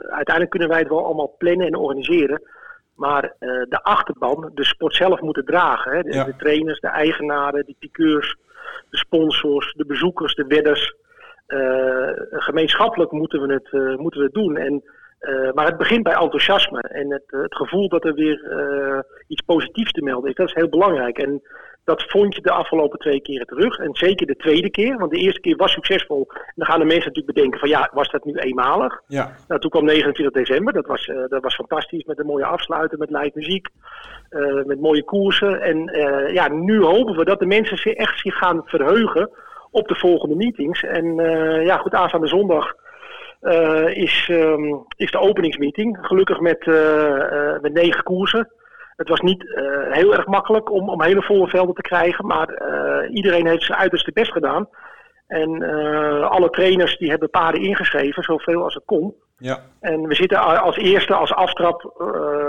uiteindelijk 0.09 0.51
kunnen 0.51 0.69
wij 0.69 0.79
het 0.79 0.89
wel 0.89 1.05
allemaal 1.05 1.35
plannen 1.39 1.67
en 1.67 1.75
organiseren. 1.77 2.43
Maar 2.95 3.33
de 3.69 3.79
achterban, 3.83 4.51
de 4.55 4.65
sport 4.65 4.95
zelf 4.95 5.21
moeten 5.21 5.45
dragen. 5.45 5.93
Hè? 5.93 6.03
De, 6.03 6.13
Ja. 6.13 6.25
de 6.25 6.37
trainers, 6.37 6.81
de 6.81 6.89
eigenaren, 6.89 7.67
de 7.67 7.75
piqueurs, 7.79 8.37
de 8.91 8.97
sponsors, 8.97 9.73
de 9.73 9.87
bezoekers, 9.87 10.35
de 10.35 10.47
wedders. 10.47 10.95
Gemeenschappelijk 12.31 13.11
moeten 13.11 13.47
we 13.47 13.53
het, 13.53 13.99
moeten 13.99 14.21
we 14.21 14.27
het 14.27 14.35
doen. 14.35 14.57
En, 14.57 14.83
maar 15.55 15.67
het 15.67 15.77
begint 15.77 16.03
bij 16.03 16.15
enthousiasme. 16.15 16.81
En 16.81 17.11
het, 17.11 17.25
het 17.27 17.55
gevoel 17.57 17.89
dat 17.89 18.05
er 18.05 18.15
weer 18.15 18.41
iets 19.27 19.43
positiefs 19.43 19.93
te 19.93 20.03
melden 20.03 20.31
is. 20.31 20.37
Dat 20.37 20.49
is 20.49 20.55
heel 20.55 20.69
belangrijk. 20.69 21.19
En 21.19 21.43
dat 21.87 22.05
vond 22.09 22.35
je 22.35 22.43
de 22.43 22.51
afgelopen 22.51 22.99
twee 22.99 23.21
keren 23.21 23.47
terug. 23.47 23.79
En 23.79 23.95
zeker 23.95 24.27
de 24.27 24.37
tweede 24.37 24.71
keer, 24.71 24.99
want 24.99 25.11
de 25.11 25.19
eerste 25.19 25.41
keer 25.41 25.57
was 25.57 25.73
succesvol. 25.73 26.27
En 26.29 26.53
dan 26.55 26.67
gaan 26.67 26.79
de 26.79 26.85
mensen 26.85 27.07
natuurlijk 27.07 27.35
bedenken 27.35 27.61
van 27.61 27.69
ja, 27.69 27.91
was 27.93 28.11
dat 28.11 28.25
nu 28.25 28.35
eenmalig? 28.35 29.03
Ja, 29.07 29.33
Nou, 29.49 29.61
toen 29.61 29.71
kwam 29.71 29.85
29 29.85 30.35
december, 30.35 30.73
dat 30.73 30.87
was, 30.87 31.07
eh, 31.07 31.17
dat 31.29 31.43
was 31.43 31.55
fantastisch 31.55 32.05
met 32.05 32.19
een 32.19 32.27
mooie 32.27 32.45
afsluiter, 32.45 32.99
met 32.99 33.11
live 33.11 33.31
muziek, 33.35 33.69
eh, 34.29 34.65
met 34.65 34.81
mooie 34.81 35.05
koersen. 35.05 35.61
En 35.61 35.87
eh, 35.87 36.35
ja, 36.35 36.49
nu 36.49 36.83
hopen 36.83 37.17
we 37.17 37.25
dat 37.25 37.39
de 37.39 37.47
mensen 37.47 37.77
zich 37.77 37.95
echt 37.95 38.19
zich 38.19 38.35
gaan 38.35 38.63
verheugen 38.65 39.31
op 39.71 39.89
de 39.89 39.95
volgende 39.95 40.35
meetings. 40.35 40.83
En 40.83 41.15
ja, 41.65 41.77
goed, 41.77 41.95
aanstaande 41.95 42.27
zondag 42.29 42.75
is, 43.87 44.29
ehm, 44.31 44.75
is 44.97 45.11
de 45.11 45.19
openingsmeeting. 45.19 45.99
Gelukkig 46.01 46.41
met, 46.41 46.67
met 47.63 47.73
negen 47.73 48.03
koersen. 48.03 48.49
Het 48.97 49.09
was 49.09 49.21
niet 49.21 49.55
eh, 49.55 49.93
heel 49.93 50.15
erg 50.15 50.27
makkelijk 50.27 50.71
om, 50.71 50.89
om 50.89 51.03
hele 51.03 51.23
volle 51.23 51.49
velden 51.49 51.75
te 51.75 51.81
krijgen, 51.83 52.27
maar 52.27 52.49
eh, 52.49 53.15
iedereen 53.15 53.47
heeft 53.47 53.63
zijn 53.63 53.79
uiterste 53.79 54.13
best 54.13 54.33
gedaan. 54.33 54.69
En 55.27 55.63
eh, 55.63 56.31
alle 56.31 56.51
trainers 56.51 56.99
die 56.99 57.11
hebben 57.11 57.31
paarden 57.31 57.61
ingeschreven, 57.61 58.23
zoveel 58.23 58.63
als 58.63 58.75
het 58.75 58.85
kon. 58.85 59.15
ja, 59.39 59.61
En 59.81 60.07
we 60.09 60.15
zitten 60.15 60.61
als 60.63 60.77
eerste, 60.77 61.15
als 61.15 61.33
aftrap, 61.35 61.81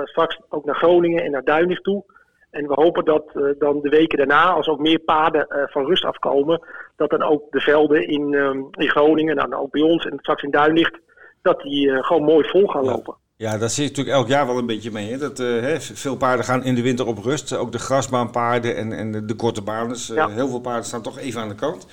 straks 0.03 0.39
ook 0.49 0.65
naar 0.65 0.75
Groningen 0.75 1.23
en 1.23 1.31
naar 1.31 1.43
Duinlicht 1.43 1.83
toe. 1.83 2.03
En 2.51 2.67
we 2.67 2.73
hopen 2.73 3.05
dat 3.05 3.31
dan 3.60 3.81
de 3.81 3.89
weken 3.89 4.17
daarna, 4.17 4.49
als 4.49 4.67
ook 4.67 4.79
meer 4.79 4.99
paarden 4.99 5.47
van 5.69 5.86
rust 5.86 6.05
afkomen, 6.05 6.62
dat 6.95 7.10
dan 7.10 7.23
ook 7.23 7.51
de 7.51 7.60
velden 7.60 8.07
in, 8.07 8.33
ehm, 8.33 8.62
in 8.71 8.89
Groningen, 8.89 9.38
en 9.38 9.49
dan 9.49 9.60
ook 9.60 9.71
bij 9.71 9.81
ons 9.81 10.05
en 10.05 10.17
straks 10.19 10.43
in 10.43 10.51
Duinlicht, 10.51 10.99
dat 11.41 11.62
die 11.62 12.03
gewoon 12.03 12.23
mooi 12.23 12.49
vol 12.49 12.67
gaan 12.67 12.83
Ja. 12.83 12.91
lopen. 12.91 13.15
Ja, 13.38 13.58
daar 13.58 13.69
zit 13.69 13.84
je 13.84 13.89
natuurlijk 13.89 14.17
elk 14.17 14.28
jaar 14.28 14.45
wel 14.47 14.58
een 14.58 14.65
beetje 14.65 14.91
mee. 14.91 15.12
Hè? 15.12 15.17
Dat, 15.17 15.39
eh, 15.39 15.47
hè, 15.47 15.82
veel 15.82 16.15
paarden 16.15 16.45
gaan 16.45 16.63
in 16.63 16.76
de 16.76 16.82
winter 16.82 17.06
op 17.06 17.17
rust. 17.17 17.54
Ook 17.54 17.71
de 17.71 17.80
grasbaanpaarden 17.80 18.76
en, 18.76 18.93
en 18.93 19.12
de, 19.12 19.26
de 19.26 19.34
korte 19.34 19.62
banen. 19.62 19.97
Eh. 20.15 20.28
Heel 20.28 20.47
veel 20.47 20.60
paarden 20.60 20.86
staan 20.86 21.02
toch 21.02 21.19
even 21.19 21.41
aan 21.41 21.50
de 21.50 21.56
kant. 21.56 21.86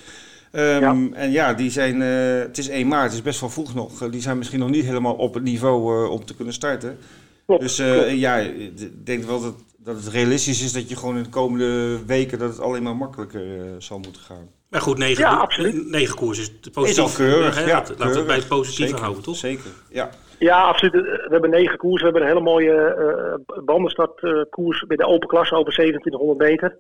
Ehm, 0.50 0.80
Ja. 0.80 0.96
En 1.12 1.30
ja, 1.30 1.54
die 1.54 1.70
zijn, 1.70 2.02
eh, 2.02 2.38
het 2.38 2.58
is 2.58 2.68
1 2.68 2.88
maart, 2.88 3.04
het 3.04 3.12
is 3.12 3.22
best 3.22 3.40
wel 3.40 3.50
vroeg 3.50 3.74
nog. 3.74 4.10
Die 4.10 4.20
zijn 4.20 4.38
misschien 4.38 4.58
nog 4.58 4.70
niet 4.70 4.84
helemaal 4.84 5.14
op 5.14 5.34
het 5.34 5.42
niveau 5.42 6.08
om 6.08 6.24
te 6.24 6.34
kunnen 6.34 6.54
starten. 6.54 6.98
Klopt, 7.46 7.62
Dus 7.62 7.76
ja, 8.10 8.36
ik 8.36 9.06
denk 9.06 9.24
wel 9.24 9.40
dat, 9.40 9.54
dat 9.84 9.96
het 9.96 10.08
realistisch 10.08 10.62
is 10.62 10.72
dat 10.72 10.88
je 10.88 10.96
gewoon 10.96 11.16
in 11.16 11.22
de 11.22 11.28
komende 11.28 12.04
weken 12.06 12.38
dat 12.38 12.48
het 12.50 12.60
alleen 12.60 12.82
maar 12.82 12.96
makkelijker 12.96 13.40
eh, 13.60 13.70
zal 13.78 13.98
moeten 13.98 14.22
gaan. 14.22 14.48
Maar 14.70 14.80
goed, 14.80 14.98
negen, 14.98 15.22
Ja, 15.24 15.46
negen 15.90 16.16
koers 16.16 16.38
is 16.38 16.50
positief. 16.72 17.04
Is 17.04 17.18
al 17.18 17.24
keurig, 17.26 17.54
hè? 17.58 17.64
ja. 17.66 17.72
Laten, 17.76 17.96
we 17.96 18.04
het 18.16 18.26
bij 18.26 18.36
het 18.36 18.48
positieve 18.48 18.82
Zeker, 18.88 19.02
houden, 19.04 19.22
toch? 19.24 19.36
Zeker, 19.36 19.70
ja. 19.90 20.10
Ja, 20.38 20.62
absoluut. 20.62 20.92
We 20.92 21.26
hebben 21.28 21.50
negen 21.50 21.78
koers. 21.78 22.00
We 22.02 22.04
hebben 22.04 22.22
een 22.22 22.28
hele 22.28 22.40
mooie 22.40 22.72
eh 22.72 23.64
bandenstartkoers 23.64 24.84
bij 24.86 24.96
de 24.96 25.06
open 25.06 25.28
klasse 25.28 25.54
over 25.54 25.72
2700 25.72 26.38
meter. 26.38 26.76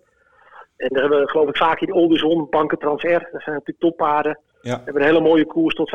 En 0.76 0.88
daar 0.88 1.00
hebben 1.02 1.20
we 1.20 1.28
geloof 1.30 1.48
ik 1.48 1.56
vaak 1.56 1.80
in 1.80 1.92
Oldenzon, 1.92 2.46
Banken 2.50 2.78
Transair. 2.78 3.18
Dat 3.32 3.42
zijn 3.42 3.54
natuurlijk 3.54 3.80
toppaarden. 3.80 4.38
Ja, 4.60 4.76
We 4.76 4.82
hebben 4.84 5.02
een 5.02 5.08
hele 5.08 5.20
mooie 5.20 5.46
koers 5.46 5.74
tot 5.74 5.90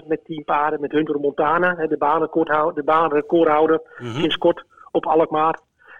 35.000 0.00 0.06
met 0.06 0.24
10 0.24 0.44
paarden. 0.44 0.80
Met 0.80 0.92
Hunter 0.92 1.20
Montana, 1.20 1.74
hè, 1.76 1.86
de 1.86 1.96
banenrecordhouder, 1.98 2.74
de 2.74 2.82
banenrecordhouder 2.84 3.80
Mhm. 3.98 4.20
sinds 4.20 4.36
kort 4.36 4.64
op 4.90 5.06
Alkmaar. 5.06 5.58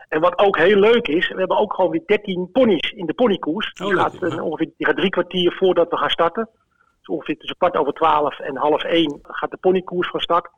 En 0.09 0.21
wat 0.21 0.39
ook 0.39 0.57
heel 0.57 0.79
leuk 0.79 1.09
is, 1.09 1.29
we 1.29 1.39
hebben 1.39 1.59
ook 1.59 1.75
gewoon 1.75 1.91
weer 1.91 2.03
13 2.07 2.49
ponies 2.53 2.91
in 2.91 3.07
de 3.07 3.15
ponykoers. 3.15 3.75
Die, 3.75 3.87
Oh, 3.87 3.95
gaat, 3.95 4.23
eh, 4.23 4.45
ongeveer, 4.45 4.71
die 4.77 4.87
gaat 4.87 4.97
drie 4.97 5.11
kwartier 5.11 5.53
voordat 5.53 5.91
we 5.91 5.97
gaan 5.97 6.11
starten. 6.11 6.49
Dus 6.99 7.09
ongeveer 7.09 7.39
tussen 7.39 7.57
kwart 7.57 7.77
over 7.77 7.93
twaalf 7.93 8.39
en 8.39 8.57
half 8.57 8.83
één 8.83 9.19
gaat 9.23 9.51
de 9.51 9.57
ponykoers 9.57 10.09
van 10.09 10.21
start. 10.21 10.49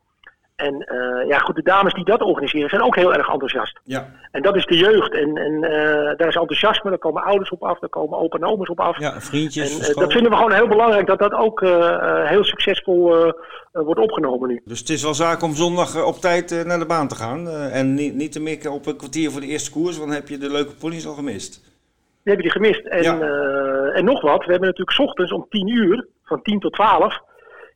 En 0.59 0.75
eh, 0.81 1.29
ja, 1.29 1.39
goed, 1.39 1.55
de 1.55 1.63
dames 1.63 1.95
die 1.95 2.05
dat 2.05 2.23
organiseren 2.23 2.69
zijn 2.69 2.83
ook 2.83 2.97
heel 2.97 3.15
erg 3.15 3.29
enthousiast. 3.29 3.81
Ja, 3.85 4.09
En 4.31 4.43
dat 4.43 4.57
is 4.57 4.67
de 4.67 4.77
jeugd. 4.77 5.13
En, 5.13 5.37
en 5.37 5.65
eh, 5.65 6.17
daar 6.17 6.29
is 6.29 6.35
enthousiasme, 6.35 6.91
daar 6.91 6.99
komen 6.99 7.23
ouders 7.23 7.51
op 7.51 7.63
af, 7.63 7.79
daar 7.79 7.89
komen 7.89 8.19
opa 8.19 8.37
en 8.37 8.45
oma's 8.45 8.69
op 8.69 8.81
af. 8.81 8.99
ja 8.99 9.21
vriendjes. 9.21 9.79
En 9.79 9.95
eh, 9.95 10.01
dat 10.01 10.13
vinden 10.13 10.31
we 10.31 10.37
gewoon 10.37 10.53
heel 10.53 10.69
belangrijk, 10.69 11.07
dat 11.07 11.19
dat 11.19 11.33
ook 11.33 11.61
heel 12.25 12.45
succesvol 12.45 13.33
wordt 13.73 14.01
opgenomen 14.01 14.49
nu. 14.49 14.63
Dus 14.65 14.79
het 14.79 14.89
is 14.89 15.03
wel 15.03 15.15
zaak 15.15 15.43
om 15.43 15.55
zondag 15.55 16.05
op 16.05 16.17
tijd 16.17 16.65
naar 16.67 16.79
de 16.79 16.87
baan 16.87 17.09
te 17.09 17.15
gaan. 17.15 17.49
en 17.49 17.95
niet, 17.95 18.15
niet 18.15 18.33
te 18.33 18.41
mikken 18.41 18.73
op 18.73 18.87
een 18.87 18.97
kwartier 18.97 19.31
voor 19.31 19.41
de 19.41 19.47
eerste 19.47 19.71
koers, 19.71 19.97
want 19.97 20.09
dan 20.09 20.19
heb 20.19 20.29
je 20.29 20.39
de 20.39 20.51
leuke 20.51 20.75
ponies 20.75 21.07
al 21.07 21.15
gemist. 21.15 21.53
Die 22.23 22.35
hebben 22.35 22.43
die 22.43 22.53
gemist. 22.53 22.87
En, 22.87 23.03
Ja. 23.03 23.21
en 23.93 24.05
nog 24.05 24.21
wat, 24.21 24.45
we 24.45 24.51
hebben 24.51 24.69
natuurlijk 24.69 24.97
's 24.97 24.99
ochtends 24.99 25.33
om 25.33 25.47
10 25.49 25.69
uur, 25.69 26.07
van 26.25 26.43
10 26.43 26.61
tot 26.61 26.73
12, 26.73 27.19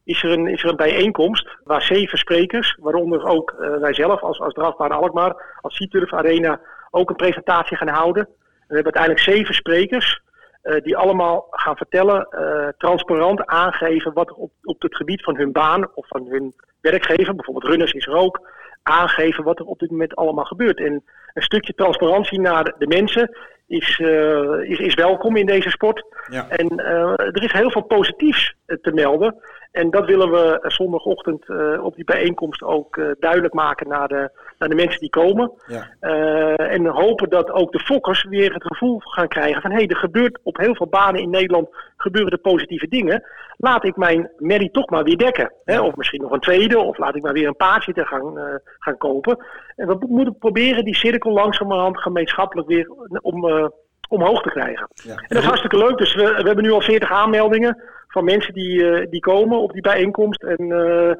is 0.05 0.23
er 0.23 0.31
een, 0.31 0.77
bijeenkomst 0.77 1.49
waar 1.65 1.83
zeven 1.83 2.19
sprekers, 2.19 2.77
waaronder 2.81 3.25
ook 3.25 3.51
eh, 3.51 3.77
wij 3.77 3.95
zelf 3.95 4.21
als, 4.21 4.41
als 4.41 4.55
Alkmaar, 4.55 5.59
als 5.61 5.77
Seaturf 5.77 6.13
Arena, 6.13 6.61
ook 6.91 7.11
een 7.11 7.17
presentatie 7.17 7.77
gaan 7.77 7.89
houden. 7.89 8.23
En 8.23 8.69
we 8.69 8.75
hebben 8.75 8.95
uiteindelijk 8.95 9.25
zeven 9.25 9.55
sprekers. 9.55 10.21
eh, 10.63 10.83
die 10.83 10.97
allemaal 10.97 11.47
gaan 11.51 11.77
vertellen, 11.77 12.27
eh, 12.31 12.69
transparant 12.79 13.47
aangeven 13.47 14.13
wat 14.13 14.33
op, 14.33 14.53
op 14.63 14.83
het 14.83 14.97
gebied 14.97 15.23
van 15.23 15.37
hun 15.37 15.53
baan 15.53 15.91
of 15.95 16.07
van 16.09 16.27
hun 16.27 16.55
werkgever, 16.81 17.35
bijvoorbeeld 17.35 17.71
runners 17.71 17.93
is 17.93 18.07
er 18.07 18.15
ook, 18.15 18.51
aangeven 18.83 19.45
wat 19.45 19.59
er 19.59 19.65
op 19.65 19.79
dit 19.79 19.91
moment 19.91 20.17
allemaal 20.17 20.45
gebeurt. 20.45 20.79
En 20.79 21.05
een 21.35 21.43
stukje 21.43 21.75
transparantie 21.75 22.41
naar 22.41 22.75
de 22.79 22.87
mensen 22.87 23.37
is, 23.73 23.99
eh, 24.01 24.71
is, 24.71 24.79
is 24.79 24.95
welkom 24.95 25.37
in 25.37 25.47
deze 25.47 25.71
sport. 25.71 26.05
Ja. 26.31 26.49
En 26.49 26.69
eh, 26.69 27.13
er 27.19 27.43
is 27.43 27.53
heel 27.53 27.71
veel 27.71 27.83
positiefs 27.83 28.55
eh, 28.67 28.77
te 28.83 28.93
melden. 28.93 29.35
En 29.71 29.91
dat 29.91 30.07
willen 30.07 30.31
we 30.31 30.59
zondagochtend 30.63 31.49
op 31.81 31.95
die 31.95 32.05
bijeenkomst 32.05 32.63
ook 32.63 33.01
duidelijk 33.19 33.55
maken 33.55 33.89
naar 33.89 34.09
de, 34.09 34.31
naar 34.63 34.77
de 34.77 34.83
mensen 34.83 35.01
die 35.01 35.11
komen. 35.11 35.53
Ja. 35.67 35.89
Eh, 36.01 36.73
en 36.73 36.87
hopen 36.87 37.31
dat 37.31 37.51
ook 37.51 37.73
de 37.73 37.79
fokkers 37.79 38.25
weer 38.29 38.53
het 38.53 38.67
gevoel 38.67 39.01
gaan 39.01 39.29
krijgen 39.29 39.63
van 39.63 39.71
hé, 39.71 39.77
hey, 39.77 39.87
er 39.87 39.97
gebeurt 39.97 40.39
op 40.43 40.57
heel 40.57 40.75
veel 40.75 40.87
banen 40.87 41.21
in 41.21 41.31
Nederland 41.31 41.69
gebeuren 41.97 42.33
er 42.33 42.39
positieve 42.39 42.89
dingen. 42.89 43.23
Laat 43.57 43.85
ik 43.85 43.97
mijn 43.97 44.31
merrie 44.39 44.71
toch 44.71 44.91
maar 44.91 45.05
weer 45.05 45.17
dekken. 45.17 45.53
Hè? 45.65 45.75
Ja. 45.75 45.83
Of 45.83 45.97
misschien 45.97 46.23
nog 46.23 46.31
een 46.31 46.41
tweede, 46.41 46.79
of 46.79 46.99
laat 46.99 47.17
ik 47.17 47.23
maar 47.23 47.33
weer 47.33 47.47
een 47.47 47.57
paardje 47.57 47.93
te 47.93 48.05
gaan, 48.07 48.39
eh, 48.39 48.55
gaan 48.79 48.99
kopen. 48.99 49.45
En 49.77 49.87
we 49.87 50.07
moeten 50.09 50.39
proberen 50.39 50.85
die 50.85 50.97
cirkel 50.97 51.33
langzamerhand 51.33 51.99
gemeenschappelijk 51.99 52.69
weer 52.69 52.91
om, 53.21 53.49
eh, 53.49 53.67
omhoog 54.09 54.43
te 54.43 54.51
krijgen. 54.51 54.89
Ja. 54.95 55.15
En 55.15 55.25
dat 55.29 55.39
is 55.39 55.45
hartstikke 55.45 55.79
leuk. 55.79 55.99
Dus 55.99 56.15
we, 56.15 56.23
we 56.23 56.47
hebben 56.47 56.65
nu 56.65 56.71
al 56.71 56.81
40 56.81 57.11
aanmeldingen 57.11 57.83
van 58.13 58.25
mensen 58.25 58.55
die, 58.55 58.91
eh, 58.91 59.11
die 59.11 59.21
komen 59.21 59.59
op 59.59 59.73
die 59.73 59.83
bijeenkomst. 59.83 60.43
En 60.43 60.73
eh, 60.73 61.15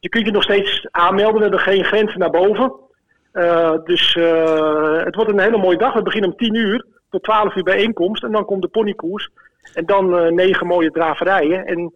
je 0.00 0.08
kunt 0.08 0.26
je 0.26 0.32
nog 0.32 0.42
steeds 0.42 0.86
aanmelden. 0.90 1.34
We 1.34 1.42
hebben 1.42 1.60
geen 1.60 1.84
grenzen 1.84 2.18
naar 2.18 2.30
boven. 2.30 2.72
Eh, 3.32 3.74
dus 3.84 4.16
eh, 4.16 5.04
het 5.04 5.14
wordt 5.14 5.30
een 5.30 5.40
hele 5.40 5.58
mooie 5.58 5.78
dag. 5.78 5.94
We 5.94 6.02
beginnen 6.02 6.30
om 6.30 6.36
10 6.36 6.54
uur 6.54 6.86
tot 7.10 7.22
12 7.22 7.54
uur 7.56 7.62
bijeenkomst. 7.62 8.22
En 8.22 8.32
dan 8.32 8.44
komt 8.44 8.62
de 8.62 8.68
ponykoers. 8.68 9.30
En 9.74 9.86
dan 9.86 10.16
eh, 10.18 10.30
negen 10.30 10.66
mooie 10.66 10.90
draverijen. 10.90 11.66
En 11.66 11.94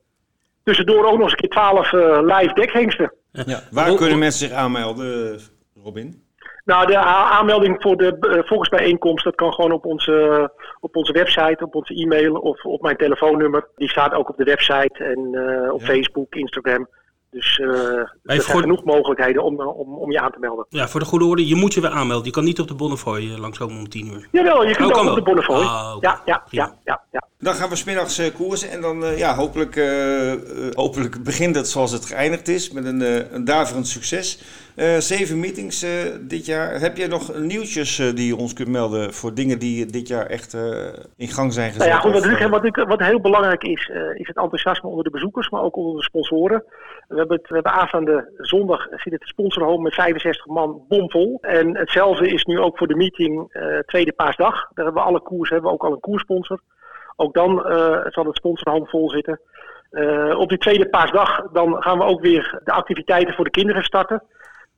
tussendoor 0.63 1.05
ook 1.05 1.13
nog 1.13 1.23
eens 1.23 1.33
een 1.33 1.39
keer 1.39 1.49
12 1.49 1.93
eh, 1.93 2.19
live 2.23 2.55
dekhengsten. 2.55 3.13
Ja. 3.31 3.61
Waar 3.71 3.95
kunnen 3.95 4.19
mensen 4.19 4.49
zich 4.49 4.57
aanmelden, 4.57 5.41
Robin? 5.85 6.23
Nou, 6.65 6.87
de 6.87 6.99
aanmelding 6.99 7.83
voor 7.83 7.97
de 7.97 8.17
eh, 8.21 8.43
volksbijeenkomst, 8.45 9.25
dat 9.25 9.35
kan 9.35 9.53
gewoon 9.53 9.73
op 9.73 9.85
onze, 9.85 10.51
op 10.81 10.97
onze 10.97 11.13
website, 11.13 11.65
op 11.65 11.75
onze 11.75 11.95
e-mail 11.95 12.35
of 12.35 12.65
op 12.65 12.83
mijn 12.83 12.97
telefoonnummer. 12.97 13.69
Die 13.77 13.89
staat 13.89 14.13
ook 14.15 14.29
op 14.29 14.37
de 14.37 14.45
website 14.45 15.05
en 15.05 15.35
eh, 15.35 15.73
op 15.73 15.81
Ja. 15.81 15.87
Facebook, 15.87 16.35
Instagram. 16.35 16.89
Dus 17.35 17.59
eh, 17.59 17.67
er 17.69 18.17
zijn 18.23 18.41
voor- 18.41 18.61
genoeg 18.61 18.85
mogelijkheden 18.85 19.43
om, 19.43 19.61
eh, 19.61 19.79
om, 19.79 19.95
om 19.99 20.11
je 20.11 20.21
aan 20.21 20.33
te 20.33 20.39
melden. 20.39 20.67
Ja, 20.69 20.89
voor 20.89 21.01
de 21.01 21.07
goede 21.07 21.25
orde, 21.25 21.47
je 21.49 21.55
moet 21.55 21.75
je 21.75 21.81
weer 21.81 21.91
aanmelden. 21.91 22.27
Je 22.27 22.31
kan 22.33 22.45
niet 22.45 22.61
op 22.61 22.69
de 22.69 22.75
Bonnefoy 22.75 23.19
eh, 23.19 23.39
langskomen 23.39 23.79
om 23.79 23.89
10 23.89 24.07
uur. 24.07 24.29
Jawel, 24.33 24.67
je 24.67 24.75
kunt 24.75 24.91
Oh, 24.91 24.97
ook 24.99 25.03
kan 25.03 25.09
op 25.11 25.15
de. 25.17 25.23
Bonnefoy. 25.23 25.57
Ah, 25.57 25.97
ja, 26.01 26.21
ja, 26.25 26.43
ja, 26.51 26.75
ja, 26.85 27.01
ja. 27.13 27.23
Dan 27.39 27.55
gaan 27.55 27.69
we 27.69 27.77
smiddags 27.77 28.19
eh 28.19 28.35
koersen 28.35 28.71
en 28.71 28.81
dan 28.81 29.05
eh, 29.05 29.19
ja, 29.19 29.35
hopelijk, 29.35 29.77
eh, 29.77 30.33
eh, 30.33 30.39
hopelijk 30.75 31.23
begint 31.25 31.55
het 31.57 31.69
zoals 31.69 31.93
het 31.93 32.05
geëindigd 32.07 32.49
is 32.49 32.71
met 32.71 32.85
een, 32.85 33.03
eh, 33.03 33.33
een 33.33 33.45
daverend 33.45 33.87
succes. 33.89 34.43
Eh, 34.75 34.97
zeven 34.99 35.41
meetings 35.41 35.83
eh, 35.83 35.91
dit 36.21 36.47
jaar. 36.47 36.81
Heb 36.81 36.97
je 36.97 37.07
nog 37.07 37.39
nieuwtjes 37.39 37.99
eh, 37.99 38.15
die 38.15 38.27
je 38.27 38.37
ons 38.37 38.53
kunt 38.53 38.69
melden 38.69 39.15
voor 39.15 39.35
dingen 39.35 39.59
die 39.59 39.87
dit 39.87 40.09
jaar 40.09 40.27
echt 40.27 40.55
eh, 40.55 40.87
in 41.17 41.29
gang 41.29 41.53
zijn 41.53 41.73
gezet? 41.73 41.89
Nou 41.89 41.91
ja, 41.91 41.99
goed, 42.01 42.13
wat, 42.13 42.39
eh, 42.41 42.51
wat, 42.51 42.65
ik, 42.65 42.77
wat 42.89 42.99
heel 43.01 43.21
belangrijk 43.21 43.63
is, 43.63 43.91
eh, 43.93 44.01
is 44.21 44.27
het 44.27 44.37
enthousiasme 44.37 44.89
onder 44.89 45.05
de 45.05 45.11
bezoekers, 45.11 45.51
maar 45.51 45.63
ook 45.63 45.77
onder 45.77 45.97
de 45.97 46.03
sponsoren. 46.03 46.65
We 47.09 47.17
hebben, 47.17 47.37
het, 47.37 47.49
we 47.49 47.55
hebben 47.55 47.73
aanstaande 47.73 48.33
zondag 48.37 48.87
zit 48.91 49.13
het 49.13 49.29
sponsorhome 49.29 49.83
met 49.83 49.95
65 49.95 50.47
man 50.47 50.85
bomvol. 50.89 51.39
En 51.41 51.77
hetzelfde 51.77 52.29
is 52.29 52.45
nu 52.45 52.59
ook 52.61 52.79
voor 52.79 52.87
de 52.87 52.97
meeting 52.97 53.53
eh, 53.53 53.79
tweede 53.79 54.13
paasdag. 54.13 54.55
Daar 54.55 54.85
hebben 54.85 55.03
we 55.03 55.09
alle 55.09 55.21
koers, 55.21 55.51
hebben 55.51 55.69
we 55.69 55.75
ook 55.75 55.85
al 55.85 55.93
een 55.93 56.01
koerssponsor. 56.01 56.61
Ook 57.17 57.35
dan 57.35 57.67
eh, 57.67 58.01
zal 58.07 58.25
het 58.25 58.37
sponsorhome 58.37 58.87
vol 58.87 59.11
zitten. 59.11 59.41
Eh, 59.95 60.39
op 60.39 60.49
die 60.49 60.59
tweede 60.59 60.89
paasdag 60.89 61.43
dan 61.53 61.83
gaan 61.83 61.99
we 61.99 62.05
ook 62.05 62.21
weer 62.21 62.61
de 62.65 62.73
activiteiten 62.73 63.35
voor 63.35 63.45
de 63.45 63.51
kinderen 63.51 63.83
starten. 63.83 64.23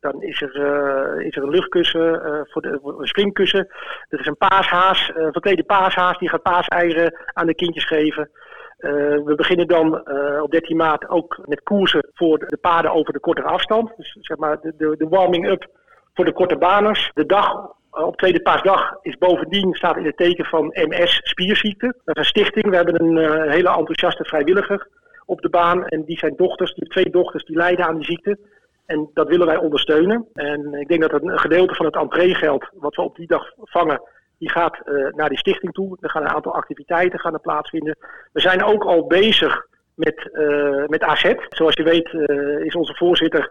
Dan 0.00 0.22
is 0.22 0.42
er, 0.42 0.54
eh, 0.54 1.26
is 1.26 1.36
er 1.36 1.42
een 1.42 1.50
luchtkussen, 1.50 2.24
eh, 2.24 2.40
voor, 2.44 2.62
de, 2.62 2.80
een 2.98 3.06
springkussen. 3.06 3.68
Er 4.08 4.20
is 4.20 4.26
een 4.26 4.36
paashaas, 4.36 5.10
een 5.14 5.32
verklede 5.32 5.64
paashaas, 5.64 6.18
die 6.18 6.28
gaat 6.28 6.42
paaseieren 6.42 7.16
aan 7.32 7.46
de 7.46 7.54
kindjes 7.54 7.84
geven. 7.84 8.30
Eh, 8.76 8.90
we 9.24 9.34
beginnen 9.36 9.66
dan 9.66 10.04
eh, 10.04 10.42
op 10.42 10.50
13 10.50 10.76
maart 10.76 11.08
ook 11.08 11.40
met 11.44 11.62
koersen 11.62 12.08
voor 12.14 12.38
de 12.38 12.56
paarden 12.56 12.92
over 12.92 13.12
de 13.12 13.20
kortere 13.20 13.48
afstand. 13.48 13.92
Dus 13.96 14.16
zeg 14.20 14.36
maar 14.36 14.60
de, 14.60 14.74
de, 14.76 14.94
de 14.98 15.08
warming-up 15.08 15.66
voor 16.14 16.24
de 16.24 16.32
korte 16.32 16.56
baners. 16.56 17.10
De 17.14 17.26
dag 17.26 17.70
eh, 17.90 18.06
op 18.06 18.16
tweede 18.16 18.42
paasdag 18.42 18.96
is 19.02 19.18
bovendien 19.18 19.74
staat 19.74 19.96
in 19.96 20.04
het 20.04 20.16
teken 20.16 20.44
van 20.44 20.66
MS 20.66 21.20
spierziekte. 21.22 21.86
Dat 22.04 22.16
is 22.16 22.22
een 22.22 22.28
stichting. 22.28 22.68
We 22.68 22.76
hebben 22.76 23.02
een 23.02 23.50
hele 23.50 23.68
enthousiaste 23.68 24.24
vrijwilliger 24.24 24.88
op 25.26 25.40
de 25.40 25.48
baan. 25.48 25.86
En 25.86 26.04
die 26.04 26.18
zijn 26.18 26.36
dochters, 26.36 26.74
die 26.74 26.88
twee 26.88 27.10
dochters, 27.10 27.44
die 27.44 27.56
lijden 27.56 27.86
aan 27.86 27.96
die 27.96 28.04
ziekte. 28.04 28.38
En 28.86 29.10
dat 29.14 29.28
willen 29.28 29.46
wij 29.46 29.56
ondersteunen. 29.56 30.26
En 30.34 30.74
ik 30.74 30.88
denk 30.88 31.00
dat 31.00 31.22
een 31.22 31.38
gedeelte 31.38 31.74
van 31.74 31.86
het 31.86 31.96
entreegeld 31.96 32.68
wat 32.72 32.94
we 32.94 33.02
op 33.02 33.16
die 33.16 33.26
dag 33.26 33.52
vangen, 33.56 34.00
die 34.38 34.50
gaat 34.50 34.80
eh, 34.84 35.06
naar 35.14 35.28
die 35.28 35.38
stichting 35.38 35.72
toe. 35.72 35.96
Er 36.00 36.10
gaan 36.10 36.22
een 36.22 36.34
aantal 36.34 36.54
activiteiten 36.54 37.18
gaan 37.18 37.32
er 37.32 37.40
plaatsvinden. 37.40 37.96
We 38.32 38.40
zijn 38.40 38.64
ook 38.64 38.84
al 38.84 39.06
bezig 39.06 39.66
met, 39.96 40.30
eh, 40.32 40.86
met 40.86 41.02
AZ. 41.02 41.34
Zoals 41.48 41.74
je 41.74 41.82
weet 41.82 42.06
eh, 42.12 42.64
is 42.64 42.74
onze 42.74 42.94
voorzitter 42.94 43.50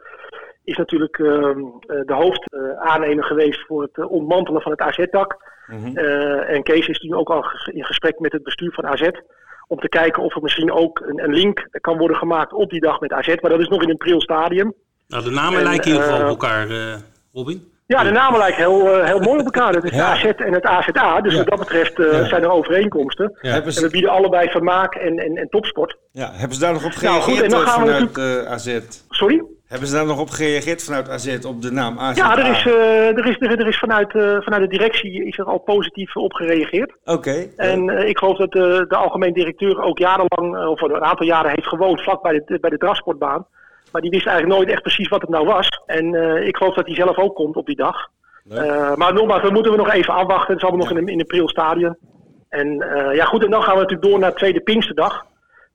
is 0.64 0.78
natuurlijk 0.78 1.20
ehm, 1.20 1.60
eh, 1.60 2.02
de 2.06 2.14
hoofdaannemer 2.14 3.24
geweest 3.24 3.66
voor 3.66 3.82
het 3.82 4.08
ontmantelen 4.08 4.62
van 4.62 4.72
het 4.72 4.82
AZ-dak. 4.82 5.54
mhm. 5.68 5.98
En 6.48 6.64
Kees 6.64 6.88
is 6.88 7.00
nu 7.00 7.16
ook 7.16 7.30
al 7.30 7.46
in 7.66 7.86
gesprek 7.86 8.20
met 8.20 8.32
het 8.32 8.44
bestuur 8.44 8.72
van 8.72 8.86
AZ. 8.86 9.10
Om 9.68 9.80
te 9.80 9.90
kijken 9.90 10.24
of 10.24 10.36
er 10.36 10.42
misschien 10.42 10.72
ook 10.72 11.00
een, 11.00 11.24
een 11.24 11.34
link 11.34 11.68
kan 11.82 11.98
worden 11.98 12.18
gemaakt 12.18 12.54
op 12.54 12.70
die 12.70 12.80
dag 12.80 13.00
met 13.00 13.12
AZ. 13.12 13.28
Maar 13.28 13.52
dat 13.52 13.60
is 13.60 13.68
nog 13.68 13.82
in 13.82 13.90
een 13.90 13.98
pril 13.98 14.22
stadium. 14.22 14.74
Nou, 15.08 15.24
de 15.24 15.30
namen 15.30 15.60
En, 15.60 15.64
lijken 15.64 15.86
in 15.86 15.92
ieder 15.92 16.08
geval 16.08 16.22
op 16.22 16.28
elkaar, 16.28 16.68
Robin. 17.34 17.74
Ja, 17.88 18.04
de 18.04 18.12
namen 18.12 18.40
lijken 18.40 18.58
heel, 18.60 18.92
eh, 18.92 19.06
heel 19.06 19.20
mooi 19.20 19.40
op 19.40 19.46
elkaar. 19.46 19.74
Dat 19.74 19.84
is 19.84 19.92
Ja. 19.92 19.98
de 19.98 20.04
AZ 20.20 20.24
en 20.24 20.54
het 20.54 20.66
AZA. 20.66 21.22
Dus 21.22 21.32
Ja. 21.32 21.38
wat 21.38 21.48
dat 21.48 21.60
betreft 21.60 22.00
eh, 22.00 22.12
Ja. 22.12 22.26
zijn 22.28 22.44
er 22.44 22.50
overeenkomsten. 22.52 23.38
En 23.42 23.64
we 23.64 23.90
bieden 23.92 24.10
allebei 24.10 24.50
vermaak 24.50 24.96
en, 24.96 25.18
en, 25.18 25.36
en 25.38 25.50
topsport. 25.50 25.98
ja, 26.12 26.30
hebben 26.34 26.56
ze 26.58 26.62
daar 26.64 26.74
nog 26.74 26.86
op 26.86 26.92
Nou, 27.02 27.22
goed, 27.22 27.24
gereageerd 27.24 27.44
en 27.44 27.50
dan 27.50 27.62
eh, 27.62 27.68
gaan 27.74 27.84
we 27.86 28.10
vanuit 28.14 28.48
AZ? 28.48 28.80
Sorry? 29.10 29.44
Hebben 29.68 29.88
ze 29.88 29.94
daar 29.96 30.06
nog 30.06 30.20
op 30.20 30.30
gereageerd 30.30 30.84
vanuit 30.84 31.10
AZ 31.10 31.38
op 31.46 31.62
de 31.62 31.72
naam 31.72 32.00
AZ? 32.00 32.18
Ja, 32.18 32.38
er 32.38 32.50
is, 32.52 32.66
er 32.66 33.26
is, 33.28 33.36
er, 33.40 33.68
is 33.68 33.80
vanuit, 33.80 34.12
vanuit 34.44 34.62
de 34.62 34.68
directie 34.78 35.26
is 35.26 35.38
er 35.38 35.46
al 35.46 35.58
positief 35.58 36.16
op 36.16 36.34
gereageerd. 36.34 36.94
Oké. 37.06 37.48
En 37.56 37.90
ik 38.08 38.18
geloof 38.18 38.38
dat 38.38 38.52
de, 38.52 38.86
de 38.88 38.96
algemeen 38.96 39.34
directeur 39.34 39.82
ook 39.82 39.98
jarenlang, 39.98 40.68
of 40.68 40.82
een 40.82 41.04
aantal 41.04 41.26
jaren 41.26 41.52
heeft 41.52 41.68
gewoond 41.68 42.02
vlak 42.02 42.22
bij 42.22 42.42
de, 42.46 42.58
bij 42.60 42.70
de 42.70 42.78
drafsportbaan. 42.78 43.46
Maar 43.96 44.04
die 44.04 44.14
wist 44.14 44.28
eigenlijk 44.28 44.58
nooit 44.58 44.70
echt 44.72 44.82
precies 44.82 45.08
wat 45.08 45.22
het 45.22 45.30
nou 45.30 45.46
was. 45.46 45.82
En 45.86 46.16
eh, 46.16 46.48
ik 46.48 46.58
geloof 46.58 46.76
dat 46.76 46.86
hij 46.86 46.96
zelf 46.96 47.18
ook 47.18 47.36
komt 47.36 47.56
op 47.56 47.66
die 47.66 47.76
dag. 47.76 48.08
Eh, 48.50 48.96
maar 48.96 49.14
nogmaals, 49.14 49.42
we 49.42 49.52
moeten 49.52 49.72
we 49.72 49.78
nog 49.78 49.92
even 49.92 50.14
afwachten. 50.14 50.54
Het 50.54 50.64
is 50.64 50.70
allemaal 50.70 50.88
Ja. 50.88 50.94
nog 50.94 51.02
in 51.02 51.08
in 51.08 51.20
een 51.20 51.26
pril 51.26 51.50
stadium. 51.50 51.98
En 52.50 52.82
eh, 52.82 53.16
ja 53.16 53.26
goed, 53.26 53.44
en 53.44 53.50
dan 53.52 53.64
gaan 53.64 53.74
we 53.74 53.82
natuurlijk 53.82 54.10
door 54.10 54.20
naar 54.20 54.30
de 54.30 54.38
tweede 54.38 54.60
Pinksterdag. 54.60 55.26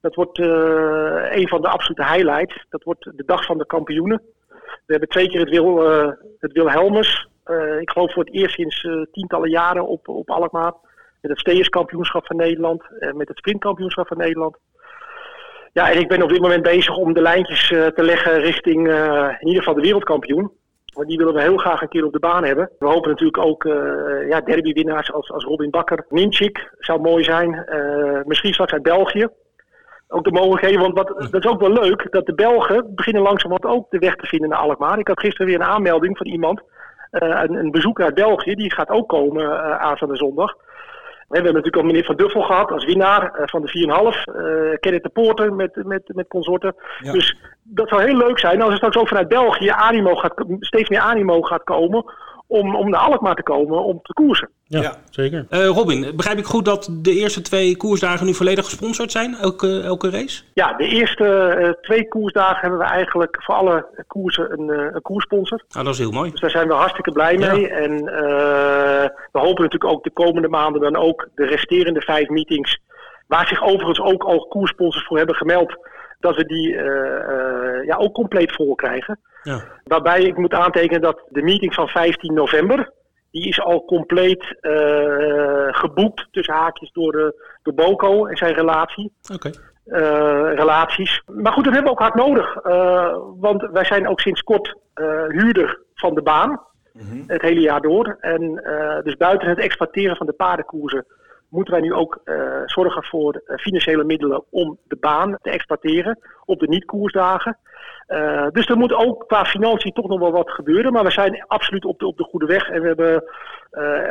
Dat 0.01 0.15
wordt 0.15 0.39
een 0.39 1.49
van 1.49 1.63
de 1.63 1.69
absolute 1.69 2.05
highlights. 2.05 2.67
Dat 2.69 2.83
wordt 2.83 3.05
de 3.05 3.25
dag 3.27 3.45
van 3.45 3.59
de 3.59 3.67
kampioenen. 3.67 4.23
We 4.59 4.93
hebben 4.97 5.09
twee 5.09 5.29
keer 5.29 5.41
het, 5.41 5.51
Wil, 5.51 5.79
het 6.39 6.53
Wilhelmus. 6.53 7.29
ik 7.81 7.91
geloof 7.91 8.13
voor 8.13 8.25
het 8.25 8.35
eerst 8.35 8.55
sinds 8.55 8.89
tientallen 9.13 9.51
jaren 9.51 9.87
op, 9.87 10.09
op 10.09 10.31
Alkmaar. 10.31 10.73
Met 11.21 11.31
het 11.31 11.41
steerskampioenschap 11.41 12.27
van 12.27 12.37
Nederland. 12.37 12.83
En 12.99 13.17
met 13.17 13.29
het 13.29 13.39
sprintkampioenschap 13.39 14.07
van 14.07 14.17
Nederland. 14.17 14.57
Ja, 15.73 15.91
en 15.91 15.99
ik 15.99 16.09
ben 16.09 16.23
op 16.23 16.29
dit 16.29 16.41
moment 16.41 16.63
bezig 16.63 16.97
om 16.97 17.13
de 17.13 17.23
lijntjes 17.23 17.71
eh, 17.71 17.87
te 17.87 18.03
leggen 18.03 18.41
richting 18.41 18.89
eh, 18.89 19.29
in 19.39 19.47
ieder 19.47 19.63
geval 19.63 19.75
de 19.75 19.81
wereldkampioen. 19.81 20.51
Want 20.95 21.09
die 21.09 21.19
willen 21.19 21.35
we 21.35 21.41
heel 21.41 21.57
graag 21.57 21.83
een 21.83 21.89
keer 21.89 22.05
op 22.05 22.13
de 22.13 22.19
baan 22.19 22.45
hebben. 22.45 22.71
We 22.79 22.87
hopen 22.87 23.11
natuurlijk 23.11 23.45
ook 23.45 23.65
uh, 23.65 23.73
ja, 24.29 24.41
derbywinnaars 24.41 25.13
als, 25.13 25.33
als 25.33 25.45
Robin 25.45 25.71
Bakker. 25.71 26.05
Minchik 26.09 26.71
zou 26.79 27.01
mooi 27.01 27.25
zijn. 27.25 27.65
Misschien 28.27 28.53
straks 28.53 28.73
uit 28.73 28.83
België. 28.83 29.29
Ook 30.09 30.25
de 30.25 30.33
mogelijkheden, 30.33 30.81
want 30.81 30.97
dat 30.97 31.45
is 31.45 31.51
ook 31.51 31.61
wel 31.61 31.73
leuk, 31.73 32.07
dat 32.11 32.27
de 32.27 32.35
Belgen 32.35 32.95
beginnen 32.95 33.23
langzamerhand 33.23 33.75
ook 33.75 33.91
de 33.91 33.99
weg 33.99 34.17
te 34.17 34.27
vinden 34.27 34.49
naar 34.49 34.59
Alkmaar. 34.59 34.99
Ik 34.99 35.09
had 35.09 35.21
gisteren 35.21 35.47
weer 35.47 35.61
een 35.61 35.67
aanmelding 35.67 36.17
van 36.17 36.27
iemand, 36.27 36.63
een, 37.11 37.55
een 37.55 37.71
bezoeker 37.71 38.05
uit 38.05 38.15
België, 38.15 38.55
die 38.55 38.73
gaat 38.73 38.91
ook 38.91 39.09
komen 39.09 39.43
uh, 39.43 39.77
aanstaande 39.77 40.17
zondag. 40.17 40.55
We 41.31 41.37
hebben 41.37 41.55
natuurlijk 41.55 41.83
al 41.83 41.89
meneer 41.89 42.05
Van 42.05 42.17
Duffel 42.17 42.43
gehad 42.43 42.71
als 42.71 42.85
winnaar 42.85 43.23
uh, 43.23 43.43
van 43.47 43.63
de 43.63 44.13
4,5. 44.29 44.35
Uh, 44.35 44.77
Kenneth 44.81 45.03
de 45.03 45.09
Poorter 45.09 45.53
met, 45.53 45.85
met, 45.85 46.03
met 46.15 46.29
consorten. 46.29 46.75
Ja. 47.01 47.13
Dus 47.13 47.37
dat 47.63 47.89
zou 47.89 48.03
heel 48.03 48.17
leuk 48.17 48.39
zijn 48.39 48.63
als 48.63 48.71
er 48.71 48.77
straks 48.77 48.97
ook 48.97 49.09
vanuit 49.09 49.29
België 49.29 49.69
animo 49.69 50.15
gaat, 50.15 50.45
steeds 50.61 50.89
meer 50.89 51.01
animo 51.01 51.43
gaat 51.43 51.65
komen 51.65 52.05
om, 52.51 52.77
om 52.77 52.91
naar 52.91 53.01
Alkmaar 53.01 53.35
te 53.35 53.43
komen 53.43 53.85
om 53.85 54.01
te 54.03 54.13
koersen. 54.13 54.49
Ja, 54.65 54.81
ja. 54.83 54.97
zeker. 55.11 55.47
Uh, 55.51 55.67
Robin, 55.67 56.17
begrijp 56.17 56.39
ik 56.39 56.45
goed 56.45 56.65
dat 56.65 56.89
de 56.93 57.13
eerste 57.13 57.43
twee 57.43 57.77
koersdagen 57.77 58.27
nu 58.27 58.35
volledig 58.35 58.65
gesponsord 58.65 59.13
zijn, 59.13 59.35
elke, 59.35 59.81
elke 59.81 60.11
race? 60.11 60.43
Ja, 60.55 60.73
de 60.73 60.87
eerste 60.87 61.57
uh, 61.59 61.71
twee 61.71 62.09
koersdagen 62.09 62.61
hebben 62.61 62.79
we 62.79 62.85
eigenlijk 62.85 63.43
voor 63.43 63.55
alle 63.55 63.87
koersen 64.07 64.53
een, 64.53 64.69
uh, 64.69 64.87
een 64.93 65.03
koersponsor. 65.03 65.63
Ah, 65.71 65.85
dat 65.85 65.93
is 65.93 65.99
heel 65.99 66.11
mooi. 66.11 66.31
Dus 66.31 66.41
daar 66.41 66.51
zijn 66.51 66.69
we 66.69 66.75
hartstikke 66.75 67.13
blij 67.13 67.37
mee. 67.37 67.61
Ja. 67.61 67.69
En 67.69 68.05
we 69.33 69.39
hopen 69.39 69.63
natuurlijk 69.63 69.93
ook 69.93 70.05
de 70.05 70.11
komende 70.11 70.49
maanden 70.49 70.81
dan 70.81 70.97
ook 70.97 71.29
de 71.35 71.47
resterende 71.47 72.01
vijf 72.01 72.29
meetings, 72.29 72.81
waar 73.27 73.47
zich 73.47 73.63
overigens 73.63 74.01
ook 74.01 74.23
al 74.23 74.47
koersponsors 74.49 75.07
voor 75.07 75.17
hebben 75.17 75.37
gemeld, 75.37 75.77
dat 76.21 76.37
we 76.37 76.45
die 76.45 76.75
ja, 77.87 77.97
ook 77.97 78.15
compleet 78.15 78.53
vol 78.53 78.75
krijgen. 78.75 79.21
Ja. 79.43 79.63
Waarbij 79.85 80.23
ik 80.23 80.37
moet 80.37 80.55
aantekenen 80.55 81.01
dat 81.01 81.23
de 81.29 81.43
meeting 81.43 81.75
van 81.75 81.89
15 81.89 82.35
november, 82.35 82.93
die 83.31 83.49
is 83.49 83.61
al 83.61 83.85
compleet 83.85 84.57
uh, 84.61 85.69
geboekt 85.71 86.29
tussen 86.31 86.55
haakjes 86.55 86.93
door, 86.93 87.13
de, 87.13 87.57
door 87.63 87.75
Boko 87.75 88.27
en 88.27 88.37
zijn 88.37 88.55
relatie. 88.55 89.13
Okay. 89.35 89.55
Uh, 89.87 90.55
relaties. 90.55 91.23
Maar 91.27 91.53
goed, 91.53 91.65
dat 91.65 91.75
hebben 91.75 91.93
we 91.93 91.99
ook 91.99 92.07
hard 92.07 92.15
nodig. 92.15 92.65
Uh, 92.65 93.17
want 93.41 93.69
wij 93.73 93.85
zijn 93.85 94.09
ook 94.09 94.21
sinds 94.21 94.43
kort 94.43 94.79
huurder 95.29 95.81
van 95.95 96.15
de 96.15 96.23
baan. 96.23 96.69
Mm 96.93 97.09
-hmm. 97.11 97.25
Het 97.27 97.43
hele 97.43 97.61
jaar 97.61 97.81
door. 97.81 98.17
En 98.21 98.55
dus 99.05 99.17
buiten 99.17 99.49
het 99.49 99.59
exploiteren 99.59 100.17
van 100.17 100.27
de 100.27 100.33
paardenkoersen 100.33 101.07
moeten 101.51 101.75
wij 101.75 101.83
nu 101.83 101.93
ook 101.93 102.21
uh, 102.25 102.63
zorgen 102.65 103.05
voor 103.05 103.43
uh, 103.47 103.57
financiële 103.57 104.05
middelen 104.05 104.45
om 104.51 104.79
de 104.85 104.97
baan 105.01 105.39
te 105.43 105.51
exploiteren 105.51 106.19
op 106.45 106.61
de 106.61 106.69
niet-koersdagen. 106.69 107.59
Uh, 108.11 108.47
dus 108.53 108.67
er 108.67 108.77
moet 108.77 108.93
ook 108.93 109.25
qua 109.27 109.45
financiën 109.45 109.93
toch 109.93 110.09
nog 110.09 110.19
wel 110.21 110.33
wat 110.33 110.51
gebeuren. 110.51 110.93
Maar 110.93 111.05
we 111.05 111.11
zijn 111.11 111.45
absoluut 111.47 111.85
op 111.85 111.99
de, 111.99 112.07
op 112.07 112.17
de 112.17 112.25
goede 112.25 112.47
weg. 112.47 112.69
En 112.69 112.81
we 112.81 112.87
hebben 112.87 113.25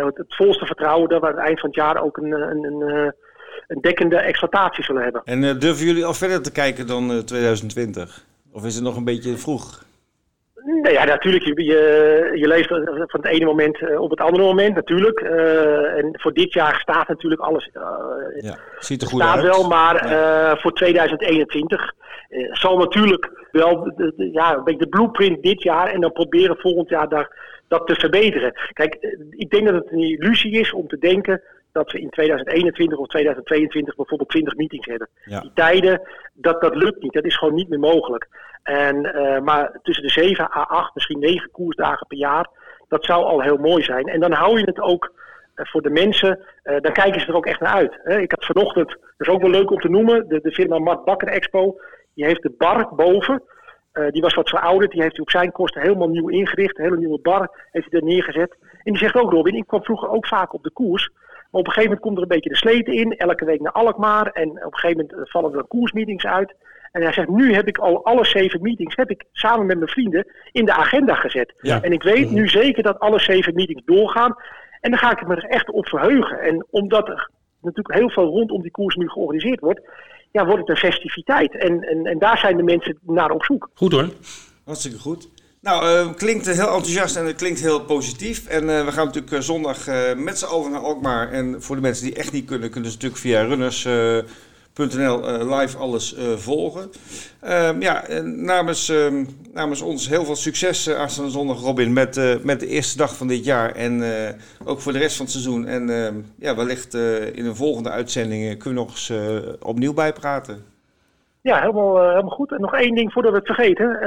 het, 0.06 0.18
het, 0.18 0.36
volste 0.36 0.66
vertrouwen 0.66 1.10
dat 1.10 1.22
we 1.22 1.28
aan 1.28 1.36
het 1.36 1.46
eind 1.46 1.60
van 1.60 1.70
het 1.70 1.78
jaar 1.78 2.04
ook 2.04 2.18
een, 2.18 2.32
een, 2.32 2.64
een, 2.64 3.14
een 3.68 3.82
dekkende 3.82 4.18
exploitatie 4.18 4.84
zullen 4.84 5.04
hebben. 5.04 5.22
En 5.24 5.42
durven 5.60 5.86
jullie 5.86 6.06
al 6.06 6.14
verder 6.14 6.42
te 6.42 6.52
kijken 6.52 6.88
dan 6.88 7.24
2020? 7.26 8.26
Of 8.52 8.66
is 8.66 8.76
het 8.76 8.84
nog 8.84 8.96
een 8.96 9.04
beetje 9.04 9.38
vroeg? 9.38 9.84
Nou 10.82 10.94
ja, 10.94 11.04
natuurlijk. 11.04 11.44
Je, 11.44 11.64
je, 11.64 12.32
je 12.34 12.48
leeft 12.48 12.68
van 12.68 13.22
het 13.22 13.26
ene 13.26 13.46
moment 13.46 13.98
op 13.98 14.10
het 14.10 14.20
andere 14.20 14.44
moment, 14.44 14.76
natuurlijk. 14.76 15.22
Uh, 15.22 15.98
en 15.98 16.10
voor 16.12 16.34
dit 16.34 16.54
jaar 16.54 16.80
staat 16.80 17.08
natuurlijk 17.08 17.42
alles. 17.42 17.70
Uh, 17.74 17.84
ja, 18.42 18.58
ziet 18.80 19.02
er 19.02 19.08
goed 19.08 19.22
staat 19.22 19.36
uit. 19.36 19.46
wel, 19.46 19.68
maar 19.68 20.08
ja. 20.08 20.52
uh, 20.52 20.58
voor 20.58 20.74
2021 20.74 21.94
zal 22.52 22.78
natuurlijk 22.78 23.39
wel 23.52 23.84
de, 23.84 24.14
de, 24.16 24.32
ja, 24.32 24.56
een 24.56 24.64
beetje 24.64 24.80
de 24.80 24.90
blueprint 24.90 25.44
dit 25.44 25.64
jaar 25.64 25.88
en 25.88 26.02
dan 26.02 26.12
proberen 26.12 26.58
volgend 26.58 26.90
jaar 26.90 27.10
daar, 27.10 27.36
dat 27.68 27.88
te 27.88 27.96
verbeteren. 27.96 28.54
Kijk, 28.74 29.18
ik 29.30 29.50
denk 29.50 29.66
dat 29.66 29.76
het 29.76 29.92
een 29.92 30.00
illusie 30.00 30.60
is 30.60 30.74
om 30.74 30.88
te 30.88 30.98
denken 30.98 31.42
dat 31.72 31.92
we 31.92 32.00
in 32.00 32.10
2021 32.10 32.98
of 32.98 33.08
2022 33.08 33.96
bijvoorbeeld 33.96 34.30
20 34.30 34.56
meetings 34.56 34.88
hebben. 34.88 35.10
Ja. 35.26 35.40
Die 35.40 35.52
tijden, 35.54 36.02
dat, 36.34 36.62
dat 36.62 36.76
lukt 36.76 37.02
niet. 37.02 37.14
Dat 37.14 37.26
is 37.26 37.38
gewoon 37.38 37.54
niet 37.54 37.70
meer 37.70 37.80
mogelijk. 37.80 38.28
En, 38.64 38.96
uh, 39.06 39.40
maar 39.40 39.80
tussen 39.84 40.04
de 40.04 40.12
7 40.12 40.44
à 40.44 40.62
8, 40.62 40.96
misschien 40.96 41.20
9 41.20 41.52
koersdagen 41.52 42.08
per 42.08 42.18
jaar, 42.18 42.50
dat 42.88 43.06
zou 43.06 43.24
al 43.24 43.42
heel 43.42 43.58
mooi 43.58 43.84
zijn. 43.84 44.08
En 44.08 44.20
dan 44.20 44.32
hou 44.32 44.60
je 44.60 44.66
het 44.66 44.80
ook 44.80 45.12
uh, 45.56 45.66
voor 45.66 45.82
de 45.82 45.90
mensen, 45.90 46.40
uh, 46.64 46.80
dan 46.80 46.94
kijken 46.94 47.22
ze 47.22 47.28
er 47.28 47.36
ook 47.36 47.46
echt 47.46 47.60
naar 47.60 47.74
uit. 47.74 48.00
Hè. 48.04 48.20
Ik 48.20 48.32
had 48.32 48.46
vanochtend, 48.46 48.88
dat 48.90 49.28
is 49.28 49.28
ook 49.28 49.42
wel 49.42 49.50
leuk 49.50 49.72
om 49.72 49.80
te 49.80 49.90
noemen, 49.90 50.28
de, 50.28 50.40
de 50.42 50.52
firma 50.52 50.80
Mart 50.80 51.06
Bakker 51.06 51.28
Expo, 51.28 51.80
die 52.14 52.26
heeft 52.26 52.42
de 52.42 52.54
bar 52.58 52.96
boven. 52.96 53.44
die 54.12 54.22
was 54.22 54.34
wat 54.34 54.50
verouderd, 54.50 54.92
die 54.92 55.02
heeft 55.02 55.16
hij 55.16 55.22
op 55.22 55.30
zijn 55.30 55.52
kosten 55.52 55.82
helemaal 55.82 56.10
nieuw 56.10 56.30
ingericht. 56.30 56.78
Een 56.78 56.84
hele 56.84 56.98
nieuwe 56.98 57.20
bar 57.20 57.68
heeft 57.72 57.92
hij 57.92 58.00
er 58.00 58.06
neergezet. 58.06 58.58
En 58.84 58.94
die 58.94 58.98
zegt 58.98 59.16
ook, 59.16 59.32
Robin, 59.32 59.56
ik 59.56 59.68
kwam 59.68 59.84
vroeger 59.84 60.10
ook 60.10 60.28
vaak 60.28 60.54
op 60.54 60.64
de 60.64 60.72
koers. 60.72 61.10
Maar 61.52 61.62
op 61.62 61.68
een 61.68 61.74
gegeven 61.74 61.84
moment 61.84 62.02
komt 62.02 62.16
er 62.18 62.22
een 62.22 62.28
beetje 62.28 62.50
de 62.50 62.56
sleten 62.56 62.94
in. 62.94 63.18
Elke 63.18 63.46
week 63.46 63.62
naar 63.62 63.72
Alkmaar. 63.72 64.28
En 64.28 64.50
op 64.50 64.74
een 64.74 64.78
gegeven 64.78 65.06
moment 65.10 65.30
vallen 65.30 65.54
er 65.54 65.64
koersmeetings 65.64 66.26
uit. 66.26 66.56
En 66.92 67.02
hij 67.02 67.14
zegt, 67.14 67.30
nu 67.30 67.54
heb 67.54 67.68
ik 67.68 67.78
al 67.78 68.06
alle 68.06 68.26
zeven 68.26 68.62
meetings, 68.62 68.96
heb 68.96 69.10
ik 69.10 69.26
samen 69.32 69.66
met 69.66 69.78
mijn 69.78 69.90
vrienden 69.90 70.28
in 70.52 70.66
de 70.66 70.74
agenda 70.74 71.14
gezet. 71.14 71.54
Ja. 71.62 71.82
En 71.82 71.92
ik 71.92 72.04
weet 72.04 72.32
nu 72.32 72.48
zeker 72.48 72.84
dat 72.84 73.00
alle 73.00 73.20
zeven 73.20 73.54
meetings 73.54 73.86
doorgaan. 73.86 74.36
En 74.82 74.90
dan 74.90 75.00
ga 75.00 75.12
ik 75.12 75.28
me 75.28 75.36
er 75.36 75.46
echt 75.46 75.72
op 75.72 75.88
verheugen. 75.88 76.40
En 76.40 76.66
omdat 76.70 77.08
er 77.08 77.30
natuurlijk 77.62 78.00
heel 78.00 78.10
veel 78.10 78.26
rondom 78.26 78.62
die 78.62 78.72
koers 78.72 78.96
nu 78.96 79.10
georganiseerd 79.10 79.60
wordt, 79.60 79.82
ja, 80.32 80.46
wordt 80.46 80.60
het 80.60 80.70
een 80.70 80.92
festiviteit. 80.92 81.58
En, 81.58 81.82
en, 81.82 82.06
en 82.06 82.20
daar 82.20 82.38
zijn 82.38 82.58
de 82.58 82.64
mensen 82.64 82.98
naar 83.02 83.32
op 83.32 83.44
zoek. 83.44 83.70
Goed 83.74 83.92
hoor. 83.92 84.10
Hartstikke 84.66 85.00
goed. 85.00 85.30
Nou, 85.62 86.08
uh, 86.08 86.14
klinkt 86.14 86.46
heel 86.46 86.74
enthousiast 86.74 87.16
en 87.16 87.26
het 87.26 87.36
klinkt 87.36 87.60
heel 87.60 87.82
positief. 87.82 88.48
En 88.48 88.64
uh, 88.64 88.86
we 88.86 88.92
gaan 88.92 89.06
natuurlijk 89.06 89.34
uh, 89.34 89.40
zondag 89.40 89.88
met 90.16 90.40
z'n 90.40 90.46
allen 90.46 90.72
naar 90.72 90.82
Alkmaar. 90.82 91.32
En 91.32 91.62
voor 91.62 91.76
de 91.76 91.82
mensen 91.82 92.06
die 92.06 92.16
echt 92.16 92.32
niet 92.32 92.46
kunnen, 92.46 92.70
kunnen 92.70 92.92
ze 92.92 92.96
natuurlijk 92.96 93.22
via 93.22 93.46
runners.nl 94.80 95.58
live 95.58 95.78
alles 95.78 96.16
volgen. 96.36 96.90
Ehm, 97.42 97.82
ja, 97.82 98.04
namens, 98.24 98.90
ehm, 98.90 99.26
namens 99.54 99.82
ons 99.82 100.10
heel 100.10 100.26
veel 100.26 100.36
succes 100.36 100.94
aanstaande 100.94 101.32
zondag, 101.32 101.60
Robin, 101.60 101.94
met, 101.94 102.44
met 102.44 102.60
de 102.60 102.68
eerste 102.68 102.98
dag 102.98 103.16
van 103.16 103.28
dit 103.28 103.46
jaar. 103.46 103.76
En 103.76 104.04
ook 104.66 104.80
voor 104.80 104.94
de 104.94 105.00
rest 105.00 105.16
van 105.16 105.26
het 105.26 105.34
seizoen. 105.34 105.68
En 105.68 105.90
ehm, 105.90 106.16
ja, 106.40 106.56
wellicht 106.56 106.94
in 107.34 107.46
een 107.46 107.56
volgende 107.56 107.90
uitzending 107.90 108.58
kunnen 108.58 108.84
we 108.84 108.86
nog 108.86 108.90
eens 108.90 109.14
opnieuw 109.60 109.94
bijpraten. 109.94 110.66
Ja, 111.42 111.60
helemaal, 111.60 112.10
helemaal 112.10 112.30
goed. 112.30 112.52
En 112.52 112.62
nog 112.62 112.74
één 112.74 112.96
ding 112.96 113.14
voordat 113.14 113.32
we 113.32 113.38
het 113.38 113.48
vergeten. 113.48 114.02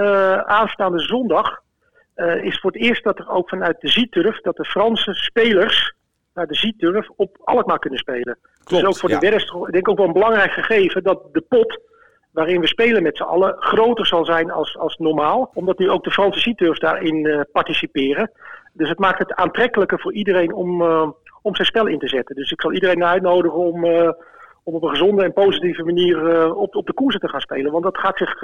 Aanstaande 0.47 1.01
zondag 1.01 1.61
is 2.43 2.61
voor 2.61 2.71
het 2.71 2.83
eerst 2.83 3.05
dat 3.05 3.19
er 3.19 3.31
ook 3.31 3.49
vanuit 3.49 3.81
de 3.81 3.89
Zieturf, 3.89 4.41
dat 4.41 4.57
de 4.57 4.65
Franse 4.65 5.15
spelers 5.15 5.95
naar 6.35 6.47
de 6.47 6.55
Zieturf 6.55 7.09
op 7.17 7.37
Alkmaar 7.45 7.79
kunnen 7.79 7.99
spelen. 7.99 8.39
Klopt, 8.65 8.85
dus 8.85 8.85
ook 8.85 8.97
voor 8.97 9.11
ja. 9.11 9.19
de 9.19 9.31
wedstrijd, 9.31 9.67
ik 9.67 9.73
denk 9.73 9.89
ook 9.89 9.97
wel 9.97 10.07
een 10.07 10.13
belangrijk 10.13 10.53
gegeven 10.53 11.03
dat 11.03 11.23
de 11.33 11.41
pot 11.41 11.81
waarin 12.31 12.61
we 12.61 12.67
spelen 12.67 13.03
met 13.03 13.17
z'n 13.17 13.23
allen 13.23 13.57
groter 13.59 14.07
zal 14.07 14.25
zijn 14.25 14.51
als, 14.51 14.79
als 14.79 14.97
normaal. 14.97 15.51
Omdat 15.55 15.79
nu 15.79 15.91
ook 15.91 16.05
de 16.05 16.11
Franse 16.11 16.41
Zieturfs 16.41 16.81
daarin 16.81 17.47
participeren. 17.53 18.31
Dus 18.73 18.89
het 18.89 18.99
maakt 18.99 19.19
het 19.19 19.35
aantrekkelijker 19.35 20.01
voor 20.01 20.13
iedereen 20.13 20.53
om, 20.53 20.83
om 21.43 21.55
zijn 21.55 21.67
spel 21.67 21.87
in 21.87 21.99
te 21.99 22.09
zetten. 22.09 22.37
Dus 22.37 22.51
ik 22.51 22.61
zal 22.61 22.73
iedereen 22.73 23.05
uitnodigen 23.05 23.59
om 23.59 23.85
om 24.65 24.75
op 24.75 24.83
een 24.83 24.91
gezonde 24.91 25.25
en 25.25 25.33
positieve 25.33 25.85
manier 25.85 26.55
op, 26.55 26.77
op 26.77 26.87
de 26.87 26.93
koersen 26.93 27.21
te 27.21 27.29
gaan 27.29 27.41
spelen. 27.41 27.73
Want 27.73 27.85
dat 27.85 27.99
gaat 27.99 28.17
zich 28.17 28.43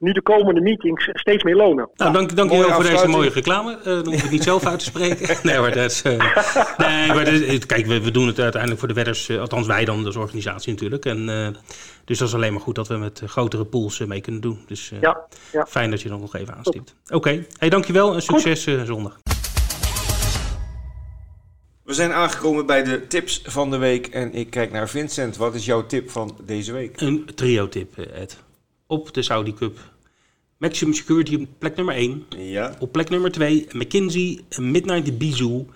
nu 0.00 0.12
de 0.12 0.22
komende 0.22 0.60
meetings 0.60 1.08
steeds 1.12 1.42
meer 1.42 1.56
lonen. 1.56 1.90
Nou, 1.94 2.12
dank, 2.12 2.36
dank 2.36 2.50
je 2.50 2.58
wel 2.58 2.70
voor 2.70 2.82
deze 2.82 3.08
mooie 3.08 3.30
reclame. 3.30 3.78
Uh, 3.78 3.84
dan 3.84 4.04
hoef 4.04 4.14
ik 4.14 4.20
het 4.22 4.30
niet 4.30 4.42
zelf 4.42 4.66
uit 4.66 4.78
te 4.78 4.84
spreken. 4.84 5.36
nee, 5.42 5.58
maar 5.58 5.74
dat 5.74 5.90
is, 5.90 6.02
nee, 6.02 6.16
maar 7.06 7.24
dat 7.24 7.34
is, 7.34 7.66
kijk, 7.66 7.86
we, 7.86 8.00
we, 8.00 8.10
doen 8.10 8.26
het 8.26 8.38
uiteindelijk 8.40 8.80
voor 8.80 8.88
de 8.88 8.94
wedders, 8.94 9.30
althans 9.38 9.66
wij 9.66 9.84
dan 9.84 10.06
als 10.06 10.16
organisatie 10.16 10.72
natuurlijk. 10.72 11.04
En, 11.04 11.26
dus 12.04 12.18
dat 12.18 12.28
is 12.28 12.34
alleen 12.34 12.52
maar 12.52 12.62
goed 12.62 12.74
dat 12.74 12.88
we 12.88 12.96
met 12.96 13.22
grotere 13.26 13.64
pools 13.64 13.98
mee 13.98 14.20
kunnen 14.20 14.40
doen. 14.40 14.64
Dus 14.66 14.92
ja, 15.00 15.26
ja. 15.52 15.66
fijn 15.66 15.90
dat 15.90 16.00
je 16.00 16.08
dan 16.08 16.20
nog 16.20 16.36
even 16.36 16.54
aanstipt. 16.54 16.94
Oké, 17.04 17.16
okay. 17.16 17.46
hey, 17.58 17.68
dankjewel 17.68 18.14
en 18.14 18.22
succes 18.22 18.64
zondag. 18.84 19.18
We 21.84 21.94
zijn 21.94 22.12
aangekomen 22.12 22.66
bij 22.66 22.82
de 22.82 23.06
tips 23.06 23.42
van 23.44 23.70
de 23.70 23.76
week 23.76 24.06
en 24.06 24.34
ik 24.34 24.50
kijk 24.50 24.72
naar 24.72 24.88
Vincent. 24.88 25.36
Wat 25.36 25.54
is 25.54 25.64
jouw 25.64 25.86
tip 25.86 26.10
van 26.10 26.38
deze 26.44 26.72
week? 26.72 27.00
Een 27.00 27.30
trio-tip, 27.34 27.98
Ed. 27.98 28.38
Op 28.90 29.14
de 29.14 29.22
Saudi 29.22 29.54
Cup. 29.54 29.78
Maximum 30.56 30.94
Security 30.94 31.34
op 31.34 31.48
plek 31.58 31.76
nummer 31.76 31.94
1. 31.94 32.26
Ja. 32.36 32.74
Op 32.78 32.92
plek 32.92 33.08
nummer 33.08 33.32
2 33.32 33.66
McKinsey, 33.72 34.40
Midnight 34.56 35.18
Bizou, 35.18 35.66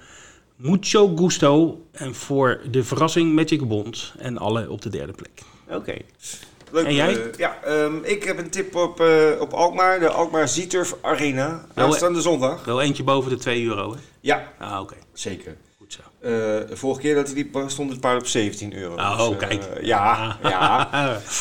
Mucho 0.56 1.16
Gusto 1.16 1.82
en 1.92 2.14
voor 2.14 2.60
de 2.70 2.84
verrassing 2.84 3.34
Magic 3.34 3.68
Bond. 3.68 4.14
En 4.18 4.38
alle 4.38 4.70
op 4.70 4.82
de 4.82 4.88
derde 4.88 5.12
plek. 5.12 5.42
Oké. 5.66 5.76
Okay. 5.76 6.04
Leuk. 6.70 6.86
En 6.86 6.94
jij? 6.94 7.16
Uh, 7.16 7.32
ja, 7.36 7.58
um, 7.68 8.04
ik 8.04 8.24
heb 8.24 8.38
een 8.38 8.50
tip 8.50 8.74
op, 8.74 9.00
uh, 9.00 9.40
op 9.40 9.52
Alkmaar, 9.52 10.00
de 10.00 10.08
Alkmaar 10.08 10.48
Zieturf 10.48 10.94
Arena. 11.00 11.66
Aanstaande 11.74 12.20
zondag. 12.20 12.64
Wel 12.64 12.82
eentje 12.82 13.02
boven 13.02 13.30
de 13.30 13.36
2 13.36 13.64
euro, 13.64 13.92
hè? 13.92 13.98
Ja. 14.20 14.52
Ah, 14.58 14.72
oké. 14.72 14.80
Okay. 14.80 14.98
Zeker. 15.12 15.56
Zo. 16.24 16.28
Eh, 16.28 16.76
vorige 16.76 17.00
keer 17.00 17.14
dat 17.14 17.26
hij 17.26 17.34
liep 17.34 17.64
stond 17.66 17.90
het 17.90 18.00
paard 18.00 18.20
op 18.20 18.26
17 18.26 18.74
euro. 18.74 18.94
Oh, 18.94 19.18
Dus, 19.18 19.28
eh, 19.30 19.48
kijk. 19.48 19.62
Ja, 19.80 20.38
ja, 20.42 20.88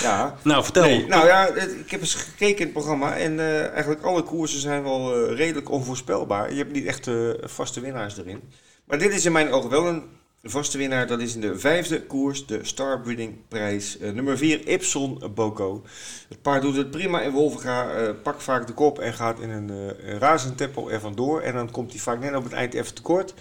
ja. 0.01 0.37
Nou, 0.41 0.63
vertel. 0.63 0.83
Nee, 0.83 1.07
nou 1.07 1.25
ja, 1.25 1.47
ik 1.79 1.91
heb 1.91 2.01
eens 2.01 2.15
gekeken 2.15 2.57
in 2.57 2.63
het 2.63 2.73
programma 2.73 3.17
en 3.17 3.39
eh, 3.39 3.67
eigenlijk 3.67 4.03
alle 4.03 4.23
koersen 4.23 4.59
zijn 4.59 4.83
wel 4.83 5.33
redelijk 5.33 5.71
onvoorspelbaar. 5.71 6.51
Je 6.51 6.57
hebt 6.57 6.71
niet 6.71 6.85
echt 6.85 7.09
vaste 7.43 7.79
winnaars 7.79 8.17
erin. 8.17 8.41
Maar 8.85 8.97
dit 8.97 9.13
is 9.13 9.25
in 9.25 9.31
mijn 9.31 9.51
ogen 9.51 9.69
wel 9.69 9.87
een 9.87 10.03
vaste 10.43 10.77
winnaar. 10.77 11.07
Dat 11.07 11.19
is 11.19 11.35
in 11.35 11.41
de 11.41 11.59
vijfde 11.59 12.01
koers, 12.01 12.45
de 12.45 12.59
Starbreeding 12.61 13.35
prijs. 13.47 13.97
Eh, 13.97 14.11
nummer 14.11 14.37
4, 14.37 14.67
Ipson 14.67 15.23
Boko. 15.35 15.81
Het 16.29 16.41
paard 16.41 16.61
doet 16.61 16.75
het 16.75 16.91
prima 16.91 17.21
in 17.21 17.31
Wolvenga, 17.31 17.91
eh 17.91 18.09
pakt 18.23 18.43
vaak 18.43 18.67
de 18.67 18.73
kop 18.73 18.99
en 18.99 19.13
gaat 19.13 19.39
in 19.39 19.49
een, 19.49 19.69
een 19.69 20.19
razend 20.19 20.57
tempo 20.57 20.87
er 20.89 20.99
vandoor. 20.99 21.41
En 21.41 21.53
dan 21.53 21.71
komt 21.71 21.91
hij 21.91 21.99
vaak 21.99 22.19
net 22.19 22.35
op 22.35 22.43
het 22.43 22.53
eind 22.53 22.73
even 22.73 22.93
tekort. 22.93 23.33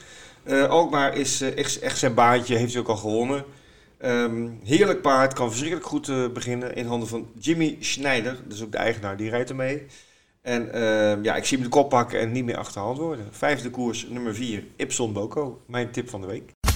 Eh 0.45 0.69
Alkmaar 0.69 1.17
is 1.17 1.41
eh, 1.41 1.57
echt, 1.57 1.79
echt 1.79 1.99
zijn 1.99 2.15
baantje, 2.15 2.57
heeft 2.57 2.73
hij 2.73 2.83
ook 2.83 2.89
al 2.89 2.97
gewonnen. 2.97 3.45
Ehm, 3.99 4.49
heerlijk 4.65 5.01
paard, 5.01 5.33
kan 5.33 5.49
verschrikkelijk 5.49 5.87
goed 5.87 6.09
eh, 6.09 6.29
beginnen 6.33 6.75
in 6.75 6.87
handen 6.87 7.09
van 7.09 7.29
Jimmy 7.39 7.77
Schneider. 7.81 8.39
Dat 8.45 8.57
is 8.57 8.63
ook 8.63 8.73
de 8.73 8.79
eigenaar, 8.79 9.17
die 9.17 9.31
rijdt 9.31 9.51
ermee. 9.51 9.87
En 10.41 10.73
ehm, 10.73 11.25
ja, 11.25 11.37
ik 11.37 11.45
zie 11.45 11.59
hem 11.59 11.67
de 11.67 11.73
kop 11.73 11.89
pakken 11.89 12.21
en 12.21 12.33
niet 12.33 12.45
meer 12.45 12.57
achterhand 12.57 12.99
worden. 12.99 13.29
Vijfde 13.31 13.71
koers, 13.71 14.07
nummer 14.09 14.35
4, 14.35 14.65
Ipson 14.77 15.13
Boko. 15.13 15.63
Mijn 15.67 15.91
tip 15.91 16.09
van 16.09 16.21
de 16.21 16.27
week. 16.27 16.72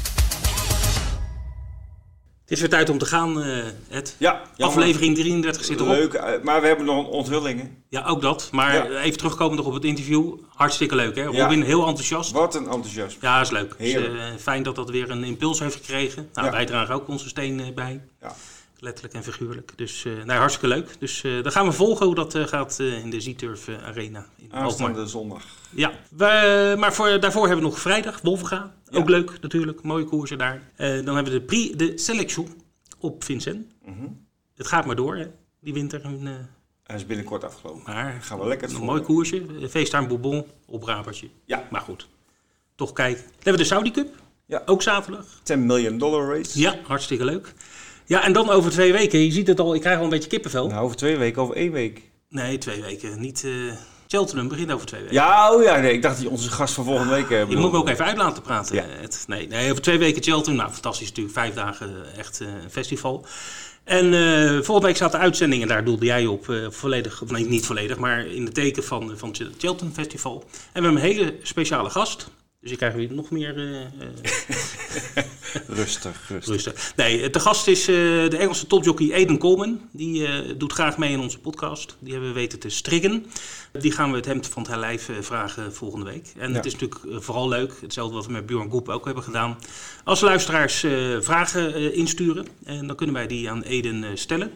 Het 2.46 2.54
is 2.54 2.60
weer 2.60 2.70
tijd 2.70 2.88
om 2.90 2.98
te 2.98 3.06
gaan, 3.06 3.42
eh 3.42 3.58
Ed. 3.88 4.14
Ja, 4.18 4.42
jammer. 4.56 4.78
Aflevering 4.78 5.14
33 5.16 5.64
zit 5.64 5.76
erop. 5.80 5.88
Leuk, 5.92 6.12
eh, 6.14 6.42
maar 6.42 6.60
we 6.60 6.66
hebben 6.66 6.86
nog 6.86 6.98
een 6.98 7.04
onthulling. 7.10 7.70
Ja, 7.88 8.04
ook 8.04 8.22
dat. 8.22 8.48
Maar 8.52 8.74
Ja. 8.74 9.00
even 9.00 9.18
terugkomen 9.18 9.56
nog 9.56 9.66
op 9.66 9.72
het 9.72 9.84
interview. 9.84 10.32
Hartstikke 10.54 10.94
leuk, 10.94 11.16
hè? 11.16 11.22
Ja. 11.22 11.42
Robin, 11.42 11.62
heel 11.62 11.86
enthousiast. 11.86 12.30
Wat 12.32 12.54
een 12.54 12.64
enthousiasme. 12.68 13.18
Ja, 13.20 13.40
is 13.40 13.50
leuk. 13.50 13.74
Dus, 13.78 13.92
eh, 13.94 14.02
fijn 14.38 14.62
dat 14.62 14.74
dat 14.76 14.90
weer 14.90 15.10
een 15.10 15.24
impuls 15.24 15.58
heeft 15.58 15.74
gekregen. 15.76 16.28
Nou, 16.32 16.46
Ja. 16.46 16.52
wij 16.52 16.64
dragen 16.66 16.94
ook 16.94 17.08
onze 17.08 17.28
steen 17.28 17.72
bij. 17.74 18.00
Ja. 18.20 18.34
Letterlijk 18.78 19.14
en 19.14 19.22
figuurlijk. 19.22 19.72
Dus 19.76 20.04
eh 20.04 20.38
hartstikke 20.38 20.68
leuk. 20.68 20.96
Dus 20.98 21.24
eh 21.24 21.42
dan 21.42 21.52
gaan 21.52 21.66
we 21.66 21.72
volgen 21.72 22.06
hoe 22.06 22.14
dat 22.14 22.34
eh, 22.34 22.46
gaat 22.46 22.78
in 22.78 23.10
de 23.10 23.20
Zieturf 23.20 23.68
Arena. 23.68 24.26
In 24.36 24.42
Alkmaar. 24.44 24.62
Aanstaande 24.62 25.06
zondag. 25.06 25.44
Ja, 25.70 25.92
we, 26.10 26.74
maar 26.78 26.94
voor, 26.94 27.20
daarvoor 27.20 27.46
hebben 27.46 27.64
we 27.64 27.70
nog 27.70 27.80
vrijdag, 27.80 28.20
Wolvenga. 28.20 28.74
Ja. 28.90 28.98
Ook 28.98 29.08
leuk 29.08 29.40
natuurlijk, 29.40 29.82
mooie 29.82 30.04
koersen 30.04 30.38
daar. 30.38 30.62
Dan 30.76 31.14
hebben 31.14 31.24
we 31.32 31.38
de 31.38 31.40
Prix 31.40 31.76
de 31.76 31.98
Selection 31.98 32.62
op 32.98 33.24
Vincent. 33.24 33.66
Mhm. 33.84 34.06
Het 34.56 34.66
gaat 34.66 34.86
maar 34.86 34.96
door, 34.96 35.16
hè, 35.16 35.26
die 35.60 35.72
winter. 35.72 36.02
En, 36.02 36.48
Hij 36.82 36.96
is 36.96 37.06
binnenkort 37.06 37.44
afgelopen. 37.44 37.82
maar 37.86 38.18
Gaan 38.22 38.38
we 38.38 38.46
lekker 38.46 38.74
een 38.74 38.82
mooi 38.82 39.02
koersje. 39.02 39.42
Feesttuin 39.68 40.08
Bourbon 40.08 40.46
op 40.66 40.82
Rabertje. 40.82 41.28
Ja. 41.44 41.66
Maar 41.70 41.80
goed, 41.80 42.08
toch 42.74 42.92
kijken. 42.92 43.22
Dan 43.22 43.32
hebben 43.34 43.52
we 43.52 43.58
de 43.58 43.64
Saudi 43.64 43.90
Cup. 43.90 44.08
Ja. 44.46 44.62
Ook 44.66 44.82
zaterdag. 44.82 45.26
10 45.42 45.66
million 45.66 45.98
dollar 45.98 46.36
race. 46.36 46.58
Ja, 46.60 46.78
hartstikke 46.82 47.24
leuk. 47.24 47.54
Ja, 48.06 48.24
en 48.24 48.32
dan 48.32 48.50
over 48.50 48.70
twee 48.70 48.92
weken. 48.92 49.24
Je 49.24 49.32
ziet 49.32 49.46
het 49.46 49.60
al, 49.60 49.74
ik 49.74 49.80
krijg 49.80 49.98
al 49.98 50.04
een 50.04 50.10
beetje 50.10 50.28
kippenvel. 50.28 50.66
Nou, 50.66 50.84
over 50.84 50.96
twee 50.96 51.16
weken, 51.16 51.42
over 51.42 51.56
één 51.56 51.72
week. 51.72 52.02
Nee, 52.28 52.58
twee 52.58 52.82
weken. 52.82 53.20
Niet. 53.20 53.44
eh 53.44 53.50
Cheltenham 54.08 54.48
begint 54.48 54.72
over 54.72 54.86
twee 54.86 55.00
weken. 55.00 55.14
Ja, 55.16 55.52
oh 55.54 55.62
ja, 55.62 55.76
nee, 55.80 55.92
ik 55.92 56.02
dacht 56.02 56.14
dat 56.14 56.24
je 56.24 56.30
onze 56.30 56.50
gast 56.50 56.74
van 56.74 56.84
volgende 56.84 57.14
week 57.14 57.28
hebben. 57.28 57.56
Je 57.56 57.62
moet 57.62 57.72
me 57.72 57.78
ook 57.78 57.88
even 57.88 58.04
uit 58.04 58.16
laten 58.16 58.42
praten. 58.42 58.74
Ja. 58.76 58.82
eh. 58.82 59.08
Nee, 59.26 59.48
nee, 59.48 59.70
over 59.70 59.82
twee 59.82 59.98
weken 59.98 60.22
Cheltenham. 60.22 60.56
Nou, 60.56 60.70
fantastisch 60.70 61.08
natuurlijk. 61.08 61.34
Vijf 61.36 61.54
dagen 61.54 61.88
eh, 62.12 62.18
echt 62.18 62.40
eh, 62.40 62.46
een 62.64 62.70
festival. 62.70 63.26
En 63.84 64.14
eh, 64.14 64.48
volgende 64.50 64.86
week 64.86 64.96
staat 64.96 65.12
de 65.12 65.18
uitzending, 65.18 65.62
en 65.62 65.68
daar 65.68 65.84
doelde 65.84 66.04
jij 66.06 66.26
op, 66.26 66.48
eh, 66.48 66.56
volledig, 66.70 67.22
of 67.22 67.30
nee, 67.30 67.46
niet 67.46 67.66
volledig, 67.66 67.96
maar 67.98 68.26
in 68.26 68.44
het 68.44 68.54
teken 68.54 68.84
van, 68.84 69.12
van 69.16 69.28
het 69.28 69.48
Cheltenham 69.58 69.94
Festival. 69.94 70.44
En 70.72 70.82
we 70.82 70.88
hebben 70.88 70.92
een 71.02 71.08
hele 71.08 71.34
speciale 71.42 71.90
gast. 71.90 72.28
Dus 72.66 72.74
ik 72.74 72.80
krijg 72.80 72.94
weer 72.94 73.12
nog 73.12 73.30
meer 73.30 73.56
eh, 73.56 73.80
eh, 73.82 73.88
Rustig, 75.68 76.28
rustig. 76.28 76.54
rustig. 76.54 76.92
Nee, 76.96 77.30
te 77.30 77.40
gast 77.40 77.66
is 77.68 77.80
eh, 77.80 77.94
de 78.28 78.36
Engelse 78.38 78.66
topjockey 78.66 79.12
Aiden 79.12 79.38
Coleman. 79.38 79.80
Die 79.92 80.26
eh, 80.26 80.54
doet 80.56 80.72
graag 80.72 80.98
mee 80.98 81.10
in 81.12 81.20
onze 81.20 81.38
podcast. 81.38 81.96
Die 81.98 82.12
hebben 82.12 82.28
we 82.30 82.34
weten 82.34 82.58
te 82.58 82.68
strikken. 82.68 83.26
Die 83.72 83.92
gaan 83.92 84.10
we 84.10 84.16
het 84.16 84.26
hemd 84.26 84.46
van 84.48 84.62
het 84.68 84.76
lijf 84.76 85.08
eh, 85.08 85.16
vragen 85.20 85.74
volgende 85.74 86.04
week. 86.04 86.32
En 86.38 86.50
Ja. 86.50 86.56
het 86.56 86.66
is 86.66 86.72
natuurlijk 86.72 87.00
eh, 87.04 87.16
vooral 87.20 87.48
leuk, 87.48 87.72
hetzelfde 87.80 88.14
wat 88.14 88.26
we 88.26 88.32
met 88.32 88.46
Bjorn 88.46 88.70
Goep 88.70 88.88
ook 88.88 89.04
hebben 89.04 89.22
gedaan. 89.24 89.58
Als 90.04 90.20
luisteraars 90.20 90.82
eh, 90.82 90.92
vragen 91.20 91.74
eh, 91.74 91.96
insturen, 91.96 92.46
en 92.64 92.86
dan 92.86 92.96
kunnen 92.96 93.14
wij 93.14 93.26
die 93.26 93.50
aan 93.50 93.64
Aiden 93.64 94.04
eh, 94.04 94.10
stellen. 94.14 94.50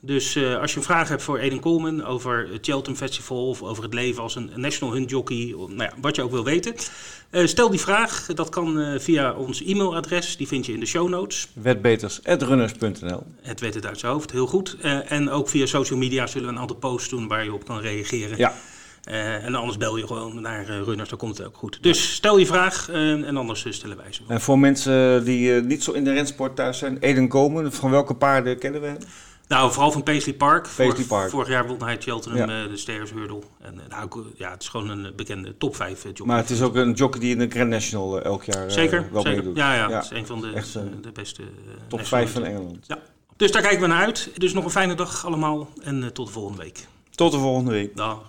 Dus 0.00 0.36
eh, 0.36 0.60
als 0.60 0.72
je 0.72 0.78
een 0.78 0.84
vraag 0.84 1.08
hebt 1.08 1.22
voor 1.22 1.38
Aiden 1.38 1.60
Coleman 1.60 2.04
over 2.04 2.48
het 2.52 2.64
Cheltenham 2.66 2.96
Festival 2.96 3.48
of 3.48 3.62
over 3.62 3.82
het 3.82 3.94
leven 3.94 4.22
als 4.22 4.36
een 4.36 4.50
National 4.54 4.94
Hunt 4.94 5.10
Jockey, 5.10 5.52
of, 5.56 5.68
nou 5.68 5.82
ja, 5.82 5.92
wat 6.00 6.16
je 6.16 6.22
ook 6.22 6.30
wil 6.30 6.44
weten, 6.44 6.74
eh, 7.30 7.46
stel 7.46 7.70
die 7.70 7.80
vraag. 7.80 8.26
Dat 8.26 8.48
kan 8.48 8.80
eh, 8.80 8.98
via 9.00 9.32
ons 9.32 9.64
e-mailadres, 9.64 10.36
die 10.36 10.46
vind 10.46 10.66
je 10.66 10.72
in 10.72 10.80
de 10.80 10.86
show 10.86 11.08
notes. 11.08 11.48
Wetbeters.runners.nl 11.52 13.22
Het 13.40 13.60
weet 13.60 13.74
het 13.74 13.86
uit 13.86 13.98
zijn 13.98 14.12
hoofd, 14.12 14.30
heel 14.30 14.46
goed. 14.46 14.76
En 15.08 15.30
ook 15.30 15.48
via 15.48 15.66
social 15.66 15.98
media 15.98 16.26
zullen 16.26 16.48
we 16.48 16.54
een 16.54 16.60
aantal 16.60 16.76
posts 16.76 17.08
doen 17.08 17.28
waar 17.28 17.44
je 17.44 17.52
op 17.52 17.64
kan 17.64 17.80
reageren. 17.80 18.38
Ja, 18.38 18.54
en 19.42 19.54
anders 19.54 19.76
bel 19.76 19.96
je 19.96 20.06
gewoon 20.06 20.40
naar 20.40 20.64
Runners, 20.64 21.08
dan 21.08 21.18
komt 21.18 21.38
het 21.38 21.46
ook 21.46 21.56
goed. 21.56 21.78
Dus 21.80 22.14
stel 22.14 22.38
je 22.38 22.46
vraag 22.46 22.88
en 22.88 23.36
anders 23.36 23.66
stellen 23.68 23.96
wij 23.96 24.12
ze. 24.12 24.20
en 24.28 24.40
voor 24.40 24.58
mensen 24.58 25.24
die 25.24 25.52
niet 25.52 25.82
zo 25.82 25.92
in 25.92 26.04
de 26.04 26.12
rensport 26.12 26.56
thuis 26.56 26.78
zijn, 26.78 26.98
Eden 26.98 27.28
Komen, 27.28 27.72
van 27.72 27.90
welke 27.90 28.14
paarden 28.14 28.58
kennen 28.58 28.80
we 28.80 28.86
hem? 28.86 28.98
Nou, 29.48 29.72
vooral 29.72 29.92
van 29.92 30.02
Paisley 30.02 30.34
Park. 30.34 30.66
Vorig, 30.66 31.06
Park. 31.06 31.30
vorig 31.30 31.48
jaar 31.48 31.66
won 31.66 31.82
hij 31.82 31.96
Cheltenham 32.00 32.50
ja. 32.50 32.62
Eh, 32.62 32.70
de 32.70 32.76
Sterrenshurdel. 32.76 33.44
En 33.60 33.80
eh, 33.80 33.98
nou, 33.98 34.24
ja, 34.36 34.50
het 34.50 34.62
is 34.62 34.68
gewoon 34.68 34.88
een 34.88 35.06
eh, 35.06 35.12
bekende 35.12 35.56
top 35.56 35.76
5 35.76 36.02
jockey. 36.02 36.26
Maar 36.26 36.36
het 36.36 36.50
is 36.50 36.62
ook 36.62 36.74
een 36.74 36.92
jockey 36.92 37.20
die 37.20 37.32
in 37.32 37.38
de 37.38 37.48
Grand 37.48 37.68
National 37.68 38.22
elk 38.22 38.44
jaar 38.44 38.70
zeker, 38.70 39.08
wel 39.12 39.22
zeker. 39.22 39.38
meedoet. 39.38 39.56
Ja, 39.56 39.74
ja, 39.74 39.88
ja, 39.88 39.94
het 39.94 40.04
is 40.04 40.10
een 40.10 40.26
van 40.26 40.40
de, 40.40 40.52
de 41.02 41.12
beste. 41.12 41.42
top 41.88 42.06
5 42.06 42.32
van 42.32 42.44
Engeland. 42.44 42.86
Ja. 42.86 42.98
Dus 43.36 43.52
daar 43.52 43.62
kijken 43.62 43.80
we 43.80 43.86
naar 43.86 44.04
uit. 44.04 44.30
Dus 44.34 44.52
nog 44.52 44.64
een 44.64 44.70
fijne 44.70 44.94
dag 44.94 45.26
allemaal 45.26 45.68
en 45.82 46.12
tot 46.12 46.26
de 46.26 46.32
volgende 46.32 46.62
week. 46.62 46.86
Tot 47.10 47.32
de 47.32 47.38
volgende 47.38 47.70
week. 47.70 47.96
Dag. 47.96 48.22